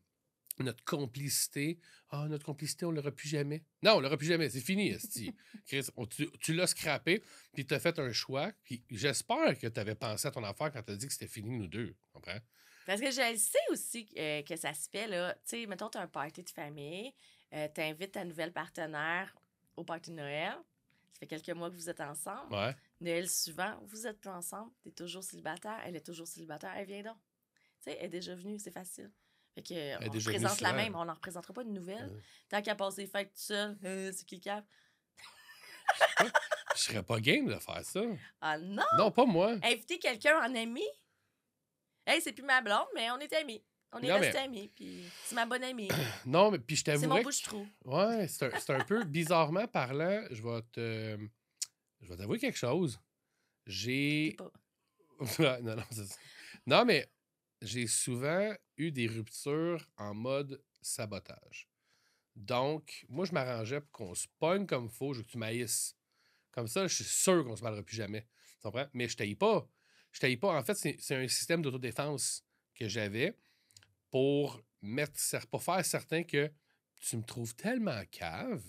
notre 0.62 0.84
complicité, 0.84 1.78
ah, 2.10 2.26
notre 2.28 2.44
complicité, 2.46 2.84
on 2.86 2.90
l'aura 2.92 3.10
plus 3.10 3.28
jamais. 3.28 3.64
Non, 3.82 3.94
on 3.96 4.00
l'aura 4.00 4.16
plus 4.16 4.26
jamais, 4.28 4.48
c'est 4.50 4.60
fini, 4.60 4.88
esti. 4.90 5.34
Chris, 5.66 5.86
on- 5.96 6.06
tu, 6.06 6.30
tu 6.40 6.54
l'as 6.54 6.66
scrappé, 6.68 7.22
puis 7.52 7.66
tu 7.66 7.74
as 7.74 7.80
fait 7.80 7.98
un 7.98 8.12
choix, 8.12 8.52
puis 8.62 8.84
j'espère 8.90 9.58
que 9.58 9.66
tu 9.66 9.80
avais 9.80 9.94
pensé 9.96 10.28
à 10.28 10.30
ton 10.30 10.44
affaire 10.44 10.70
quand 10.72 10.82
tu 10.82 10.92
as 10.92 10.96
dit 10.96 11.06
que 11.06 11.12
c'était 11.12 11.26
fini, 11.26 11.50
nous 11.50 11.66
deux, 11.66 11.94
comprends? 12.12 12.38
Parce 12.86 13.00
que 13.00 13.10
je 13.10 13.32
le 13.32 13.38
sais 13.38 13.58
aussi 13.70 14.06
euh, 14.18 14.42
que 14.42 14.56
ça 14.56 14.74
se 14.74 14.88
fait, 14.90 15.08
là. 15.08 15.34
Tu 15.34 15.40
sais, 15.62 15.66
mettons, 15.66 15.88
tu 15.88 15.98
as 15.98 16.02
un 16.02 16.06
party 16.06 16.42
de 16.42 16.50
famille, 16.50 17.12
tu 17.50 17.80
invites 17.80 18.12
ta 18.12 18.24
nouvelle 18.24 18.52
partenaire 18.52 19.34
au 19.76 19.84
party 19.84 20.10
de 20.10 20.16
Noël. 20.16 20.52
Ça 21.12 21.20
fait 21.20 21.26
quelques 21.26 21.50
mois 21.50 21.70
que 21.70 21.76
vous 21.76 21.88
êtes 21.88 22.00
ensemble. 22.00 22.52
Ouais. 22.54 22.74
Noël 23.00 23.28
suivant, 23.28 23.80
vous 23.86 24.06
êtes 24.06 24.18
plus 24.20 24.30
ensemble, 24.30 24.70
tu 24.82 24.88
es 24.88 24.92
toujours 24.92 25.22
célibataire, 25.24 25.80
elle 25.86 25.96
est 25.96 26.04
toujours 26.04 26.26
célibataire, 26.26 26.72
elle 26.76 26.86
vient 26.86 27.02
donc. 27.02 27.16
Tu 27.82 27.90
sais, 27.90 27.96
elle 27.98 28.06
est 28.06 28.08
déjà 28.08 28.34
venue, 28.34 28.58
c'est 28.58 28.70
facile. 28.72 29.10
Fait 29.54 29.62
que, 29.62 29.74
euh, 29.74 29.96
on 30.00 30.10
représente 30.10 30.60
la 30.60 30.72
même, 30.72 30.94
on 30.96 31.04
n'en 31.04 31.14
représentera 31.14 31.52
pas 31.54 31.62
une 31.62 31.72
nouvelle. 31.74 32.10
Ouais. 32.10 32.20
Tant 32.48 32.60
qu'à 32.62 32.74
passer 32.74 33.02
les 33.02 33.06
fêtes 33.08 33.28
tout 33.32 33.40
seul, 33.40 33.78
euh, 33.84 34.10
c'est 34.12 34.24
qui 34.26 34.40
cap? 34.40 34.64
Je 36.76 36.80
serais 36.80 37.02
pas 37.02 37.20
game 37.20 37.46
de 37.46 37.56
faire 37.58 37.84
ça. 37.84 38.00
Ah 38.40 38.58
non! 38.58 38.82
Non, 38.98 39.10
pas 39.10 39.26
moi. 39.26 39.52
Inviter 39.62 39.98
quelqu'un 39.98 40.38
en 40.38 40.54
ami? 40.54 40.82
Hey, 42.06 42.20
c'est 42.20 42.32
plus 42.32 42.42
ma 42.44 42.60
blonde, 42.60 42.86
mais 42.94 43.10
on 43.10 43.18
est 43.18 43.32
amis. 43.34 43.62
On 43.92 43.98
est 44.00 44.08
Non, 44.08 44.14
mais- 44.18 44.26
restés 44.26 44.38
amis, 44.40 44.68
puis 44.74 45.04
c'est 45.24 45.36
ma 45.36 45.46
bonne 45.46 45.62
amie. 45.62 45.88
Non, 46.26 46.50
mais 46.50 46.58
puis 46.58 46.74
je 46.76 46.82
c'est 46.84 47.06
mon 47.06 47.18
que- 47.18 47.22
bouche-trou. 47.22 47.66
Ouais, 47.84 48.26
c'est 48.28 48.52
un, 48.52 48.58
c'est 48.58 48.74
un 48.74 48.84
peu 48.84 49.04
bizarrement 49.04 49.66
parlant, 49.68 50.24
je 50.30 50.42
vais 50.42 50.62
te. 50.72 51.18
Je 52.00 52.08
vais 52.08 52.16
t'avouer 52.16 52.38
quelque 52.38 52.58
chose. 52.58 52.98
J'ai. 53.66 54.36
pas- 54.36 54.50
non, 55.62 55.76
non, 55.76 55.84
c'est 55.92 56.06
ça. 56.06 56.16
Non, 56.66 56.84
mais 56.84 57.08
j'ai 57.62 57.86
souvent 57.86 58.52
eu 58.76 58.90
des 58.92 59.06
ruptures 59.06 59.86
en 59.96 60.14
mode 60.14 60.62
sabotage. 60.82 61.68
Donc, 62.36 63.04
moi, 63.08 63.24
je 63.24 63.32
m'arrangeais 63.32 63.80
pour 63.80 63.90
qu'on 63.92 64.14
se 64.14 64.26
pogne 64.38 64.66
comme 64.66 64.88
faut, 64.88 65.12
je 65.14 65.18
veux 65.18 65.24
que 65.24 65.30
tu 65.30 65.38
maïsses. 65.38 65.96
Comme 66.50 66.66
ça, 66.66 66.86
je 66.86 66.94
suis 66.94 67.04
sûr 67.04 67.44
qu'on 67.44 67.56
se 67.56 67.62
parlera 67.62 67.82
plus 67.82 67.96
jamais. 67.96 68.22
Tu 68.22 68.58
comprends? 68.62 68.86
Mais 68.92 69.08
je 69.08 69.16
t'aille 69.16 69.34
pas. 69.36 69.68
Je 70.12 70.20
t'aille 70.20 70.36
pas. 70.36 70.56
En 70.58 70.62
fait, 70.64 70.74
c'est 70.74 71.14
un 71.14 71.28
système 71.28 71.62
d'autodéfense 71.62 72.44
que 72.74 72.88
j'avais 72.88 73.36
pour 74.10 74.62
mettre 74.82 75.18
pour 75.48 75.62
faire 75.62 75.84
certain 75.84 76.22
que 76.22 76.50
tu 77.00 77.16
me 77.16 77.22
trouves 77.22 77.54
tellement 77.54 78.02
cave 78.10 78.62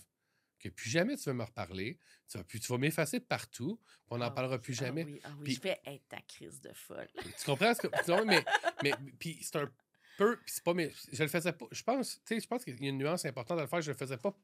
que 0.59 0.69
plus 0.69 0.89
jamais 0.89 1.15
tu 1.17 1.23
vas 1.25 1.33
me 1.33 1.43
reparler. 1.43 1.99
Tu 2.27 2.37
vas, 2.39 2.43
plus- 2.43 2.59
tu 2.59 2.67
vas 2.71 2.77
m'effacer 2.79 3.19
partout, 3.19 3.79
on 4.09 4.17
n'en 4.17 4.25
Ah 4.25 4.31
parlera 4.31 4.55
oui, 4.55 4.61
plus 4.61 4.75
ah 4.81 4.85
jamais. 4.85 5.03
oui, 5.03 5.19
ah 5.23 5.29
oui, 5.37 5.43
Puis- 5.43 5.53
je 5.55 5.61
vais 5.61 5.79
être 5.85 6.07
ta 6.07 6.21
crise 6.21 6.59
de 6.61 6.73
folle. 6.73 7.07
Tu 7.21 7.45
comprends 7.45 7.73
ce 7.75 7.81
que. 7.81 8.23
mais, 8.25 8.43
mais 8.83 8.93
puis 9.19 9.37
c'est 9.43 9.57
un 9.57 9.71
peu. 10.17 10.39
C'est 10.45 10.63
pas. 10.63 10.73
Mais 10.73 10.91
je 11.12 11.23
le 11.23 11.30
faisais 11.30 11.54
pas. 11.54 11.65
Je 11.71 11.84
pense, 11.84 12.21
tu 12.25 12.36
sais, 12.36 12.39
je 12.39 12.47
pense 12.47 12.63
qu'il 12.63 12.82
y 12.82 12.86
a 12.86 12.89
une 12.89 12.97
nuance 12.97 13.25
importante 13.25 13.60
à 13.60 13.62
le 13.62 13.67
faire. 13.67 13.82
Je 13.82 13.91
le 13.91 13.97
faisais 13.97 14.17
pas. 14.17 14.36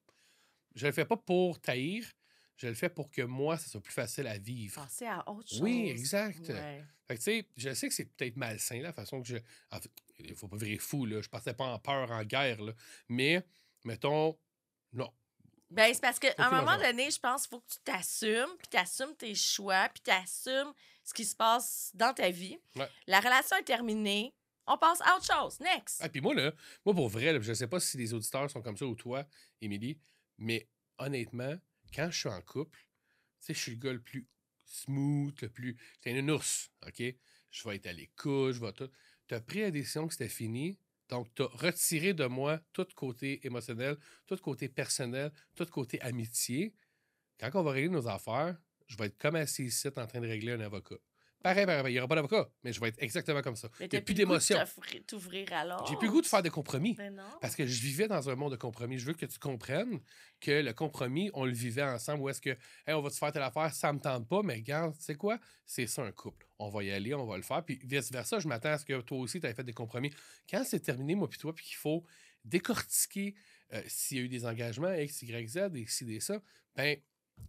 Je 0.76 0.88
le 0.88 0.94
fais 0.94 1.06
pas 1.06 1.18
pour 1.18 1.60
taïr. 1.60 2.06
Je 2.58 2.68
le 2.68 2.76
fais 2.76 2.90
pour 2.90 3.10
que 3.10 3.24
moi, 3.24 3.58
ça 3.58 3.68
soit 3.68 3.82
plus 3.82 3.94
facile 3.94 4.28
à 4.28 4.38
vivre. 4.38 4.84
Passer 4.84 5.08
à 5.08 5.28
autre 5.28 5.50
chose. 5.50 5.62
Oui, 5.62 5.90
exact. 5.90 6.48
Ouais. 6.50 6.84
Fait 7.08 7.16
que, 7.16 7.20
tu 7.20 7.24
sais, 7.24 7.48
je 7.58 7.74
sais 7.74 7.88
que 7.88 7.94
c'est 7.94 8.06
peut-être 8.06 8.38
malsain, 8.38 8.80
la 8.82 8.94
façon 8.94 9.22
que 9.22 9.28
je. 9.28 9.38
En 9.72 9.80
fait, 9.80 9.90
il 10.20 10.36
faut 10.36 10.48
pas 10.48 10.58
virer 10.58 10.78
fou, 10.78 11.06
là. 11.06 11.22
Je 11.22 11.30
partais 11.30 11.54
pas 11.54 11.66
en 11.66 11.80
peur, 11.80 12.12
en 12.12 12.24
guerre, 12.24 12.62
là. 12.62 12.74
Mais, 13.10 13.44
mettons. 13.84 14.38
Non. 14.94 15.12
Ben, 15.72 15.94
c'est 15.94 16.02
parce 16.02 16.20
qu'à 16.20 16.34
un 16.38 16.52
moment 16.52 16.78
donné, 16.78 17.10
je 17.10 17.20
pense 17.20 17.48
qu'il 17.48 17.58
faut 17.58 17.62
que 17.62 17.72
tu 17.72 17.80
t'assumes, 17.84 18.58
puis 18.60 18.68
t'assumes 18.68 19.16
tes 19.16 19.34
choix, 19.34 19.90
puis 19.90 20.04
t'assumes 20.04 20.74
ce 21.04 21.14
qui 21.14 21.26
se 21.26 21.36
passe 21.36 21.92
dans 21.96 22.14
ta 22.14 22.30
vie. 22.30 22.60
Ouais. 22.76 22.90
La 23.08 23.22
relation 23.22 23.56
est 23.58 23.64
terminée. 23.64 24.36
On 24.68 24.78
passe 24.78 25.02
à 25.02 25.18
autre 25.18 25.26
chose. 25.26 25.60
Next. 25.60 26.00
Ah, 26.02 26.10
puis 26.10 26.22
moi, 26.22 26.34
là, 26.34 26.54
moi, 26.86 26.94
pour 26.94 27.10
vrai, 27.10 27.34
là, 27.34 27.40
je 27.42 27.54
sais 27.54 27.68
pas 27.68 27.80
si 27.80 27.98
les 27.98 28.14
auditeurs 28.14 28.50
sont 28.50 28.62
comme 28.62 28.78
ça 28.78 28.86
ou 28.86 28.96
toi, 28.96 29.26
Émilie, 29.62 29.98
mais 30.38 30.68
honnêtement, 30.98 31.56
quand 31.94 32.10
je 32.12 32.20
suis 32.20 32.30
en 32.30 32.42
couple, 32.42 32.80
tu 33.40 33.48
sais, 33.48 33.54
je 33.54 33.60
suis 33.60 33.72
le 33.72 33.78
gars 33.78 33.94
le 33.94 34.02
plus 34.02 34.28
smooth, 34.66 35.40
le 35.42 35.50
plus. 35.50 35.78
T'es 36.02 36.18
une 36.18 36.32
ours, 36.32 36.72
OK? 36.86 37.04
Je 37.50 37.68
vais 37.68 37.76
être 37.76 37.88
à 37.88 37.94
l'écoute, 37.94 38.54
je 38.54 38.60
vais 38.62 38.72
tout. 38.72 38.90
Tu 39.28 39.36
as 39.36 39.42
pris 39.42 39.62
la 39.62 39.72
décision 39.72 40.08
que 40.08 40.14
c'était 40.14 40.30
fini, 40.30 40.78
donc 41.10 41.34
tu 41.36 41.44
as 41.44 41.48
retiré 41.48 42.14
de 42.14 42.26
moi 42.26 42.60
tout 42.72 42.88
côté 42.96 43.46
émotionnel, 43.46 43.98
tout 44.26 44.38
côté 44.38 44.70
personnel, 44.70 45.32
tout 45.56 45.66
côté 45.66 46.00
amitié. 46.02 46.74
Quand 47.40 47.50
on 47.56 47.64
va 47.64 47.72
régler 47.72 47.90
nos 47.90 48.08
affaires, 48.08 48.58
je 48.88 48.98
vais 48.98 49.08
être 49.08 49.18
comme 49.18 49.36
assis 49.36 49.66
ici 49.66 49.88
en 49.88 50.08
train 50.08 50.22
de 50.22 50.28
régler 50.28 50.54
un 50.54 50.62
avocat. 50.62 50.96
Pareil, 51.44 51.66
pareil, 51.66 51.80
pareil, 51.80 51.92
il 51.94 51.96
n'y 51.96 52.00
aura 52.00 52.08
pas 52.08 52.16
d'avocat, 52.16 52.50
mais 52.64 52.72
je 52.72 52.80
vais 52.80 52.90
être 52.90 53.02
exactement 53.02 53.42
comme 53.42 53.56
ça. 53.56 53.68
Mais 53.80 53.88
Il 53.88 53.92
n'y 53.94 53.98
a 53.98 54.02
plus 54.02 54.14
d'émotion. 54.14 54.58
t'offrir- 54.58 55.04
T'ouvrir 55.06 55.52
alors. 55.54 55.88
J'ai 55.88 55.96
plus 55.96 56.08
le 56.08 56.12
goût 56.14 56.22
de 56.22 56.28
faire 56.28 56.44
des 56.44 56.50
compromis. 56.52 56.94
Ben 56.94 57.16
non. 57.16 57.24
Parce 57.42 57.56
que 57.56 57.66
je 57.66 57.82
vivais 57.82 58.08
dans 58.08 58.30
un 58.30 58.36
monde 58.36 58.52
de 58.52 58.58
compromis. 58.58 59.00
Je 59.00 59.06
veux 59.06 59.14
que 59.14 59.26
tu 59.26 59.40
comprennes 59.40 60.00
que 60.40 60.52
le 60.62 60.74
compromis, 60.74 61.32
on 61.34 61.46
le 61.46 61.52
vivait 61.54 61.82
ensemble. 61.84 62.22
Ou 62.24 62.30
est-ce 62.30 62.42
que, 62.42 62.52
hey, 62.86 62.94
on 62.94 63.02
va 63.02 63.10
te 63.10 63.16
faire 63.16 63.32
telle 63.32 63.42
affaire, 63.42 63.74
ça 63.74 63.92
me 63.92 64.00
tente 64.00 64.28
pas, 64.28 64.42
mais 64.44 64.54
regarde, 64.56 64.96
tu 64.96 65.04
sais 65.04 65.16
quoi? 65.16 65.40
C'est 65.66 65.88
ça 65.88 66.04
un 66.04 66.12
couple. 66.12 66.46
On 66.60 66.70
va 66.70 66.84
y 66.84 66.92
aller, 66.92 67.14
on 67.16 67.26
va 67.26 67.38
le 67.38 67.44
faire. 67.44 67.64
Puis 67.66 67.80
vice-versa, 67.84 68.40
je 68.40 68.48
m'attends 68.48 68.70
à 68.70 68.78
ce 68.78 68.86
que 68.86 69.02
toi 69.02 69.18
aussi, 69.18 69.40
tu 69.40 69.48
aies 69.48 69.54
fait 69.54 69.64
des 69.64 69.74
compromis. 69.74 70.14
Quand 70.50 70.64
c'est 70.64 70.80
terminé, 70.80 71.16
moi 71.16 71.28
puis 71.30 71.40
toi, 71.40 71.54
puis 71.56 71.66
qu'il 71.66 71.78
faut 71.78 72.06
décortiquer 72.46 73.36
euh, 73.74 73.82
s'il 73.88 74.18
y 74.18 74.20
a 74.20 74.24
eu 74.24 74.30
des 74.30 74.46
engagements, 74.46 74.94
X, 74.94 75.22
Y, 75.24 75.48
Z, 75.48 75.58
et 75.76 76.06
des 76.06 76.20
ça, 76.20 76.42
ben, 76.76 76.98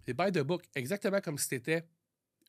c'est 0.07 0.15
by 0.15 0.31
the 0.33 0.39
book, 0.39 0.63
exactement 0.75 1.21
comme 1.21 1.37
si 1.37 1.49
tu 1.49 1.55
étais 1.57 1.85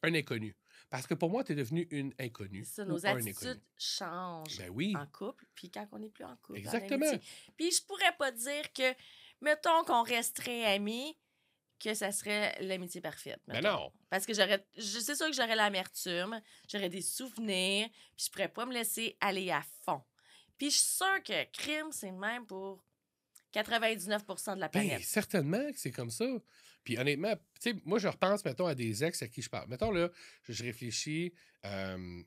un 0.04 0.14
inconnu. 0.14 0.56
Parce 0.90 1.08
que 1.08 1.14
pour 1.14 1.30
moi, 1.30 1.44
tu 1.44 1.54
es 1.54 1.56
devenu 1.56 1.88
une 1.92 2.14
inconnue. 2.20 2.66
Ça, 2.66 2.86
nos 2.86 3.06
attitudes 3.06 3.62
changent 3.78 4.58
Ben 4.58 4.70
oui. 4.70 4.94
en 4.96 5.06
couple, 5.08 5.46
puis 5.56 5.72
quand 5.72 5.88
on 5.92 6.00
n'est 6.00 6.10
plus 6.10 6.24
en 6.24 6.36
couple. 6.38 6.60
en 6.60 6.62
Exactement. 6.62 7.12
Puis 7.58 7.72
je 7.72 7.84
pourrais 7.86 8.16
pas 8.18 8.32
dire 8.32 8.72
que, 8.74 8.94
mettons 9.42 9.84
qu'on 9.86 10.04
resterait 10.04 10.66
amis, 10.66 11.18
que 11.80 11.94
ça 11.94 12.12
serait 12.12 12.56
l'amitié 12.62 13.02
parfaite. 13.02 13.42
Ben 13.48 13.56
mettons. 13.56 13.70
non. 13.70 13.92
Parce 14.10 14.26
que 14.26 14.34
j'aurais, 14.34 14.66
je 14.78 15.00
sais 15.00 15.16
sûr 15.16 15.28
que 15.28 15.34
j'aurais 15.34 15.56
l'amertume, 15.56 16.40
j'aurais 16.70 16.90
des 16.90 17.02
souvenirs, 17.02 17.90
puis 18.16 18.26
je 18.26 18.32
pourrais 18.32 18.48
pas 18.48 18.66
me 18.66 18.74
laisser 18.74 19.18
aller 19.20 19.52
à 19.52 19.64
fond. 19.82 20.02
Puis 20.58 20.70
je 20.70 20.78
suis 20.78 20.96
sûre 20.96 21.24
que 21.24 21.44
crime, 21.52 21.92
c'est 21.92 22.12
même 22.12 22.46
pour 22.46 22.86
99 23.54 24.26
de 24.26 24.60
la 24.60 24.68
Ben, 24.68 24.70
planète. 24.70 25.04
certainement 25.04 25.72
que 25.72 25.80
c'est 25.80 25.92
comme 25.92 26.10
ça. 26.12 26.26
Puis 26.84 26.98
honnêtement, 26.98 27.34
tu 27.62 27.72
sais, 27.72 27.76
moi, 27.86 27.98
je 28.00 28.10
repense, 28.10 28.44
mettons, 28.44 28.66
à 28.66 28.76
des 28.76 29.04
ex 29.06 29.22
à 29.22 29.28
qui 29.30 29.42
je 29.42 29.50
parle. 29.50 29.70
Mettons, 29.70 29.92
là, 29.92 30.10
je, 30.44 30.52
je 30.52 30.64
réfléchis, 30.64 31.34
euh, 31.66 32.22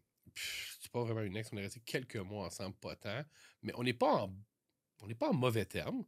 c'est 0.80 0.90
pas 0.90 1.02
vraiment 1.04 1.20
une 1.22 1.36
ex, 1.36 1.50
on 1.52 1.56
est 1.58 1.62
resté 1.62 1.80
quelques 1.80 2.16
mois 2.16 2.46
ensemble, 2.46 2.74
pas 2.76 2.96
tant, 2.96 3.22
mais 3.62 3.72
on 3.76 3.82
n'est 3.82 3.92
pas 3.92 4.12
en, 4.24 4.34
on 5.02 5.06
n'est 5.06 5.14
pas 5.14 5.28
en 5.28 5.34
mauvais 5.34 5.66
termes, 5.66 6.04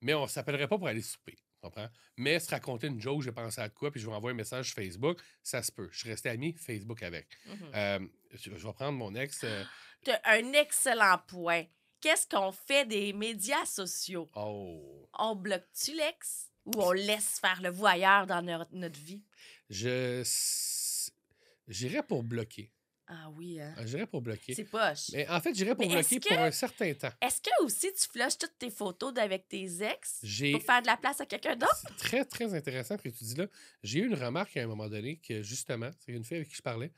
mais 0.00 0.14
on 0.14 0.26
s'appellerait 0.26 0.66
pas 0.68 0.78
pour 0.78 0.88
aller 0.88 1.02
souper. 1.02 1.38
Comprends? 1.60 1.88
Mais 2.16 2.40
se 2.40 2.50
raconter 2.50 2.88
une 2.88 3.00
joke, 3.00 3.22
j'ai 3.22 3.30
pensé 3.30 3.60
à 3.60 3.68
de 3.68 3.74
quoi, 3.74 3.92
puis 3.92 4.00
je 4.00 4.06
vais 4.08 4.12
envoyer 4.12 4.32
un 4.34 4.36
message 4.36 4.66
sur 4.66 4.74
Facebook, 4.74 5.20
ça 5.44 5.62
se 5.62 5.70
peut. 5.70 5.88
Je 5.92 5.98
suis 6.00 6.08
resté 6.08 6.28
ami 6.28 6.54
Facebook 6.54 7.04
avec. 7.04 7.28
Mhm. 7.46 7.56
Euh, 7.74 7.98
je, 8.32 8.50
je 8.56 8.66
vais 8.66 8.72
prendre 8.72 8.98
mon 8.98 9.14
ex. 9.14 9.44
euh, 9.44 9.62
T'as 10.02 10.18
un 10.24 10.52
excellent 10.54 11.18
point. 11.28 11.62
Qu'est-ce 12.02 12.26
qu'on 12.28 12.52
fait 12.52 12.84
des 12.84 13.12
médias 13.14 13.64
sociaux? 13.64 14.28
oh. 14.34 15.08
On 15.18 15.34
bloque-tu 15.36 15.94
l'ex 15.94 16.50
ou 16.66 16.72
on 16.82 16.92
laisse 16.92 17.38
faire 17.40 17.60
le 17.62 17.70
voyeur 17.70 18.26
dans 18.26 18.42
no- 18.42 18.64
notre 18.72 18.98
vie? 19.00 19.22
Je. 19.70 20.22
J'irais 21.68 22.02
pour 22.02 22.22
bloquer. 22.22 22.72
Ah 23.06 23.30
oui, 23.30 23.60
hein? 23.60 23.74
Ah, 23.76 23.84
J'irais 23.86 24.06
pour 24.06 24.22
bloquer. 24.22 24.54
C'est 24.54 24.64
poche. 24.64 25.10
Mais 25.12 25.28
en 25.28 25.40
fait, 25.40 25.54
j'irais 25.54 25.74
pour 25.74 25.86
Mais 25.86 25.92
bloquer 25.92 26.18
que- 26.18 26.28
pour 26.28 26.38
un 26.38 26.50
certain 26.50 26.94
temps. 26.94 27.12
Est-ce 27.20 27.40
que 27.40 27.50
aussi 27.62 27.92
tu 27.92 28.08
flushes 28.08 28.38
toutes 28.38 28.58
tes 28.58 28.70
photos 28.70 29.12
d'avec 29.12 29.48
tes 29.48 29.82
ex 29.84 30.20
pour 30.52 30.62
faire 30.62 30.82
de 30.82 30.86
la 30.86 30.96
place 30.96 31.20
à 31.20 31.26
quelqu'un 31.26 31.54
d'autre? 31.56 31.84
C'est 31.88 31.96
très, 31.96 32.24
très 32.24 32.54
intéressant 32.54 32.96
ce 32.96 33.02
que 33.02 33.08
tu 33.10 33.24
dis 33.24 33.34
là. 33.36 33.46
J'ai 33.82 34.00
eu 34.00 34.06
une 34.06 34.14
remarque 34.14 34.56
à 34.56 34.62
un 34.62 34.66
moment 34.66 34.88
donné 34.88 35.18
que, 35.18 35.42
justement, 35.42 35.90
c'est 36.00 36.12
une 36.12 36.24
fille 36.24 36.38
avec 36.38 36.48
qui 36.48 36.56
je 36.56 36.62
parlais. 36.62 36.92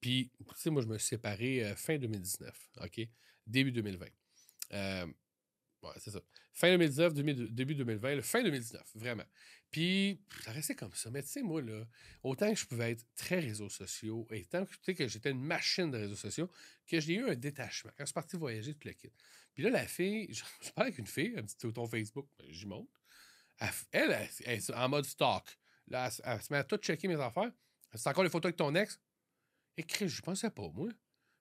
Puis, 0.00 0.30
tu 0.38 0.44
sais, 0.56 0.70
moi, 0.70 0.80
je 0.82 0.86
me 0.86 0.96
suis 0.96 1.08
séparé 1.08 1.64
euh, 1.64 1.74
fin 1.74 1.98
2019, 1.98 2.54
OK? 2.84 3.00
Début 3.46 3.72
2020. 3.72 4.06
Euh, 4.72 5.06
ouais, 5.82 5.92
c'est 5.98 6.10
ça. 6.10 6.20
Fin 6.52 6.70
2019, 6.70 7.14
demi- 7.14 7.50
début 7.50 7.74
2020, 7.74 8.16
le 8.16 8.22
fin 8.22 8.42
2019, 8.42 8.82
vraiment. 8.94 9.24
Puis, 9.70 10.20
ça 10.44 10.52
restait 10.52 10.74
comme 10.74 10.94
ça. 10.94 11.10
Mais 11.10 11.22
tu 11.22 11.28
sais, 11.28 11.42
moi, 11.42 11.60
là, 11.60 11.84
autant 12.22 12.50
que 12.52 12.58
je 12.58 12.66
pouvais 12.66 12.92
être 12.92 13.04
très 13.14 13.38
réseaux 13.38 13.68
sociaux, 13.68 14.26
et 14.30 14.44
tant 14.44 14.64
que, 14.64 14.74
tu 14.82 14.94
que 14.94 15.06
j'étais 15.06 15.30
une 15.30 15.42
machine 15.42 15.90
de 15.90 15.98
réseaux 15.98 16.16
sociaux, 16.16 16.50
que 16.86 17.00
j'ai 17.00 17.14
eu 17.14 17.28
un 17.28 17.34
détachement. 17.34 17.90
Quand 17.96 18.04
je 18.04 18.06
suis 18.06 18.14
parti 18.14 18.36
voyager, 18.36 18.74
tout 18.74 18.88
le 18.88 18.94
kit. 18.94 19.12
Puis 19.54 19.62
là, 19.62 19.70
la 19.70 19.86
fille, 19.86 20.32
je, 20.32 20.42
parle 20.72 20.88
avec 20.88 20.98
une 20.98 21.06
fille, 21.06 21.32
elle 21.36 21.42
me 21.42 21.48
dit, 21.48 21.56
T'es 21.56 21.70
ton 21.70 21.86
Facebook? 21.86 22.28
Ben, 22.38 22.46
J'y 22.50 22.66
monte. 22.66 22.88
Elle, 23.90 24.28
elle, 24.44 24.52
est 24.54 24.70
en 24.70 24.88
mode 24.88 25.04
stock. 25.04 25.44
Là, 25.88 26.10
elle, 26.24 26.42
se 26.42 26.52
met 26.52 26.58
à 26.58 26.64
tout 26.64 26.76
checker 26.76 27.08
mes 27.08 27.20
affaires. 27.20 27.50
C'est 27.94 28.08
encore 28.08 28.24
les 28.24 28.30
photos 28.30 28.50
avec 28.50 28.56
ton 28.56 28.74
ex? 28.74 29.00
Et 29.76 29.82
Chris, 29.82 30.08
je 30.08 30.22
pensais 30.22 30.50
pas, 30.50 30.68
moi. 30.68 30.88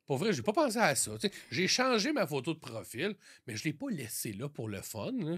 Pour 0.08 0.18
vrai, 0.18 0.34
j'ai 0.34 0.42
pas 0.42 0.54
pensé 0.54 0.78
à 0.78 0.96
ça. 0.96 1.12
J'ai 1.52 1.68
changé 1.68 2.12
ma 2.14 2.26
photo 2.26 2.54
de 2.54 2.60
profil, 2.60 3.16
mais 3.46 3.56
je 3.56 3.64
l'ai 3.66 3.74
pas 3.74 3.90
laissé 3.90 4.34
là 4.34 4.48
pour 4.50 4.70
le 4.70 4.82
fun. 4.82 5.12
là. 5.12 5.38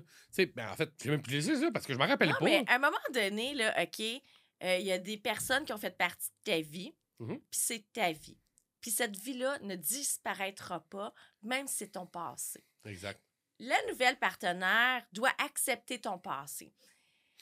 Ben, 0.55 0.69
en 0.69 0.75
fait, 0.75 0.91
j'ai 1.03 1.09
même 1.09 1.21
plus 1.21 1.33
laissé 1.33 1.59
ça 1.59 1.71
parce 1.71 1.85
que 1.85 1.93
je 1.93 1.97
me 1.97 2.05
rappelle 2.05 2.29
Non, 2.29 2.35
pas. 2.39 2.45
mais 2.45 2.63
à 2.67 2.75
un 2.75 2.79
moment 2.79 2.97
donné, 3.13 3.53
là, 3.55 3.73
OK, 3.81 3.99
euh, 3.99 4.77
il 4.77 4.85
y 4.85 4.91
a 4.91 4.97
des 4.99 5.17
personnes 5.17 5.65
qui 5.65 5.73
ont 5.73 5.77
fait 5.77 5.97
partie 5.97 6.29
de 6.45 6.51
ta 6.51 6.61
vie, 6.61 6.93
Mhm. 7.19 7.39
puis 7.39 7.59
c'est 7.59 7.91
ta 7.91 8.11
vie. 8.11 8.37
Puis 8.79 8.91
cette 8.91 9.17
vie-là 9.17 9.59
ne 9.59 9.75
disparaîtra 9.75 10.79
pas, 10.89 11.13
même 11.43 11.67
si 11.67 11.75
c'est 11.77 11.89
ton 11.93 12.05
passé. 12.05 12.63
Exact. 12.85 13.19
La 13.59 13.75
nouvelle 13.89 14.17
partenaire 14.17 15.03
doit 15.11 15.33
accepter 15.39 15.99
ton 15.99 16.17
passé. 16.17 16.71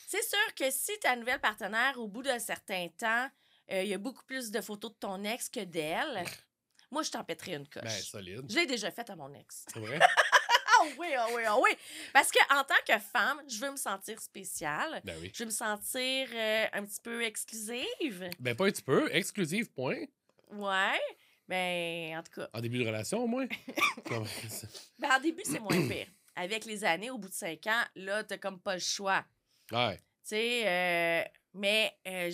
C'est 0.08 0.24
sûr 0.24 0.56
que 0.56 0.72
si 0.72 0.98
ta 1.00 1.16
nouvelle 1.16 1.40
partenaire, 1.42 2.00
au 2.00 2.08
bout 2.08 2.24
d'un 2.24 2.40
certain 2.40 2.88
temps, 2.98 3.30
euh, 3.72 3.84
il 3.84 3.90
y 3.90 3.94
a 3.94 3.98
beaucoup 3.98 4.24
plus 4.26 4.50
de 4.52 4.62
photos 4.62 4.92
de 4.94 4.98
ton 4.98 5.24
ex 5.26 5.50
que 5.50 5.60
d'elle, 5.60 6.24
moi, 6.91 7.04
je 7.04 7.12
t'en 7.12 7.23
pèterais 7.23 7.54
une 7.56 7.67
coche. 7.67 7.84
Ben, 7.84 7.89
solide. 7.89 8.45
je 8.50 8.56
l'ai 8.56 8.65
déjà 8.65 8.91
fait 8.91 9.10
à 9.10 9.15
mon 9.15 9.34
ex. 9.34 9.65
C'est 9.73 9.80
vrai? 9.80 10.00
Ah 10.80 10.86
oui, 11.00 11.08
ah 11.17 11.26
oui, 11.34 11.41
ah 11.47 11.58
oui. 11.60 11.71
Parce 12.13 12.30
que 12.32 12.38
en 12.56 12.63
tant 12.63 12.76
que 12.88 13.00
femme, 13.00 13.41
je 13.50 13.58
veux 13.60 13.71
me 13.71 13.78
sentir 13.78 14.19
spéciale. 14.21 15.02
Ben 15.04 15.17
oui. 15.19 15.32
Je 15.34 15.39
veux 15.39 15.47
me 15.47 15.52
sentir 15.52 16.28
euh, 16.32 16.65
un 16.71 16.86
petit 16.86 17.02
peu 17.02 17.23
exclusive. 17.23 18.30
Ben, 18.39 18.56
pas 18.56 18.65
un 18.67 18.69
petit 18.69 18.84
peu. 18.84 19.10
Exclusive, 19.12 19.71
point. 19.71 19.97
Ouais. 20.52 21.00
Ben, 21.47 22.19
en 22.19 22.21
tout 22.21 22.32
cas, 22.41 22.47
En 22.54 22.62
début 22.62 22.78
de 22.78 22.86
relation, 22.86 23.23
au 23.23 23.28
moins? 23.28 23.47
Ben, 25.00 25.12
en 25.12 25.19
début, 25.19 25.41
c'est 25.45 25.60
moins 25.60 25.88
pire. 25.88 26.08
Avec 26.36 26.65
les 26.65 26.84
années, 26.84 27.10
au 27.10 27.17
bout 27.17 27.30
de 27.30 27.34
cinq 27.34 27.65
ans, 27.65 27.84
là, 27.95 28.23
t'as 28.23 28.38
comme 28.38 28.60
pas 28.60 28.76
le 28.76 28.80
choix. 28.82 29.26
ouais. 29.71 29.97
Tu 29.97 30.36
sais, 30.36 30.63
euh, 30.67 31.23
mais, 31.58 31.91
euh, 32.08 32.32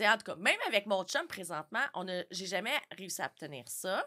en 0.00 0.18
tout 0.18 0.24
cas, 0.24 0.36
même 0.36 0.58
avec 0.66 0.86
mon 0.86 1.02
chum 1.04 1.26
présentement, 1.26 1.84
on 1.94 2.06
a, 2.08 2.24
j'ai 2.30 2.46
jamais 2.46 2.78
réussi 2.96 3.22
à 3.22 3.26
obtenir 3.26 3.66
ça. 3.68 4.06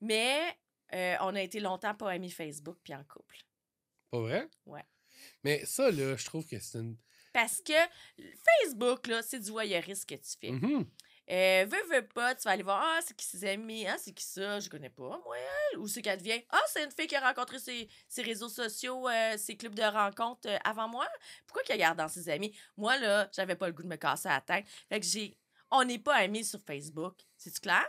Mais 0.00 0.56
euh, 0.94 1.16
on 1.20 1.34
a 1.34 1.42
été 1.42 1.60
longtemps 1.60 1.94
pas 1.94 2.10
amis 2.10 2.30
Facebook 2.30 2.78
puis 2.82 2.94
en 2.94 3.04
couple. 3.04 3.36
Pas 4.10 4.20
vrai? 4.20 4.48
Ouais. 4.66 4.84
Mais 5.44 5.64
ça, 5.66 5.90
là, 5.90 6.16
je 6.16 6.24
trouve 6.24 6.46
que 6.46 6.58
c'est 6.58 6.78
une. 6.78 6.96
Parce 7.32 7.60
que 7.60 7.74
Facebook, 8.62 9.06
là, 9.06 9.22
c'est 9.22 9.38
du 9.38 9.50
voyeurisme 9.50 10.06
que 10.06 10.14
tu 10.14 10.36
fais. 10.40 10.50
Mhm. 10.50 10.90
Euh, 11.30 11.64
veux, 11.68 11.94
veux 11.94 12.06
pas, 12.08 12.34
tu 12.34 12.42
vas 12.42 12.50
aller 12.50 12.64
voir, 12.64 12.82
ah, 12.84 12.98
c'est 13.06 13.16
qui 13.16 13.24
ses 13.24 13.44
amis, 13.44 13.86
ah, 13.86 13.96
c'est 13.98 14.12
qui 14.12 14.24
ça, 14.24 14.58
je 14.58 14.68
connais 14.68 14.90
pas, 14.90 15.20
moi, 15.24 15.36
elle. 15.72 15.78
Ou 15.78 15.86
c'est 15.86 16.02
qu'elle 16.02 16.18
devient, 16.18 16.42
ah, 16.50 16.60
c'est 16.66 16.82
une 16.84 16.90
fille 16.90 17.06
qui 17.06 17.14
a 17.14 17.20
rencontré 17.20 17.60
ses, 17.60 17.88
ses 18.08 18.22
réseaux 18.22 18.48
sociaux, 18.48 19.08
euh, 19.08 19.36
ses 19.36 19.56
clubs 19.56 19.74
de 19.74 19.82
rencontres 19.82 20.48
euh, 20.48 20.58
avant 20.64 20.88
moi. 20.88 21.06
Pourquoi 21.46 21.62
qu'elle 21.62 21.78
garde 21.78 21.98
dans 21.98 22.08
ses 22.08 22.28
amis? 22.30 22.52
Moi, 22.76 22.98
là, 22.98 23.28
j'avais 23.32 23.54
pas 23.54 23.68
le 23.68 23.72
goût 23.72 23.84
de 23.84 23.88
me 23.88 23.96
casser 23.96 24.28
la 24.28 24.40
tête. 24.40 24.66
Fait 24.88 24.98
que 24.98 25.06
j'ai, 25.06 25.36
on 25.70 25.84
n'est 25.84 26.00
pas 26.00 26.16
amis 26.16 26.44
sur 26.44 26.60
Facebook. 26.62 27.14
C'est-tu 27.36 27.60
clair? 27.60 27.86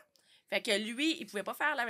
Fait 0.47 0.61
que 0.61 0.77
lui, 0.77 1.19
il 1.19 1.25
pouvait 1.25 1.43
pas 1.43 1.55
faire 1.55 1.73
la, 1.75 1.85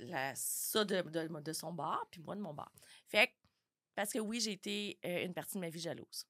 la- 0.00 0.34
ça 0.36 0.84
de, 0.84 1.00
de, 1.02 1.26
de 1.40 1.52
son 1.52 1.72
bar, 1.72 2.06
puis 2.12 2.20
moi 2.20 2.36
de 2.36 2.40
mon 2.40 2.54
bar. 2.54 2.70
Fait 3.08 3.26
que, 3.26 3.32
parce 3.96 4.12
que 4.12 4.18
oui, 4.20 4.40
j'ai 4.40 4.52
été 4.52 4.98
euh, 5.04 5.24
une 5.24 5.34
partie 5.34 5.54
de 5.56 5.60
ma 5.60 5.68
vie 5.70 5.80
jalouse. 5.80 6.26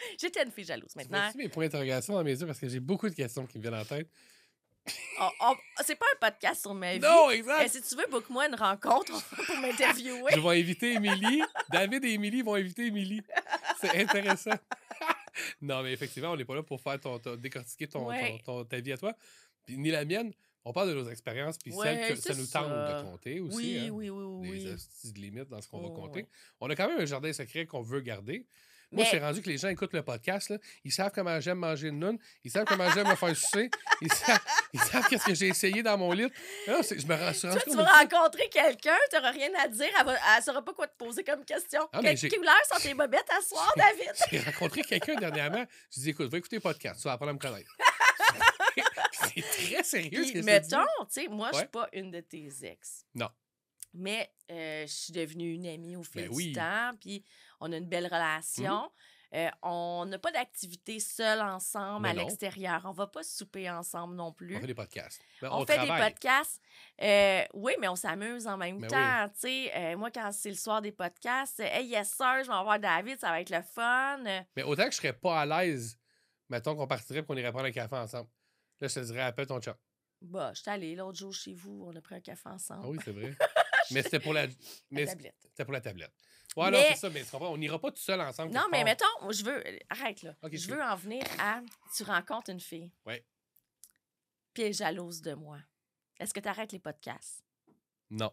J'étais 0.20 0.42
une 0.44 0.50
fille 0.50 0.64
jalouse 0.64 0.94
maintenant. 0.96 1.18
vois-tu 1.20 1.38
mes 1.38 1.48
points 1.48 1.64
d'interrogation 1.64 2.14
dans 2.14 2.24
mes 2.24 2.38
yeux 2.38 2.46
parce 2.46 2.58
que 2.58 2.68
j'ai 2.68 2.80
beaucoup 2.80 3.08
de 3.08 3.14
questions 3.14 3.46
qui 3.46 3.58
me 3.58 3.62
viennent 3.62 3.74
en 3.74 3.84
tête? 3.84 4.08
C'est 5.84 5.96
pas 5.96 6.06
un 6.14 6.30
podcast 6.30 6.62
sur 6.62 6.74
ma 6.74 6.94
vie. 6.94 7.00
Non, 7.00 7.30
exact! 7.30 7.68
si 7.68 7.82
tu 7.82 7.94
veux, 7.96 8.06
book-moi 8.10 8.48
une 8.48 8.54
rencontre 8.54 9.12
pour 9.46 9.56
m'interviewer. 9.58 10.32
Je 10.34 10.40
vais 10.40 10.60
inviter 10.60 10.92
Émilie. 10.94 11.42
David 11.70 12.04
et 12.04 12.12
Émilie 12.12 12.42
vont 12.42 12.54
inviter 12.54 12.86
Émilie. 12.86 13.22
C'est 13.80 13.94
intéressant. 14.00 14.50
non, 15.60 15.82
mais 15.82 15.92
effectivement, 15.92 16.32
on 16.32 16.36
n'est 16.36 16.44
pas 16.44 16.54
là 16.54 16.62
pour 16.62 16.80
faire 16.80 16.98
ton, 16.98 17.18
ton- 17.18 17.36
décortiquer 17.36 17.86
ton, 17.88 18.06
Ouais. 18.08 18.40
ton- 18.44 18.62
ton- 18.62 18.64
ta 18.64 18.80
vie 18.80 18.92
à 18.92 18.96
toi. 18.98 19.14
Puis, 19.66 19.76
ni 19.76 19.90
la 19.90 20.04
mienne. 20.04 20.32
On 20.62 20.74
parle 20.74 20.90
de 20.90 20.94
nos 20.94 21.08
expériences, 21.08 21.56
puis 21.56 21.72
Ouais, 21.72 21.86
celles 22.06 22.16
que 22.16 22.20
ça 22.20 22.34
nous 22.34 22.46
tente 22.46 22.68
ça. 22.68 23.02
de 23.02 23.08
compter 23.08 23.40
aussi. 23.40 23.56
oui, 23.56 23.78
hein. 23.78 23.88
oui, 23.92 24.10
oui, 24.10 24.24
oui, 24.24 24.50
Des 24.58 24.64
oui. 24.66 24.72
astuces 24.72 25.12
de 25.14 25.18
limites 25.18 25.48
dans 25.48 25.60
ce 25.62 25.68
qu'on 25.68 25.80
va 25.80 25.88
Oh, 25.88 25.94
compter. 25.94 26.20
ouais. 26.20 26.28
On 26.60 26.68
a 26.68 26.76
quand 26.76 26.86
même 26.86 27.00
un 27.00 27.06
jardin 27.06 27.32
secret 27.32 27.64
qu'on 27.64 27.80
veut 27.80 28.00
garder. 28.02 28.46
Moi, 28.92 29.04
c'est 29.08 29.18
rendu 29.20 29.40
que 29.40 29.48
les 29.48 29.56
gens 29.58 29.68
écoutent 29.68 29.92
le 29.92 30.02
podcast, 30.02 30.50
là, 30.50 30.56
ils 30.84 30.90
savent 30.92 31.12
comment 31.14 31.38
j'aime 31.40 31.58
manger 31.58 31.88
une 31.88 32.00
noune, 32.00 32.18
ils 32.42 32.50
savent 32.50 32.64
comment 32.64 32.90
j'aime 32.90 33.08
me 33.08 33.14
faire 33.14 33.36
sucer, 33.36 33.70
ils 34.00 34.12
savent, 34.12 34.40
ils 34.72 34.80
savent 34.80 35.06
qu'est-ce 35.08 35.24
que 35.26 35.34
j'ai 35.34 35.46
essayé 35.48 35.82
dans 35.82 35.96
mon 35.96 36.10
lit. 36.12 36.28
C'est- 36.82 36.98
je 36.98 37.06
me 37.06 37.14
rends, 37.14 37.32
Toi, 37.32 37.60
tu 37.62 37.76
vas 37.76 37.84
rencontrer 37.84 38.48
quelqu'un, 38.48 38.96
tu 39.10 39.16
n'auras 39.16 39.30
rien 39.30 39.50
à 39.62 39.68
dire, 39.68 39.88
elle, 40.00 40.18
elle 40.36 40.42
saura 40.42 40.64
pas 40.64 40.72
quoi 40.72 40.88
te 40.88 40.96
poser 40.96 41.22
comme 41.22 41.44
question. 41.44 41.88
Ah, 41.92 42.00
Quelle 42.02 42.18
couleur 42.18 42.54
sont 42.72 42.80
tes 42.80 42.94
bobettes 42.94 43.30
à 43.30 43.40
soir, 43.42 43.72
David? 43.76 44.12
J'ai 44.32 44.40
rencontré 44.40 44.82
quelqu'un 44.82 45.14
dernièrement. 45.14 45.64
Je 45.94 46.00
dis, 46.00 46.10
écoute, 46.10 46.28
va 46.30 46.38
écouter 46.38 46.56
le 46.56 46.62
podcast, 46.62 47.00
tu 47.00 47.04
vas 47.06 47.12
apprendre 47.12 47.30
à 47.30 47.34
me 47.34 47.38
connaître. 47.38 47.70
c'est 49.12 49.42
très 49.42 49.82
sérieux 49.84 49.84
ce 49.84 49.96
Puis, 50.10 50.10
que 50.10 50.26
je 50.28 50.32
te 50.32 50.38
dis. 50.38 50.44
mettons, 50.44 50.84
tu 51.12 51.22
sais, 51.22 51.28
moi, 51.28 51.48
je 51.52 51.56
Ouais. 51.58 51.62
suis 51.62 51.68
pas 51.70 51.88
une 51.92 52.10
de 52.10 52.20
tes 52.20 52.48
ex. 52.62 53.04
Non. 53.14 53.28
Mais 53.92 54.32
euh, 54.50 54.86
je 54.86 54.92
suis 54.92 55.12
devenue 55.12 55.52
une 55.52 55.66
amie 55.66 55.96
au 55.96 56.02
fil 56.02 56.22
Ben 56.22 56.30
du 56.30 56.36
oui. 56.36 56.52
temps, 56.52 56.92
puis 57.00 57.24
on 57.60 57.72
a 57.72 57.76
une 57.76 57.88
belle 57.88 58.06
relation. 58.06 58.90
Euh, 59.32 59.48
on 59.62 60.06
n'a 60.08 60.18
pas 60.18 60.32
d'activité 60.32 60.98
seule 60.98 61.40
ensemble 61.40 62.02
Mais 62.02 62.08
à 62.08 62.14
l'extérieur. 62.14 62.82
On 62.84 62.90
va 62.90 63.06
pas 63.06 63.22
souper 63.22 63.70
ensemble 63.70 64.16
non 64.16 64.32
plus. 64.32 64.56
On 64.56 64.60
fait 64.60 64.66
des 64.66 64.74
podcasts. 64.74 65.22
Ben, 65.40 65.50
On, 65.52 65.58
on 65.62 65.66
fait 65.66 65.76
travaille. 65.76 66.00
des 66.00 66.08
podcasts. 66.08 66.60
Euh, 67.00 67.44
oui, 67.54 67.74
mais 67.80 67.86
on 67.86 67.94
s'amuse 67.94 68.48
en 68.48 68.56
même 68.56 68.80
Ben 68.80 68.88
temps. 68.88 69.32
Euh, 69.44 69.96
moi, 69.96 70.10
quand 70.10 70.32
c'est 70.32 70.48
le 70.50 70.56
soir 70.56 70.82
des 70.82 70.90
podcasts, 70.90 71.60
hey, 71.60 71.86
yes, 71.86 72.10
sir, 72.12 72.38
je 72.44 72.50
vais 72.50 72.62
voir 72.64 72.80
David, 72.80 73.20
ça 73.20 73.28
va 73.30 73.40
être 73.40 73.50
le 73.50 73.62
fun. 73.62 74.18
Mais 74.56 74.64
autant 74.64 74.86
que 74.86 74.90
je 74.90 74.96
serais 74.96 75.12
pas 75.12 75.42
à 75.42 75.46
l'aise, 75.46 75.96
mettons 76.48 76.74
qu'on 76.74 76.88
partirait 76.88 77.20
et 77.20 77.24
qu'on 77.24 77.36
irait 77.36 77.52
prendre 77.52 77.66
un 77.66 77.72
café 77.72 77.94
ensemble. 77.94 78.28
Là, 78.80 78.88
je 78.88 78.94
te 78.94 79.00
dirais, 79.00 79.20
appelle 79.22 79.46
ton 79.46 79.60
chat. 79.60 79.78
Bah, 80.22 80.50
je 80.54 80.60
suis 80.62 80.70
allée 80.70 80.96
l'autre 80.96 81.18
jour 81.18 81.32
chez 81.32 81.54
vous, 81.54 81.84
on 81.86 81.94
a 81.94 82.00
pris 82.00 82.16
un 82.16 82.20
café 82.20 82.48
ensemble. 82.48 82.80
Ah 82.84 82.88
oui, 82.88 82.98
c'est 83.04 83.12
vrai. 83.12 83.32
mais 83.92 84.02
c'était 84.02 84.20
pour 84.20 84.32
la. 84.32 84.48
Tablette. 84.94 85.36
c'était 85.42 85.64
pour 85.64 85.72
la 85.72 85.80
tablette. 85.80 86.12
Ouais, 86.56 86.70
non, 86.70 86.80
c'est 86.88 86.96
ça, 86.96 87.10
mais 87.10 87.22
tu 87.22 87.30
comprends, 87.30 87.52
on 87.52 87.56
n'ira 87.56 87.78
pas 87.78 87.92
tout 87.92 88.00
seul 88.02 88.20
ensemble. 88.20 88.52
Non, 88.52 88.66
mais 88.72 88.78
part. 88.78 88.84
mettons, 89.20 89.30
je 89.32 89.44
veux. 89.44 89.62
Arrête 89.88 90.22
là. 90.22 90.34
Je 90.50 90.68
veux 90.68 90.82
en 90.82 90.96
venir 90.96 91.22
à. 91.38 91.60
Tu 91.94 92.02
rencontres 92.02 92.50
une 92.50 92.60
fille. 92.60 92.90
Ouais. 93.06 93.24
Puis 94.52 94.64
elle 94.64 94.70
est 94.70 94.72
jalouse 94.72 95.22
de 95.22 95.34
moi. 95.34 95.60
Est-ce 96.18 96.34
que 96.34 96.40
tu 96.40 96.48
arrêtes 96.48 96.72
les 96.72 96.80
podcasts? 96.80 97.44
Non. 98.10 98.32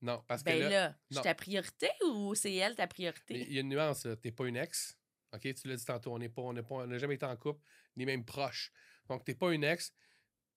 Non, 0.00 0.22
parce 0.26 0.42
Ben 0.44 0.58
que 0.58 0.62
là, 0.64 0.70
là, 0.88 0.94
je 1.10 1.20
ta 1.20 1.34
priorité 1.34 1.90
ou 2.06 2.34
c'est 2.34 2.54
elle 2.54 2.76
ta 2.76 2.86
priorité? 2.86 3.34
il 3.40 3.52
y 3.52 3.58
a 3.58 3.60
une 3.62 3.68
nuance, 3.68 4.04
là. 4.04 4.16
T'es 4.16 4.30
pas 4.32 4.46
une 4.46 4.56
ex. 4.56 4.96
OK, 5.32 5.40
tu 5.54 5.68
l'as 5.68 5.76
dit 5.76 5.84
tantôt, 5.84 6.14
on 6.14 6.18
n'est 6.18 6.28
pas, 6.28 6.42
on 6.42 6.52
n'est 6.52 6.62
pas, 6.62 6.76
on 6.76 6.86
n'a 6.86 6.98
jamais 6.98 7.16
été 7.16 7.26
en 7.26 7.36
couple, 7.36 7.60
ni 7.96 8.06
même 8.06 8.24
proche. 8.24 8.72
Donc, 9.08 9.24
t'es 9.24 9.34
pas 9.34 9.52
une 9.52 9.64
ex. 9.64 9.92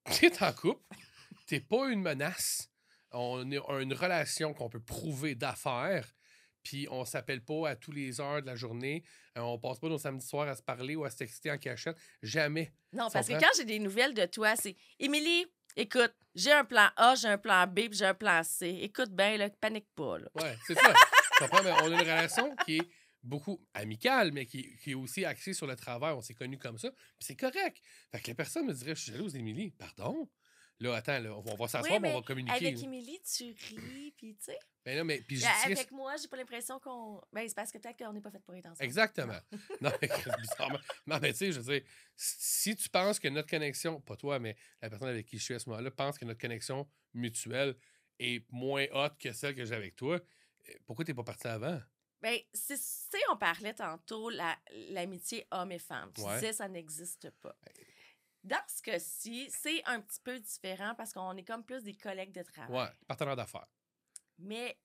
T'es 0.19 0.41
en 0.43 0.51
couple. 0.53 0.83
T'es 1.45 1.59
pas 1.59 1.89
une 1.89 2.01
menace. 2.01 2.70
On 3.11 3.51
a 3.51 3.81
une 3.81 3.93
relation 3.93 4.53
qu'on 4.53 4.69
peut 4.69 4.81
prouver 4.81 5.35
d'affaires. 5.35 6.07
Puis 6.63 6.87
on 6.91 7.05
s'appelle 7.05 7.43
pas 7.43 7.69
à 7.69 7.75
tous 7.75 7.91
les 7.91 8.21
heures 8.21 8.41
de 8.41 8.45
la 8.45 8.55
journée. 8.55 9.03
Euh, 9.37 9.41
on 9.41 9.57
passe 9.57 9.79
pas 9.79 9.89
nos 9.89 9.97
samedis 9.97 10.25
soirs 10.25 10.47
à 10.47 10.55
se 10.55 10.61
parler 10.61 10.95
ou 10.95 11.03
à 11.03 11.09
se 11.09 11.17
texter 11.17 11.49
en 11.51 11.57
cachette. 11.57 11.97
Jamais. 12.21 12.71
Non, 12.93 13.09
parce 13.11 13.27
que 13.27 13.33
quand 13.33 13.49
j'ai 13.57 13.65
des 13.65 13.79
nouvelles 13.79 14.13
de 14.13 14.25
toi, 14.25 14.55
c'est 14.55 14.75
Émilie, 14.99 15.47
écoute, 15.75 16.13
j'ai 16.35 16.51
un 16.51 16.63
plan 16.63 16.89
A, 16.97 17.15
j'ai 17.15 17.29
un 17.29 17.37
plan 17.37 17.65
B, 17.65 17.87
puis 17.87 17.93
j'ai 17.93 18.05
un 18.05 18.13
plan 18.13 18.43
C. 18.43 18.77
Écoute 18.81 19.09
bien, 19.09 19.37
là, 19.37 19.49
panique 19.49 19.87
pas. 19.95 20.19
Là. 20.19 20.27
Ouais, 20.35 20.55
c'est 20.67 20.75
ça. 20.75 20.93
Tu 20.93 21.43
comprends? 21.43 21.63
Mais 21.63 21.71
on 21.71 21.85
a 21.85 21.87
une 21.87 21.99
relation 21.99 22.55
qui 22.65 22.77
est 22.77 22.89
beaucoup 23.23 23.59
amicale, 23.73 24.31
mais 24.31 24.45
qui, 24.45 24.75
qui 24.77 24.91
est 24.91 24.95
aussi 24.95 25.25
axée 25.25 25.53
sur 25.53 25.67
le 25.67 25.75
travail. 25.75 26.13
On 26.13 26.21
s'est 26.21 26.33
connus 26.33 26.59
comme 26.59 26.77
ça. 26.77 26.91
Puis 26.91 27.25
c'est 27.27 27.35
correct. 27.35 27.81
Fait 28.11 28.19
que 28.19 28.27
la 28.29 28.35
personne 28.35 28.67
me 28.67 28.73
dirait, 28.73 28.95
je 28.95 29.01
suis 29.01 29.11
jalouse 29.11 29.33
d'Émilie. 29.33 29.71
Pardon? 29.71 30.29
Là, 30.81 30.95
attends, 30.95 31.19
là, 31.19 31.33
on 31.35 31.41
va- 31.41 31.67
s'asseoir, 31.67 31.93
Oui, 31.93 31.99
mais 32.01 32.11
on 32.11 32.19
va 32.19 32.21
communiquer. 32.25 32.55
Avec. 32.67 32.83
Émilie, 32.83 33.19
tu 33.21 33.43
ris, 33.53 34.13
puis 34.17 34.35
tu 34.35 34.45
sais. 34.45 34.57
Ben 34.83 34.97
non, 34.97 35.03
mais 35.05 35.21
puis 35.21 35.37
je 35.37 35.43
Ben, 35.43 35.51
Avec 35.65 35.91
moi, 35.91 36.15
j'ai 36.17 36.27
pas 36.27 36.37
l'impression 36.37 36.79
qu'on. 36.79 37.21
Ben, 37.31 37.47
c'est 37.47 37.53
parce 37.53 37.71
que 37.71 37.77
peut-être 37.77 37.97
qu'on 38.03 38.11
n'est 38.13 38.19
pas 38.21 38.31
fait 38.31 38.39
pour 38.39 38.55
être 38.55 38.65
ensemble. 38.65 38.83
Exactement. 38.83 39.37
non, 39.79 39.91
mais 40.01 40.09
bizarrement. 40.39 40.79
Non, 41.05 41.19
mais 41.21 41.31
tu 41.33 41.37
sais, 41.37 41.51
je 41.51 41.59
veux 41.59 41.73
dire, 41.79 41.87
si 42.15 42.75
tu 42.75 42.89
penses 42.89 43.19
que 43.19 43.27
notre 43.27 43.47
connexion, 43.49 44.01
pas 44.01 44.15
toi, 44.15 44.39
mais 44.39 44.55
la 44.81 44.89
personne 44.89 45.09
avec 45.09 45.27
qui 45.27 45.37
je 45.37 45.43
suis 45.43 45.53
à 45.53 45.59
ce 45.59 45.69
moment-là, 45.69 45.91
pense 45.91 46.17
que 46.17 46.25
notre 46.25 46.39
connexion 46.41 46.89
mutuelle 47.13 47.75
est 48.19 48.43
moins 48.51 48.87
haute 48.91 49.17
que 49.19 49.31
celle 49.33 49.55
que 49.55 49.63
j'ai 49.65 49.75
avec 49.75 49.95
toi, 49.95 50.15
euh, 50.15 50.73
pourquoi 50.87 51.05
t'es 51.05 51.13
pas 51.13 51.23
parti 51.23 51.47
avant? 51.47 51.79
Ben, 52.21 52.37
tu 52.53 52.75
sais, 52.77 53.17
on 53.31 53.37
parlait 53.37 53.73
tantôt 53.73 54.29
la- 54.31 54.57
l'amitié 54.89 55.45
homme 55.51 55.71
et 55.71 55.79
femme. 55.79 56.11
Tu 56.13 56.21
Ouais. 56.21 56.35
disais 56.35 56.53
ça 56.53 56.67
n'existe 56.67 57.29
pas. 57.41 57.55
Dans 58.43 58.63
ce 58.67 58.81
cas-ci, 58.81 59.49
c'est 59.51 59.83
un 59.85 60.01
petit 60.01 60.19
peu 60.19 60.39
différent 60.39 60.95
parce 60.95 61.13
qu'on 61.13 61.35
est 61.37 61.43
comme 61.43 61.63
plus 61.63 61.83
des 61.83 61.95
collègues 61.95 62.31
de 62.31 62.41
travail. 62.41 62.75
Ouais, 62.75 62.89
partenaire 63.07 63.35
d'affaires. 63.35 63.67
Mais, 64.39 64.79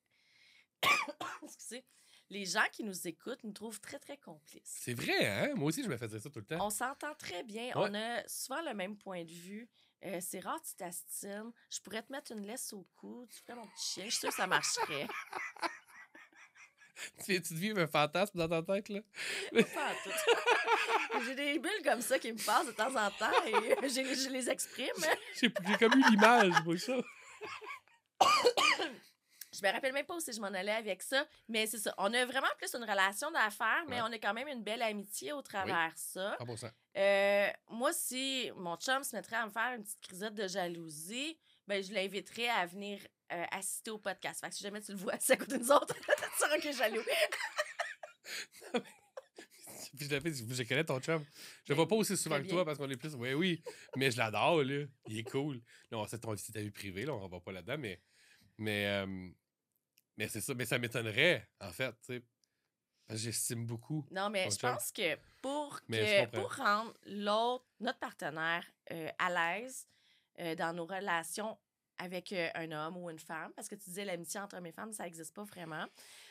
excusez, 1.43 1.85
les 2.29 2.45
gens 2.45 2.67
qui 2.73 2.85
nous 2.85 3.07
écoutent 3.09 3.43
nous 3.45 3.53
trouvent 3.53 3.81
très, 3.81 3.99
très 3.99 4.19
complices. 4.19 4.63
C'est 4.65 4.95
vrai, 4.95 5.27
hein? 5.27 5.55
Moi 5.55 5.69
aussi, 5.69 5.83
je 5.83 5.89
me 5.89 5.97
faisais 5.97 6.19
ça 6.19 6.29
tout 6.29 6.41
le 6.41 6.45
temps. 6.45 6.65
On 6.65 6.71
s'entend 6.71 7.15
très 7.15 7.43
bien. 7.45 7.73
On 7.77 7.95
a 7.95 8.27
souvent 8.29 8.61
le 8.63 8.75
même 8.75 8.99
point 8.99 9.25
de 9.25 9.31
vue. 9.31 9.69
Euh, 10.05 10.19
c'est 10.21 10.41
rare 10.41 10.61
que 10.61 10.67
tu 10.67 10.75
t'astines. 10.75 11.53
Je 11.71 11.81
pourrais 11.81 12.03
te 12.03 12.13
mettre 12.13 12.33
une 12.33 12.47
laisse 12.47 12.73
au 12.73 12.87
cou. 12.97 13.27
Tu 13.31 13.41
ferais 13.41 13.55
mon 13.55 13.67
petit 13.69 13.85
chien. 13.85 14.05
Je 14.05 14.11
suis 14.11 14.21
sûre 14.21 14.29
que 14.31 14.37
ça 14.37 14.47
marcherait. 14.47 15.07
Tu 17.25 17.33
viens-tu 17.33 17.55
de 17.55 17.59
vivre 17.59 17.79
un 17.81 17.87
fantasme 17.87 18.39
dans 18.39 18.49
ta 18.49 18.63
tête, 18.75 18.89
là? 18.89 19.01
Pas 19.53 19.61
en 19.61 19.95
tout. 20.03 21.25
J'ai 21.27 21.35
des 21.35 21.59
bulles 21.59 21.83
comme 21.85 22.01
ça 22.01 22.19
qui 22.19 22.33
me 22.33 22.39
passent 22.39 22.67
de 22.67 22.73
temps 22.73 22.95
en 22.95 23.11
temps 23.11 23.45
et 23.47 23.89
je, 23.89 24.25
je 24.25 24.31
les 24.31 24.49
exprime. 24.51 24.87
J'ai 25.41 25.51
comme 25.79 25.93
eu 25.99 26.11
l'image, 26.11 26.53
moi, 26.65 26.79
ça. 26.79 26.95
Je 29.53 29.67
me 29.67 29.73
rappelle 29.73 29.93
même 29.95 30.05
pas 30.05 30.17
que 30.19 30.33
je 30.33 30.41
m'en 30.41 30.49
allais 30.49 30.73
avec 30.73 31.03
ça, 31.03 31.25
mais 31.49 31.67
c'est 31.67 31.79
ça. 31.79 31.95
On 31.97 32.13
a 32.13 32.27
vraiment 32.27 32.47
plus 32.59 32.75
une 32.75 32.83
relation 32.85 33.31
d'affaires, 33.31 33.85
mais 33.89 33.97
Ouais. 34.03 34.09
on 34.09 34.13
a 34.13 34.19
quand 34.19 34.35
même 34.35 34.49
une 34.49 34.63
belle 34.63 34.83
amitié 34.83 35.33
au 35.33 35.41
travers 35.41 35.93
ça. 35.97 36.37
100%. 36.41 36.71
Euh, 36.99 37.49
moi, 37.71 37.93
si 37.95 38.51
mon 38.57 38.77
chum 38.77 39.03
se 39.03 39.17
mettrait 39.17 39.37
à 39.37 39.47
me 39.47 39.51
faire 39.51 39.73
une 39.77 39.83
petite 39.83 40.01
crisette 40.03 40.35
de 40.35 40.47
jalousie, 40.47 41.39
ben, 41.67 41.83
je 41.83 41.93
l'inviterais 41.93 42.49
à 42.49 42.67
venir 42.67 43.01
euh, 43.33 43.45
assister 43.51 43.91
au 43.91 43.99
podcast. 43.99 44.41
Fait 44.41 44.49
que 44.49 44.55
si 44.55 44.63
jamais 44.63 44.81
tu 44.81 44.93
le 44.93 44.99
vois 44.99 45.15
assis 45.15 45.33
à 45.33 45.37
côté 45.37 45.59
de 45.59 45.63
nous 45.63 45.73
autres, 45.73 45.95
tu 45.99 46.39
sauras 46.39 46.59
qu'il 46.59 46.71
est 46.71 46.73
jaloux. 46.73 47.03
Puis 49.97 50.07
je 50.07 50.11
l'ai 50.11 50.21
fait, 50.21 50.33
je 50.33 50.63
connais 50.65 50.85
ton 50.85 51.01
chum. 51.01 51.25
Je 51.65 51.73
le 51.73 51.75
Ben, 51.75 51.75
vois 51.77 51.89
pas 51.89 51.95
aussi 51.97 52.17
souvent 52.17 52.43
que 52.43 52.49
toi 52.49 52.65
parce 52.65 52.77
qu'on 52.79 52.91
est 52.91 52.97
plus. 52.97 53.15
Oui, 53.15 53.33
oui. 53.33 53.63
Mais 53.97 54.11
je 54.11 54.19
l'adore, 54.19 54.63
là. 54.63 54.85
Il 55.07 55.19
est 55.19 55.31
cool. 55.31 55.61
Non, 55.91 56.07
c'est 56.07 56.19
ton 56.19 56.35
ta 56.35 56.61
vie 56.61 56.71
privée, 56.71 57.05
là. 57.07 57.15
On 57.15 57.29
va 57.29 57.41
pas 57.41 57.53
là-dedans, 57.53 57.79
mais. 57.79 58.03
Mais. 58.59 58.87
euh, 58.87 59.29
mais 60.17 60.29
c'est 60.29 60.41
ça. 60.41 60.55
Mais 60.55 60.67
ça 60.67 60.79
m'étonnerait, 60.79 61.49
en 61.61 61.73
fait, 61.73 61.93
tu 62.03 62.15
sais. 62.15 62.23
Parce 63.07 63.21
que 63.21 63.25
j'estime 63.27 63.65
beaucoup. 63.67 64.05
Non, 64.11 64.29
mais 64.31 64.51
je 64.51 64.57
chum. 64.57 64.73
pense 64.73 64.91
que 64.91 65.17
pour, 65.41 65.81
Mais 65.89 66.29
que, 66.31 66.41
pour 66.41 66.55
rendre 66.57 66.93
l'autre, 67.07 67.65
notre 67.81 68.01
partenaire, 68.01 68.67
euh, 68.91 69.09
à 69.19 69.31
l'aise 69.61 69.87
euh, 70.41 70.55
dans 70.55 70.73
nos 70.73 70.87
relations 70.87 71.59
avec 71.99 72.33
euh, 72.33 72.51
un 72.55 72.71
homme 72.73 72.99
ou 72.99 73.09
une 73.11 73.19
femme, 73.19 73.53
parce 73.55 73.69
que 73.69 73.75
tu 73.75 73.85
disais 73.89 74.05
l'amitié 74.05 74.39
entre 74.41 74.57
hommes 74.59 74.67
et 74.67 74.73
femmes, 74.73 74.93
ça 74.93 75.05
n'existe 75.05 75.35
pas 75.35 75.45
vraiment. 75.45 75.87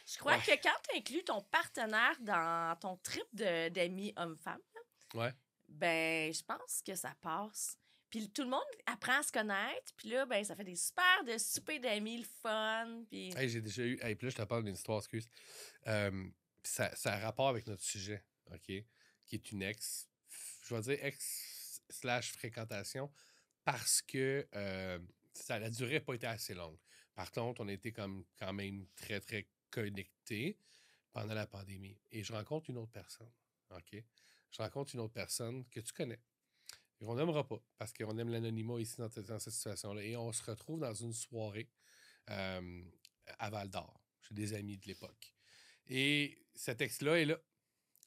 Je 0.06 0.18
crois 0.20 0.34
Ouais. 0.38 0.42
que 0.42 0.62
quand 0.62 0.76
tu 0.90 0.98
inclus 0.98 1.24
ton 1.24 1.42
partenaire 1.42 2.16
dans 2.20 2.78
ton 2.80 2.98
trip 2.98 3.26
d'amis 3.34 4.14
homme-femme, 4.16 4.62
Ouais. 5.16 5.32
ben, 5.68 6.32
je 6.32 6.44
pense 6.44 6.84
que 6.86 6.94
ça 6.94 7.16
passe. 7.20 7.78
Puis 8.12 8.30
tout 8.30 8.44
le 8.44 8.50
monde 8.50 8.62
apprend 8.86 9.20
à 9.20 9.24
se 9.24 9.32
connaître, 9.32 9.92
puis 9.98 10.10
là, 10.10 10.26
ben, 10.28 10.44
ça 10.46 10.56
fait 10.56 10.64
des 10.64 10.76
super 10.76 11.24
de 11.26 11.36
souper 11.40 11.80
d'amis, 11.80 12.20
le 12.20 12.28
fun, 12.44 13.04
puis... 13.10 13.34
Hey, 13.36 13.50
j'ai 13.50 13.62
déjà 13.62 13.82
eu. 13.84 14.00
Hey, 14.04 14.16
puis 14.16 14.28
là, 14.28 14.32
je 14.32 14.36
te 14.38 14.44
parle 14.44 14.64
d'une 14.64 14.76
histoire, 14.76 15.00
excuse. 15.00 15.28
Euh, 15.88 16.30
ça, 16.64 16.96
ça 16.96 17.14
a 17.14 17.18
rapport 17.20 17.48
avec 17.48 17.66
notre 17.66 17.84
sujet, 17.84 18.24
OK? 18.54 18.68
Qui 19.26 19.36
est 19.36 19.52
une 19.52 19.64
ex. 19.64 20.08
Je 20.62 20.76
vais 20.76 20.82
dire 20.82 21.04
ex 21.04 21.82
slash 21.90 22.32
fréquentation 22.34 23.12
parce 23.66 24.02
que 24.04 24.48
euh, 24.56 25.00
ça, 25.34 25.60
la 25.60 25.70
durée 25.70 25.96
n'a 25.96 26.02
pas 26.02 26.14
été 26.14 26.28
assez 26.28 26.54
longue. 26.54 26.78
Par 27.16 27.32
contre, 27.32 27.62
on 27.62 27.68
a 27.68 27.74
été 27.74 27.92
comme 27.92 28.24
quand 28.38 28.54
même 28.54 28.86
très, 28.96 29.20
très 29.20 29.48
connectés 29.70 30.58
pendant 31.12 31.34
la 31.34 31.48
pandémie. 31.48 31.98
Et 32.12 32.24
je 32.24 32.32
rencontre 32.32 32.70
une 32.70 32.78
autre 32.78 32.92
personne, 32.92 33.32
OK? 33.72 34.02
Je 34.52 34.62
rencontre 34.62 34.96
une 34.96 35.02
autre 35.02 35.14
personne 35.14 35.66
que 35.66 35.80
tu 35.80 35.92
connais. 35.92 36.20
Et 37.02 37.06
on 37.06 37.16
n'aimera 37.16 37.46
pas 37.46 37.60
parce 37.78 37.92
qu'on 37.92 38.18
aime 38.18 38.30
l'anonymat 38.30 38.80
ici 38.80 38.96
dans, 38.98 39.10
cette- 39.10 39.40
situation-là. 39.40 40.04
Et 40.04 40.16
on 40.16 40.32
se 40.32 40.44
retrouve 40.44 40.80
dans 40.80 40.94
une 40.94 41.14
soirée 41.14 41.70
euh, 42.30 42.84
à 43.40 43.50
Val 43.50 43.70
d'Or, 43.70 44.00
chez 44.22 44.34
des 44.36 44.54
amis 44.54 44.78
de 44.78 44.88
l'époque. 44.88 45.34
Et 45.88 46.40
cet 46.54 46.82
ex-là 46.82 47.20
est 47.20 47.26
là, 47.26 47.40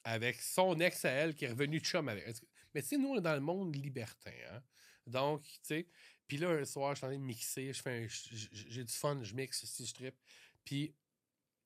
avec 0.03 0.41
son 0.41 0.79
ex 0.79 1.05
à 1.05 1.11
elle 1.11 1.35
qui 1.35 1.45
est 1.45 1.49
revenu 1.49 1.79
de 1.79 1.85
chum 1.85 2.07
avec. 2.07 2.25
Mais 2.73 2.81
tu 2.81 2.89
sais, 2.89 2.97
nous, 2.97 3.09
on 3.09 3.17
est 3.17 3.21
dans 3.21 3.35
le 3.35 3.41
monde 3.41 3.75
libertin. 3.75 4.31
Hein? 4.51 4.63
Donc, 5.09 5.43
tu 5.43 5.59
sais, 5.63 5.87
puis 6.27 6.37
là, 6.37 6.49
un 6.49 6.65
soir, 6.65 6.93
je 6.93 6.99
suis 6.99 7.05
en 7.05 7.09
train 7.09 7.17
de 7.17 7.23
mixer, 7.23 7.73
je 7.73 7.81
fais 7.81 8.07
j'ai 8.09 8.83
du 8.83 8.93
fun, 8.93 9.19
je 9.23 9.33
mixe, 9.33 9.65
si 9.65 9.85
je 9.85 9.93
trippe. 9.93 10.15
Puis, 10.63 10.93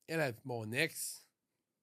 elle, 0.06 0.20
avec 0.20 0.44
mon 0.44 0.70
ex, 0.72 1.26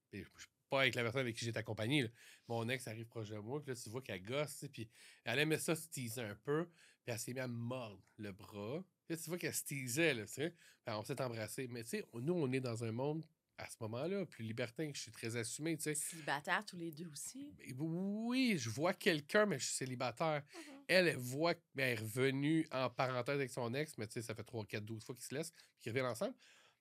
puis 0.10 0.24
suis 0.38 0.50
pas 0.70 0.82
avec 0.82 0.96
la 0.96 1.04
personne 1.04 1.22
avec 1.22 1.36
qui 1.36 1.46
j'étais 1.46 1.60
accompagné, 1.60 2.10
mon 2.48 2.68
ex 2.70 2.88
arrive 2.88 3.06
proche 3.06 3.30
de 3.30 3.38
moi, 3.38 3.62
puis 3.62 3.74
là, 3.74 3.80
tu 3.82 3.90
vois 3.90 4.02
qu'elle 4.02 4.24
gosse, 4.24 4.66
puis 4.72 4.90
elle 5.24 5.40
aimait 5.40 5.60
ça 5.60 5.76
se 5.76 5.88
teaser 5.88 6.22
un 6.22 6.36
peu, 6.36 6.66
puis 7.04 7.14
elle 7.14 7.20
s'est 7.20 7.34
mise 7.34 7.44
à 7.44 7.48
mordre 7.48 8.02
le 8.18 8.32
bras. 8.32 8.84
Puis 9.06 9.16
là, 9.16 9.22
tu 9.22 9.30
vois 9.30 9.38
qu'elle 9.38 9.54
se 9.54 9.64
teasait, 9.64 10.14
là, 10.14 10.26
tu 10.26 10.34
sais. 10.34 10.56
Puis 10.86 10.96
on 10.96 11.04
s'est 11.04 11.22
embrassé. 11.22 11.68
Mais 11.68 11.84
tu 11.84 11.90
sais, 11.90 12.08
nous, 12.14 12.34
on 12.34 12.52
est 12.52 12.60
dans 12.60 12.84
un 12.84 12.92
monde 12.92 13.26
à 13.62 13.70
ce 13.70 13.76
moment-là, 13.82 14.26
plus 14.26 14.44
libertin, 14.44 14.90
je 14.94 15.02
suis 15.02 15.12
très 15.12 15.36
assumé, 15.36 15.78
tu 15.78 15.84
sais. 15.84 15.96
Célibataire 15.96 16.66
tous 16.66 16.78
les 16.78 16.92
deux 16.92 17.08
aussi. 17.12 17.54
Oui, 17.78 18.58
je 18.58 18.70
vois 18.70 18.94
quelqu'un, 18.94 19.46
mais 19.46 19.60
je 19.60 19.66
suis 19.66 19.76
célibataire. 19.76 20.42
Elle, 20.88 21.08
elle 21.08 21.18
voit 21.18 21.54
qu'elle 21.54 21.64
est 21.90 21.96
revenue 21.96 22.68
en 22.72 22.90
parenthèse 22.90 23.36
avec 23.36 23.52
son 23.52 23.74
ex, 23.74 23.98
mais 23.98 24.08
tu 24.08 24.14
sais, 24.14 24.22
ça 24.24 24.34
fait 24.34 24.44
3, 24.44 24.66
4, 24.66 24.84
12 24.84 25.04
fois 25.06 25.16
qu'ils 25.16 25.26
se 25.26 25.36
laissent, 25.36 25.54
qu'ils 25.80 25.92
reviennent 25.92 26.08
ensemble. 26.08 26.36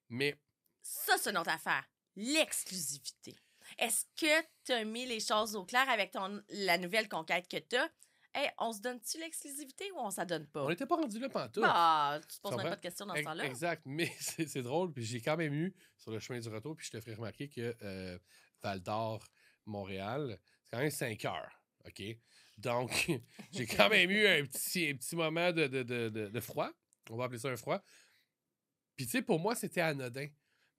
Mais 0.09 0.41
Ça, 0.83 1.19
c'est 1.19 1.31
une 1.31 1.39
autre 1.39 1.51
affaire. 1.51 1.85
L'exclusivité. 2.17 3.37
Est-ce 3.79 4.07
que 4.17 4.47
tu 4.65 4.73
as 4.73 4.85
mis 4.85 5.07
les 5.07 5.21
choses 5.21 5.55
au 5.55 5.65
clair 5.65 5.89
avec 5.89 6.13
ton, 6.13 6.43
la 6.49 6.79
nouvelle 6.79 7.09
conquête 7.09 7.47
que 7.47 7.59
tu 7.59 7.77
as? 7.77 7.91
Hey, 8.33 8.49
on 8.59 8.73
se 8.73 8.81
donne-tu 8.81 9.19
l'exclusivité 9.19 9.91
ou 9.93 9.99
on 9.99 10.11
s'en 10.11 10.25
donne 10.25 10.47
pas? 10.47 10.63
on 10.65 10.69
n'était 10.69 10.87
pas 10.87 10.97
rendu 10.97 11.19
là 11.19 11.29
pantoute. 11.29 11.63
Bah, 11.63 12.21
tu 12.29 12.37
te 12.37 12.41
poses 12.43 12.57
même 12.57 12.69
pas 12.71 12.77
de 12.77 12.81
questions 12.81 13.07
dans 13.07 13.15
ce 13.17 13.23
temps-là. 13.23 13.45
Exact, 13.45 13.83
mais 13.87 14.07
c'est 14.21 14.63
drôle. 14.63 14.93
Puis 14.93 15.05
j'ai 15.05 15.21
quand 15.21 15.37
même 15.37 15.53
eu 15.53 15.75
sur 15.97 16.13
le 16.13 16.21
chemin 16.21 16.39
du 16.39 16.49
retour, 16.49 16.77
puis 16.77 16.87
je 16.87 16.93
te 16.93 17.01
ferai 17.01 17.15
remarquer 17.15 17.49
que 17.49 17.77
euh, 17.83 18.19
Val 18.63 18.81
d'Or, 18.81 19.27
Montréal, 19.67 20.39
c'est 20.63 20.71
quand 20.71 20.79
même 20.79 20.91
5 20.91 21.25
heures. 21.25 21.61
OK? 21.87 22.03
Donc, 22.59 23.11
j'ai 23.53 23.67
quand 23.67 23.89
même 23.89 24.11
eu 24.11 24.27
un 24.27 24.45
petit, 24.47 24.89
un 24.91 24.95
petit 24.95 25.17
moment 25.17 25.51
de, 25.53 25.67
de, 25.67 25.83
de, 25.83 26.09
de- 26.09 26.29
de 26.29 26.41
froid. 26.41 26.71
On 27.11 27.17
va 27.17 27.25
appeler 27.25 27.39
ça 27.41 27.49
un 27.49 27.57
froid. 27.57 27.83
Puis, 28.97 29.07
tu 29.07 29.13
sais, 29.13 29.23
pour 29.23 29.41
moi, 29.41 29.55
c'était 29.55 29.81
anodin. 29.81 30.29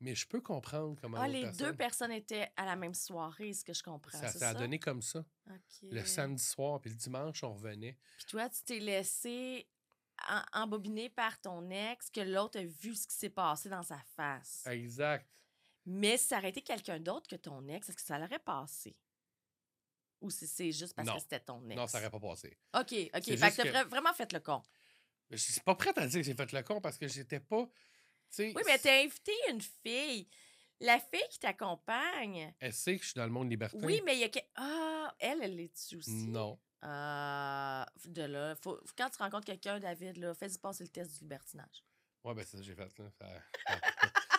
Mais 0.02 0.16
je 0.16 0.28
peux 0.28 0.41
comprendre 0.41 0.99
comment. 0.99 1.18
Ah, 1.20 1.28
les 1.28 1.49
deux 1.52 1.76
personnes 1.76 2.12
étaient 2.12 2.52
à 2.58 2.66
la 2.66 2.76
même 2.76 2.95
soirée, 2.95 3.54
ce 3.54 3.64
que 3.64 3.74
je 3.74 3.84
comprends. 3.84 4.18
Ça 4.20 4.30
ça? 4.30 4.54
donné 4.56 4.80
comme 4.80 5.02
ça. 5.02 5.24
Le 5.84 6.04
samedi 6.04 6.43
soir, 6.43 6.82
puis 6.82 6.89
le 6.89 6.95
dimanche, 6.97 7.43
on 7.43 7.54
revenait. 7.54 7.97
Puis 8.18 8.26
toi, 8.26 8.49
tu 8.49 8.64
t'es 8.64 8.80
laissé 8.80 9.68
en- 10.28 10.62
embobiner 10.64 11.10
par 11.10 11.39
ton 11.39 11.70
ex, 11.70 12.10
que 12.10 12.22
l'autre 12.22 12.60
a 12.60 12.64
vu 12.64 12.95
ce 12.95 13.08
qui 13.08 13.16
s'est 13.16 13.30
passé 13.30 13.70
dans 13.70 13.84
sa 13.84 13.99
face. 14.16 14.66
Exact. 14.68 15.28
Mais 15.86 16.18
si 16.18 16.26
ça 16.28 16.38
aurait 16.39 16.49
été 16.49 16.62
quelqu'un 16.62 16.99
d'autre 16.99 17.28
que 17.28 17.36
ton 17.36 17.68
ex, 17.68 17.88
est-ce 17.89 17.95
que 17.97 18.04
ça 18.04 18.18
l'aurait 18.20 18.39
passé? 18.39 18.95
Ou 20.22 20.30
si 20.30 20.45
c'est 20.47 20.72
juste 20.72 20.93
parce 20.93 21.08
Non. 21.08 21.16
que 21.16 21.22
c'était 21.22 21.39
ton 21.39 21.64
ex? 21.70 21.76
Non, 21.76 21.88
ça 21.88 21.99
n'aurait 21.99 22.12
pas 22.12 22.20
passé. 22.20 22.56
OK, 22.76 22.93
OK. 23.16 23.24
Fait 23.24 23.36
que 23.38 23.64
que- 23.84 23.88
vraiment 23.89 24.14
fait 24.14 24.32
le 24.34 24.39
con. 24.39 24.62
Je 25.32 25.38
suis 25.38 25.62
pas 25.62 25.76
prête 25.76 25.97
à 25.97 26.06
dire 26.08 26.20
que 26.20 26.26
j'ai 26.26 26.36
fait 26.36 26.52
le 26.52 26.62
con 26.62 26.82
parce 26.82 26.97
que 26.97 27.08
j'étais 27.08 27.39
pas. 27.39 27.68
Oui, 28.39 28.53
mais 28.65 28.77
t'as 28.77 29.01
invité 29.01 29.34
une 29.49 29.61
fille. 29.61 30.27
La 30.79 30.99
fille 30.99 31.27
qui 31.29 31.39
t'accompagne. 31.39 32.53
Elle 32.59 32.73
sait 32.73 32.97
que 32.97 33.03
je 33.03 33.09
suis 33.09 33.17
dans 33.17 33.25
le 33.25 33.32
monde 33.32 33.49
libertin. 33.49 33.77
Oui, 33.84 34.01
mais 34.03 34.15
il 34.15 34.21
y 34.21 34.23
a. 34.23 34.29
Ah, 34.55 35.13
elle, 35.19 35.43
elle 35.43 35.55
l'est-tu 35.55 35.97
aussi? 35.97 36.27
Non. 36.27 36.59
Ah, 36.82 37.86
de 38.05 38.23
là, 38.23 38.55
faut, 38.55 38.79
quand 38.97 39.09
tu 39.09 39.17
rencontres 39.17 39.45
quelqu'un, 39.45 39.79
David, 39.79 40.17
là, 40.17 40.34
fais-y 40.34 40.57
passer 40.57 40.84
le 40.84 40.89
test 40.89 41.13
du 41.13 41.19
libertinage. 41.19 41.86
Ouais, 42.23 42.34
ben 42.34 42.43
c'est 42.43 42.57
ça 42.57 42.57
que 42.57 42.63
j'ai 42.63 42.75
fait. 42.75 42.97
Là. 42.97 43.11
Ça, 43.19 43.27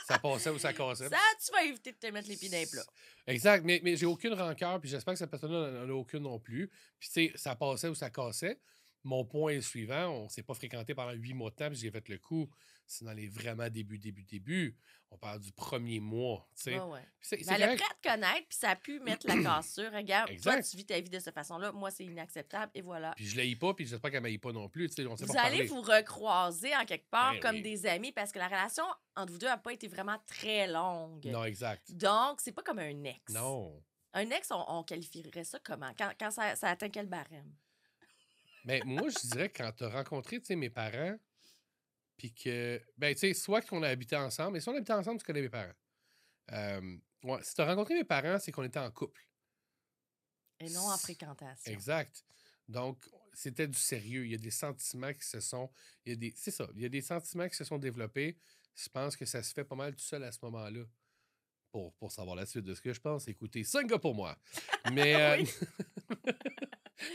ça 0.08 0.18
passait 0.18 0.50
ou 0.50 0.58
ça 0.58 0.72
cassait. 0.72 1.08
Ça, 1.08 1.18
tu 1.44 1.52
vas 1.52 1.62
éviter 1.62 1.92
de 1.92 1.96
te 1.98 2.06
mettre 2.08 2.28
les 2.28 2.36
pieds 2.36 2.48
dans 2.48 2.58
les 2.58 2.66
plats. 2.66 2.86
Exact, 3.28 3.64
mais, 3.64 3.80
mais 3.84 3.96
j'ai 3.96 4.06
aucune 4.06 4.34
rancœur, 4.34 4.80
puis 4.80 4.90
j'espère 4.90 5.14
que 5.14 5.18
cette 5.18 5.30
personne-là 5.30 5.70
n'en 5.70 5.88
a 5.88 5.92
aucune 5.92 6.24
non 6.24 6.40
plus. 6.40 6.68
Puis, 6.98 7.08
tu 7.08 7.28
sais, 7.28 7.32
ça 7.36 7.54
passait 7.54 7.88
ou 7.88 7.94
ça 7.94 8.10
cassait. 8.10 8.60
Mon 9.04 9.24
point 9.24 9.52
est 9.52 9.56
le 9.56 9.60
suivant 9.62 10.10
on 10.10 10.28
s'est 10.28 10.42
pas 10.44 10.54
fréquenté 10.54 10.94
pendant 10.94 11.12
huit 11.12 11.34
mois 11.34 11.50
de 11.50 11.56
temps, 11.56 11.68
puis 11.68 11.76
j'ai 11.78 11.90
fait 11.90 12.08
le 12.08 12.18
coup. 12.18 12.48
C'est 12.86 13.04
dans 13.04 13.12
les 13.12 13.26
vraiment 13.28 13.68
débuts, 13.70 13.98
début, 13.98 14.22
début. 14.24 14.76
On 15.10 15.16
parle 15.16 15.40
du 15.40 15.50
premier 15.52 15.98
mois, 16.00 16.46
tu 16.56 16.62
sais. 16.64 16.78
Ouais, 16.78 16.86
ouais. 16.92 17.04
C'est- 17.20 17.40
elle 17.48 17.62
a 17.62 17.70
à 17.72 17.76
te 17.76 17.82
connaître, 18.02 18.46
puis 18.48 18.58
ça 18.58 18.70
a 18.70 18.76
pu 18.76 19.00
mettre 19.00 19.26
la 19.26 19.34
cassure. 19.42 19.90
Regarde, 19.92 20.30
toi, 20.42 20.62
tu 20.62 20.76
vis 20.76 20.86
ta 20.86 21.00
vie 21.00 21.08
de 21.10 21.18
cette 21.18 21.34
façon-là. 21.34 21.72
Moi, 21.72 21.90
c'est 21.90 22.04
inacceptable, 22.04 22.70
et 22.74 22.80
voilà. 22.82 23.12
Puis 23.16 23.26
je 23.26 23.36
l'ai 23.36 23.56
pas, 23.56 23.72
puis 23.74 23.86
j'espère 23.86 24.10
qu'elle 24.10 24.22
m'aille 24.22 24.38
pas 24.38 24.52
non 24.52 24.68
plus. 24.68 24.88
Tu 24.88 24.96
sais, 24.96 25.06
on 25.06 25.14
Vous 25.14 25.26
pas 25.32 25.42
allez 25.42 25.64
vous 25.64 25.80
recroiser 25.82 26.74
en 26.76 26.84
quelque 26.84 27.08
part 27.10 27.32
Ben 27.34 27.40
comme 27.40 27.56
oui. 27.56 27.62
des 27.62 27.86
amis 27.86 28.12
parce 28.12 28.30
que 28.32 28.38
la 28.38 28.48
relation 28.48 28.84
entre 29.16 29.32
vous 29.32 29.38
deux 29.38 29.46
n'a 29.46 29.58
pas 29.58 29.72
été 29.72 29.88
vraiment 29.88 30.18
très 30.26 30.66
longue. 30.66 31.24
Non, 31.26 31.44
exact. 31.44 31.92
Donc, 31.92 32.40
c'est 32.40 32.52
pas 32.52 32.62
comme 32.62 32.78
un 32.78 33.04
ex. 33.04 33.32
Non. 33.32 33.82
Un 34.14 34.28
ex, 34.30 34.50
on, 34.50 34.64
on 34.68 34.82
qualifierait 34.82 35.44
ça 35.44 35.58
comment? 35.64 35.92
Quand, 35.98 36.10
quand 36.18 36.30
ça, 36.30 36.54
ça 36.56 36.68
atteint 36.68 36.90
quel 36.90 37.06
barème? 37.06 37.50
Mais 38.64 38.80
moi, 38.84 39.08
je 39.08 39.28
dirais 39.28 39.48
que 39.48 39.62
quand 39.62 39.72
tu 39.72 39.84
as 39.84 39.88
rencontré 39.88 40.40
mes 40.56 40.70
parents, 40.70 41.18
puis 42.16 42.32
que, 42.32 42.80
ben, 42.96 43.14
tu 43.14 43.20
sais, 43.20 43.34
soit 43.34 43.62
qu'on 43.62 43.82
a 43.82 43.88
habité 43.88 44.16
ensemble, 44.16 44.52
mais 44.52 44.60
si 44.60 44.68
on 44.68 44.76
habitait 44.76 44.92
ensemble, 44.92 45.18
tu 45.18 45.26
connais 45.26 45.42
mes 45.42 45.48
parents. 45.48 45.74
Euh, 46.52 46.96
ouais, 47.24 47.42
si 47.42 47.54
tu 47.54 47.60
as 47.60 47.66
rencontré 47.66 47.94
mes 47.94 48.04
parents, 48.04 48.38
c'est 48.38 48.52
qu'on 48.52 48.62
était 48.62 48.78
en 48.78 48.90
couple. 48.90 49.26
Et 50.60 50.70
non 50.70 50.88
en 50.88 50.98
fréquentation. 50.98 51.72
Exact. 51.72 52.24
Donc, 52.68 53.08
c'était 53.32 53.66
du 53.66 53.78
sérieux. 53.78 54.24
Il 54.24 54.32
y 54.32 54.34
a 54.34 54.38
des 54.38 54.50
sentiments 54.50 55.12
qui 55.12 55.26
se 55.26 55.40
sont. 55.40 55.70
Il 56.04 56.10
y 56.10 56.12
a 56.12 56.16
des. 56.16 56.32
C'est 56.36 56.50
ça. 56.50 56.68
Il 56.74 56.82
y 56.82 56.84
a 56.84 56.88
des 56.88 57.02
sentiments 57.02 57.48
qui 57.48 57.56
se 57.56 57.64
sont 57.64 57.78
développés. 57.78 58.36
Je 58.74 58.88
pense 58.88 59.16
que 59.16 59.24
ça 59.24 59.42
se 59.42 59.52
fait 59.52 59.64
pas 59.64 59.74
mal 59.74 59.94
tout 59.94 60.04
seul 60.04 60.22
à 60.22 60.32
ce 60.32 60.38
moment-là. 60.42 60.84
Pour, 61.72 61.94
pour 61.94 62.12
savoir 62.12 62.36
la 62.36 62.44
suite 62.46 62.64
de 62.64 62.74
ce 62.74 62.82
que 62.82 62.92
je 62.92 63.00
pense, 63.00 63.26
écoutez, 63.28 63.64
5 63.64 63.86
gars 63.88 63.98
pour 63.98 64.14
moi. 64.14 64.36
Mais. 64.92 65.14
euh, 65.20 65.36
Oui. 65.38 65.50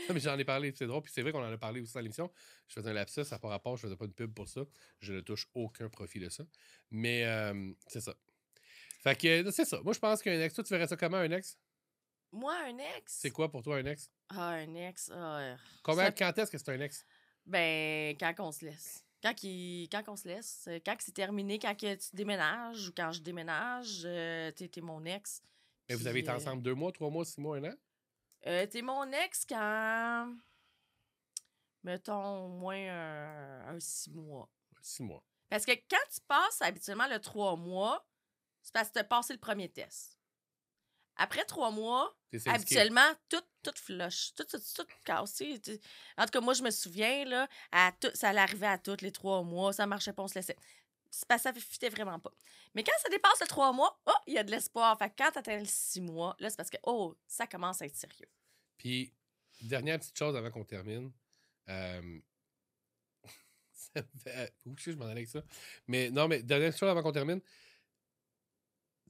Non, 0.06 0.12
mais 0.12 0.20
j'en 0.20 0.36
ai 0.38 0.44
parlé, 0.44 0.70
c'est 0.76 0.86
drôle. 0.86 1.00
Puis 1.00 1.12
c'est 1.14 1.22
vrai 1.22 1.32
qu'on 1.32 1.42
en 1.42 1.50
a 1.50 1.56
parlé 1.56 1.80
aussi 1.80 1.94
dans 1.94 2.00
l'émission. 2.00 2.30
Je 2.66 2.74
faisais 2.74 2.90
un 2.90 2.92
lapsus, 2.92 3.24
ça 3.24 3.38
pas 3.38 3.48
rapport, 3.48 3.74
je 3.78 3.82
faisais 3.82 3.96
pas 3.96 4.04
une 4.04 4.12
pub 4.12 4.34
pour 4.34 4.46
ça. 4.46 4.60
Je 5.00 5.14
ne 5.14 5.20
touche 5.20 5.48
aucun 5.54 5.88
profit 5.88 6.18
de 6.20 6.28
ça. 6.28 6.44
Mais 6.90 7.24
euh, 7.24 7.72
c'est 7.86 8.02
ça. 8.02 8.14
Fait 9.02 9.16
que 9.16 9.50
c'est 9.50 9.64
ça. 9.64 9.80
Moi, 9.82 9.94
je 9.94 9.98
pense 9.98 10.20
qu'un 10.20 10.38
ex, 10.42 10.52
toi, 10.54 10.62
tu 10.62 10.74
verrais 10.74 10.88
ça 10.88 10.96
comment, 10.96 11.16
un 11.16 11.30
ex? 11.30 11.56
Moi, 12.32 12.54
un 12.66 12.76
ex? 12.98 13.14
C'est 13.18 13.30
quoi 13.30 13.50
pour 13.50 13.62
toi 13.62 13.76
un 13.78 13.84
ex? 13.86 14.10
Ah, 14.28 14.48
un 14.50 14.74
ex. 14.74 15.10
ah, 15.14 15.38
euh, 15.38 15.56
Combien, 15.82 16.04
ça- 16.06 16.12
quand 16.12 16.36
est-ce 16.36 16.50
que 16.50 16.58
c'est 16.58 16.70
un 16.70 16.80
ex? 16.80 17.06
Ben, 17.46 18.14
quand 18.20 18.34
on 18.40 18.52
se 18.52 18.66
laisse. 18.66 19.06
Quand, 19.22 19.34
on 20.08 20.16
se 20.16 20.28
laisse, 20.28 20.66
euh, 20.68 20.78
quand 20.84 20.94
c'est 21.00 21.12
terminé, 21.12 21.58
quand 21.58 21.74
que 21.76 21.94
tu 21.94 22.14
déménages 22.14 22.88
ou 22.88 22.92
quand 22.96 23.10
je 23.10 23.20
déménage, 23.20 24.02
euh, 24.04 24.52
t'es 24.52 24.68
t'es 24.68 24.80
mon 24.80 25.04
ex. 25.04 25.42
Mais 25.88 25.96
vous 25.96 26.06
avez 26.06 26.20
été 26.20 26.30
euh, 26.30 26.36
ensemble 26.36 26.62
deux 26.62 26.74
mois, 26.74 26.92
trois 26.92 27.10
mois, 27.10 27.24
six 27.24 27.40
mois, 27.40 27.56
un 27.56 27.64
an? 27.64 27.74
Euh, 28.46 28.66
T'es 28.66 28.82
mon 28.82 29.10
ex 29.10 29.44
quand. 29.46 30.36
Mettons 31.82 32.44
au 32.44 32.48
moins 32.48 32.76
un, 32.76 33.74
un 33.74 33.80
six 33.80 34.10
mois. 34.10 34.48
Six 34.80 35.02
mois. 35.02 35.24
Parce 35.48 35.64
que 35.64 35.72
quand 35.72 35.96
tu 36.12 36.20
passes 36.26 36.60
habituellement 36.60 37.08
le 37.08 37.18
trois 37.20 37.56
mois, 37.56 38.06
c'est 38.62 38.72
parce 38.72 38.88
que 38.88 38.94
tu 38.94 38.98
as 39.00 39.04
passé 39.04 39.32
le 39.32 39.38
premier 39.40 39.68
test. 39.68 40.17
Après 41.18 41.44
trois 41.44 41.72
mois, 41.72 42.16
habituellement, 42.46 43.12
tout, 43.28 43.42
tout 43.64 43.74
flush, 43.74 44.32
tout, 44.34 44.44
tout, 44.44 44.58
tout 44.58 44.86
cassé. 45.04 45.60
En 46.16 46.24
tout 46.24 46.30
cas, 46.30 46.40
moi, 46.40 46.54
je 46.54 46.62
me 46.62 46.70
souviens, 46.70 47.24
là, 47.24 47.48
à 47.72 47.92
tout, 48.00 48.10
ça 48.14 48.28
allait 48.28 48.40
arriver 48.40 48.68
à 48.68 48.78
tous 48.78 49.00
les 49.00 49.10
trois 49.10 49.42
mois, 49.42 49.72
ça 49.72 49.86
marchait 49.86 50.12
pas, 50.12 50.22
on 50.22 50.28
se 50.28 50.36
laissait. 50.36 50.56
Que 51.28 51.38
ça 51.38 51.52
fitait 51.52 51.88
vraiment 51.88 52.20
pas. 52.20 52.32
Mais 52.74 52.84
quand 52.84 52.92
ça 53.02 53.08
dépasse 53.08 53.40
le 53.40 53.46
trois 53.48 53.72
mois, 53.72 53.98
oh, 54.06 54.12
il 54.26 54.34
y 54.34 54.38
a 54.38 54.44
de 54.44 54.50
l'espoir. 54.50 54.96
Fait 54.96 55.10
que 55.10 55.14
quand 55.18 55.32
tu 55.32 55.38
atteins 55.38 55.58
le 55.58 55.64
six 55.66 56.00
mois, 56.00 56.36
là, 56.38 56.50
c'est 56.50 56.56
parce 56.56 56.70
que, 56.70 56.76
oh, 56.84 57.16
ça 57.26 57.46
commence 57.46 57.82
à 57.82 57.86
être 57.86 57.96
sérieux. 57.96 58.28
Puis, 58.76 59.12
dernière 59.62 59.98
petite 59.98 60.16
chose 60.16 60.36
avant 60.36 60.50
qu'on 60.50 60.64
termine. 60.64 61.10
Euh... 61.68 62.20
ça 63.72 64.02
me 64.02 64.20
fait... 64.20 64.54
Que 64.76 64.92
je 64.92 64.96
m'en 64.96 65.06
allais 65.06 65.22
avec 65.22 65.28
ça? 65.28 65.42
Mais 65.88 66.10
non, 66.10 66.28
mais 66.28 66.42
dernière 66.42 66.76
chose 66.76 66.88
avant 66.88 67.02
qu'on 67.02 67.10
termine. 67.10 67.40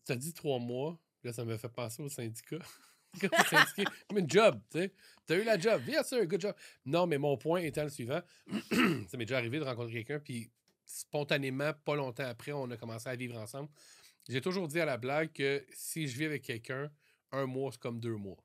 Tu 0.06 0.12
as 0.12 0.16
dit 0.16 0.32
trois 0.32 0.59
mois. 0.59 0.98
Là, 1.24 1.32
ça 1.32 1.44
me 1.44 1.56
fait 1.56 1.68
penser 1.68 2.02
au 2.02 2.08
syndicat. 2.08 2.58
Syndiqué, 3.50 3.84
comme 4.08 4.18
une 4.18 4.30
job, 4.30 4.60
tu 4.70 4.78
sais. 4.78 4.92
Tu 5.26 5.32
as 5.32 5.36
eu 5.36 5.44
la 5.44 5.58
job. 5.58 5.82
Bien 5.82 6.02
sûr, 6.02 6.24
good 6.26 6.40
job. 6.40 6.54
Non, 6.84 7.06
mais 7.06 7.18
mon 7.18 7.36
point 7.36 7.60
étant 7.60 7.84
le 7.84 7.88
suivant. 7.88 8.20
ça 8.70 9.16
m'est 9.16 9.24
déjà 9.24 9.38
arrivé 9.38 9.58
de 9.58 9.64
rencontrer 9.64 10.04
quelqu'un, 10.04 10.20
puis 10.20 10.50
spontanément, 10.84 11.72
pas 11.84 11.96
longtemps 11.96 12.26
après, 12.26 12.52
on 12.52 12.70
a 12.70 12.76
commencé 12.76 13.08
à 13.08 13.16
vivre 13.16 13.36
ensemble. 13.36 13.68
J'ai 14.28 14.40
toujours 14.40 14.68
dit 14.68 14.80
à 14.80 14.84
la 14.84 14.96
blague 14.96 15.32
que 15.32 15.64
si 15.72 16.06
je 16.06 16.18
vis 16.18 16.26
avec 16.26 16.42
quelqu'un, 16.42 16.90
un 17.32 17.46
mois, 17.46 17.72
c'est 17.72 17.80
comme 17.80 17.98
deux 17.98 18.16
mois. 18.16 18.42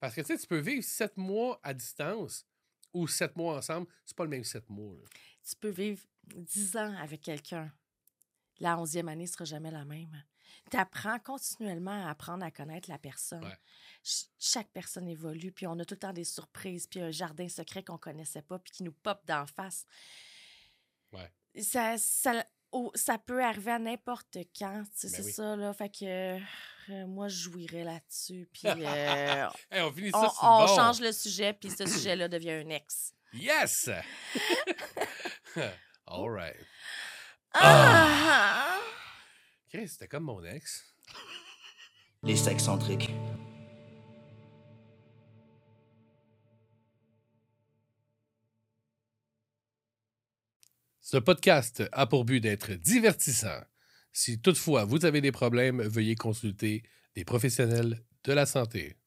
Parce 0.00 0.14
que 0.14 0.20
tu 0.22 0.28
sais, 0.28 0.38
tu 0.38 0.46
peux 0.46 0.58
vivre 0.58 0.82
sept 0.82 1.16
mois 1.16 1.60
à 1.62 1.74
distance 1.74 2.46
ou 2.92 3.06
sept 3.06 3.36
mois 3.36 3.56
ensemble, 3.56 3.86
c'est 4.04 4.16
pas 4.16 4.24
le 4.24 4.30
même 4.30 4.44
sept 4.44 4.68
mois. 4.68 4.94
là. 4.94 5.08
Tu 5.48 5.56
peux 5.56 5.68
vivre 5.68 6.02
dix 6.26 6.76
ans 6.76 6.94
avec 6.96 7.22
quelqu'un. 7.22 7.72
La 8.58 8.78
onzième 8.78 9.08
année 9.08 9.26
sera 9.26 9.44
jamais 9.44 9.70
la 9.70 9.84
même. 9.84 10.22
Tu 10.70 10.76
apprends 10.76 11.18
continuellement 11.18 12.06
à 12.06 12.10
apprendre 12.10 12.44
à 12.44 12.50
connaître 12.50 12.88
la 12.90 12.98
personne. 12.98 13.44
Ouais. 13.44 13.58
Ch- 14.02 14.28
chaque 14.38 14.68
personne 14.70 15.08
évolue, 15.08 15.52
puis 15.52 15.66
on 15.66 15.78
a 15.78 15.84
tout 15.84 15.94
le 15.94 15.98
temps 16.00 16.12
des 16.12 16.24
surprises, 16.24 16.86
puis 16.86 17.00
un 17.00 17.10
jardin 17.10 17.48
secret 17.48 17.82
qu'on 17.82 17.98
connaissait 17.98 18.42
pas, 18.42 18.58
puis 18.58 18.72
qui 18.72 18.82
nous 18.82 18.92
pop 18.92 19.20
d'en 19.26 19.46
face. 19.46 19.86
Ouais. 21.12 21.30
Ça, 21.62 21.96
ça, 21.98 22.44
oh, 22.72 22.90
ça 22.94 23.18
peut 23.18 23.42
arriver 23.42 23.72
à 23.72 23.78
n'importe 23.78 24.36
quand, 24.58 24.84
tu 24.98 25.08
sais, 25.08 25.08
Ben 25.08 25.16
c'est 25.16 25.24
oui. 25.24 25.32
ça, 25.32 25.56
là. 25.56 25.72
Fait 25.72 25.88
que 25.90 26.38
euh, 26.92 27.06
moi, 27.06 27.28
je 27.28 27.36
jouirais 27.42 27.84
là-dessus, 27.84 28.48
puis 28.52 28.62
euh, 28.68 29.48
Hey, 29.70 29.82
on 29.82 29.92
finit 29.92 30.10
ça, 30.12 30.18
on, 30.22 30.28
c'est 30.30 30.36
on 30.46 30.66
bon. 30.66 30.76
change 30.76 31.00
le 31.00 31.12
sujet, 31.12 31.52
puis 31.52 31.70
ce 31.70 31.86
sujet-là 31.86 32.28
devient 32.28 32.52
un 32.52 32.68
ex. 32.70 33.12
Yes! 33.32 33.88
All 36.06 36.28
right. 36.30 36.56
Ah! 37.54 38.69
Chris, 39.70 39.88
c'était 39.88 40.08
comme 40.08 40.24
mon 40.24 40.42
ex. 40.42 40.84
Les 42.24 42.34
sexcentriques. 42.34 43.08
Ce 51.00 51.18
podcast 51.18 51.84
a 51.92 52.06
pour 52.06 52.24
but 52.24 52.40
d'être 52.40 52.72
divertissant, 52.72 53.60
Si 54.12 54.40
toutefois 54.40 54.84
vous 54.84 55.04
avez 55.04 55.20
des 55.20 55.30
problèmes, 55.30 55.82
veuillez 55.82 56.16
consulter 56.16 56.82
des 57.14 57.24
professionnels 57.24 58.04
de 58.24 58.32
la 58.32 58.46
santé. 58.46 58.99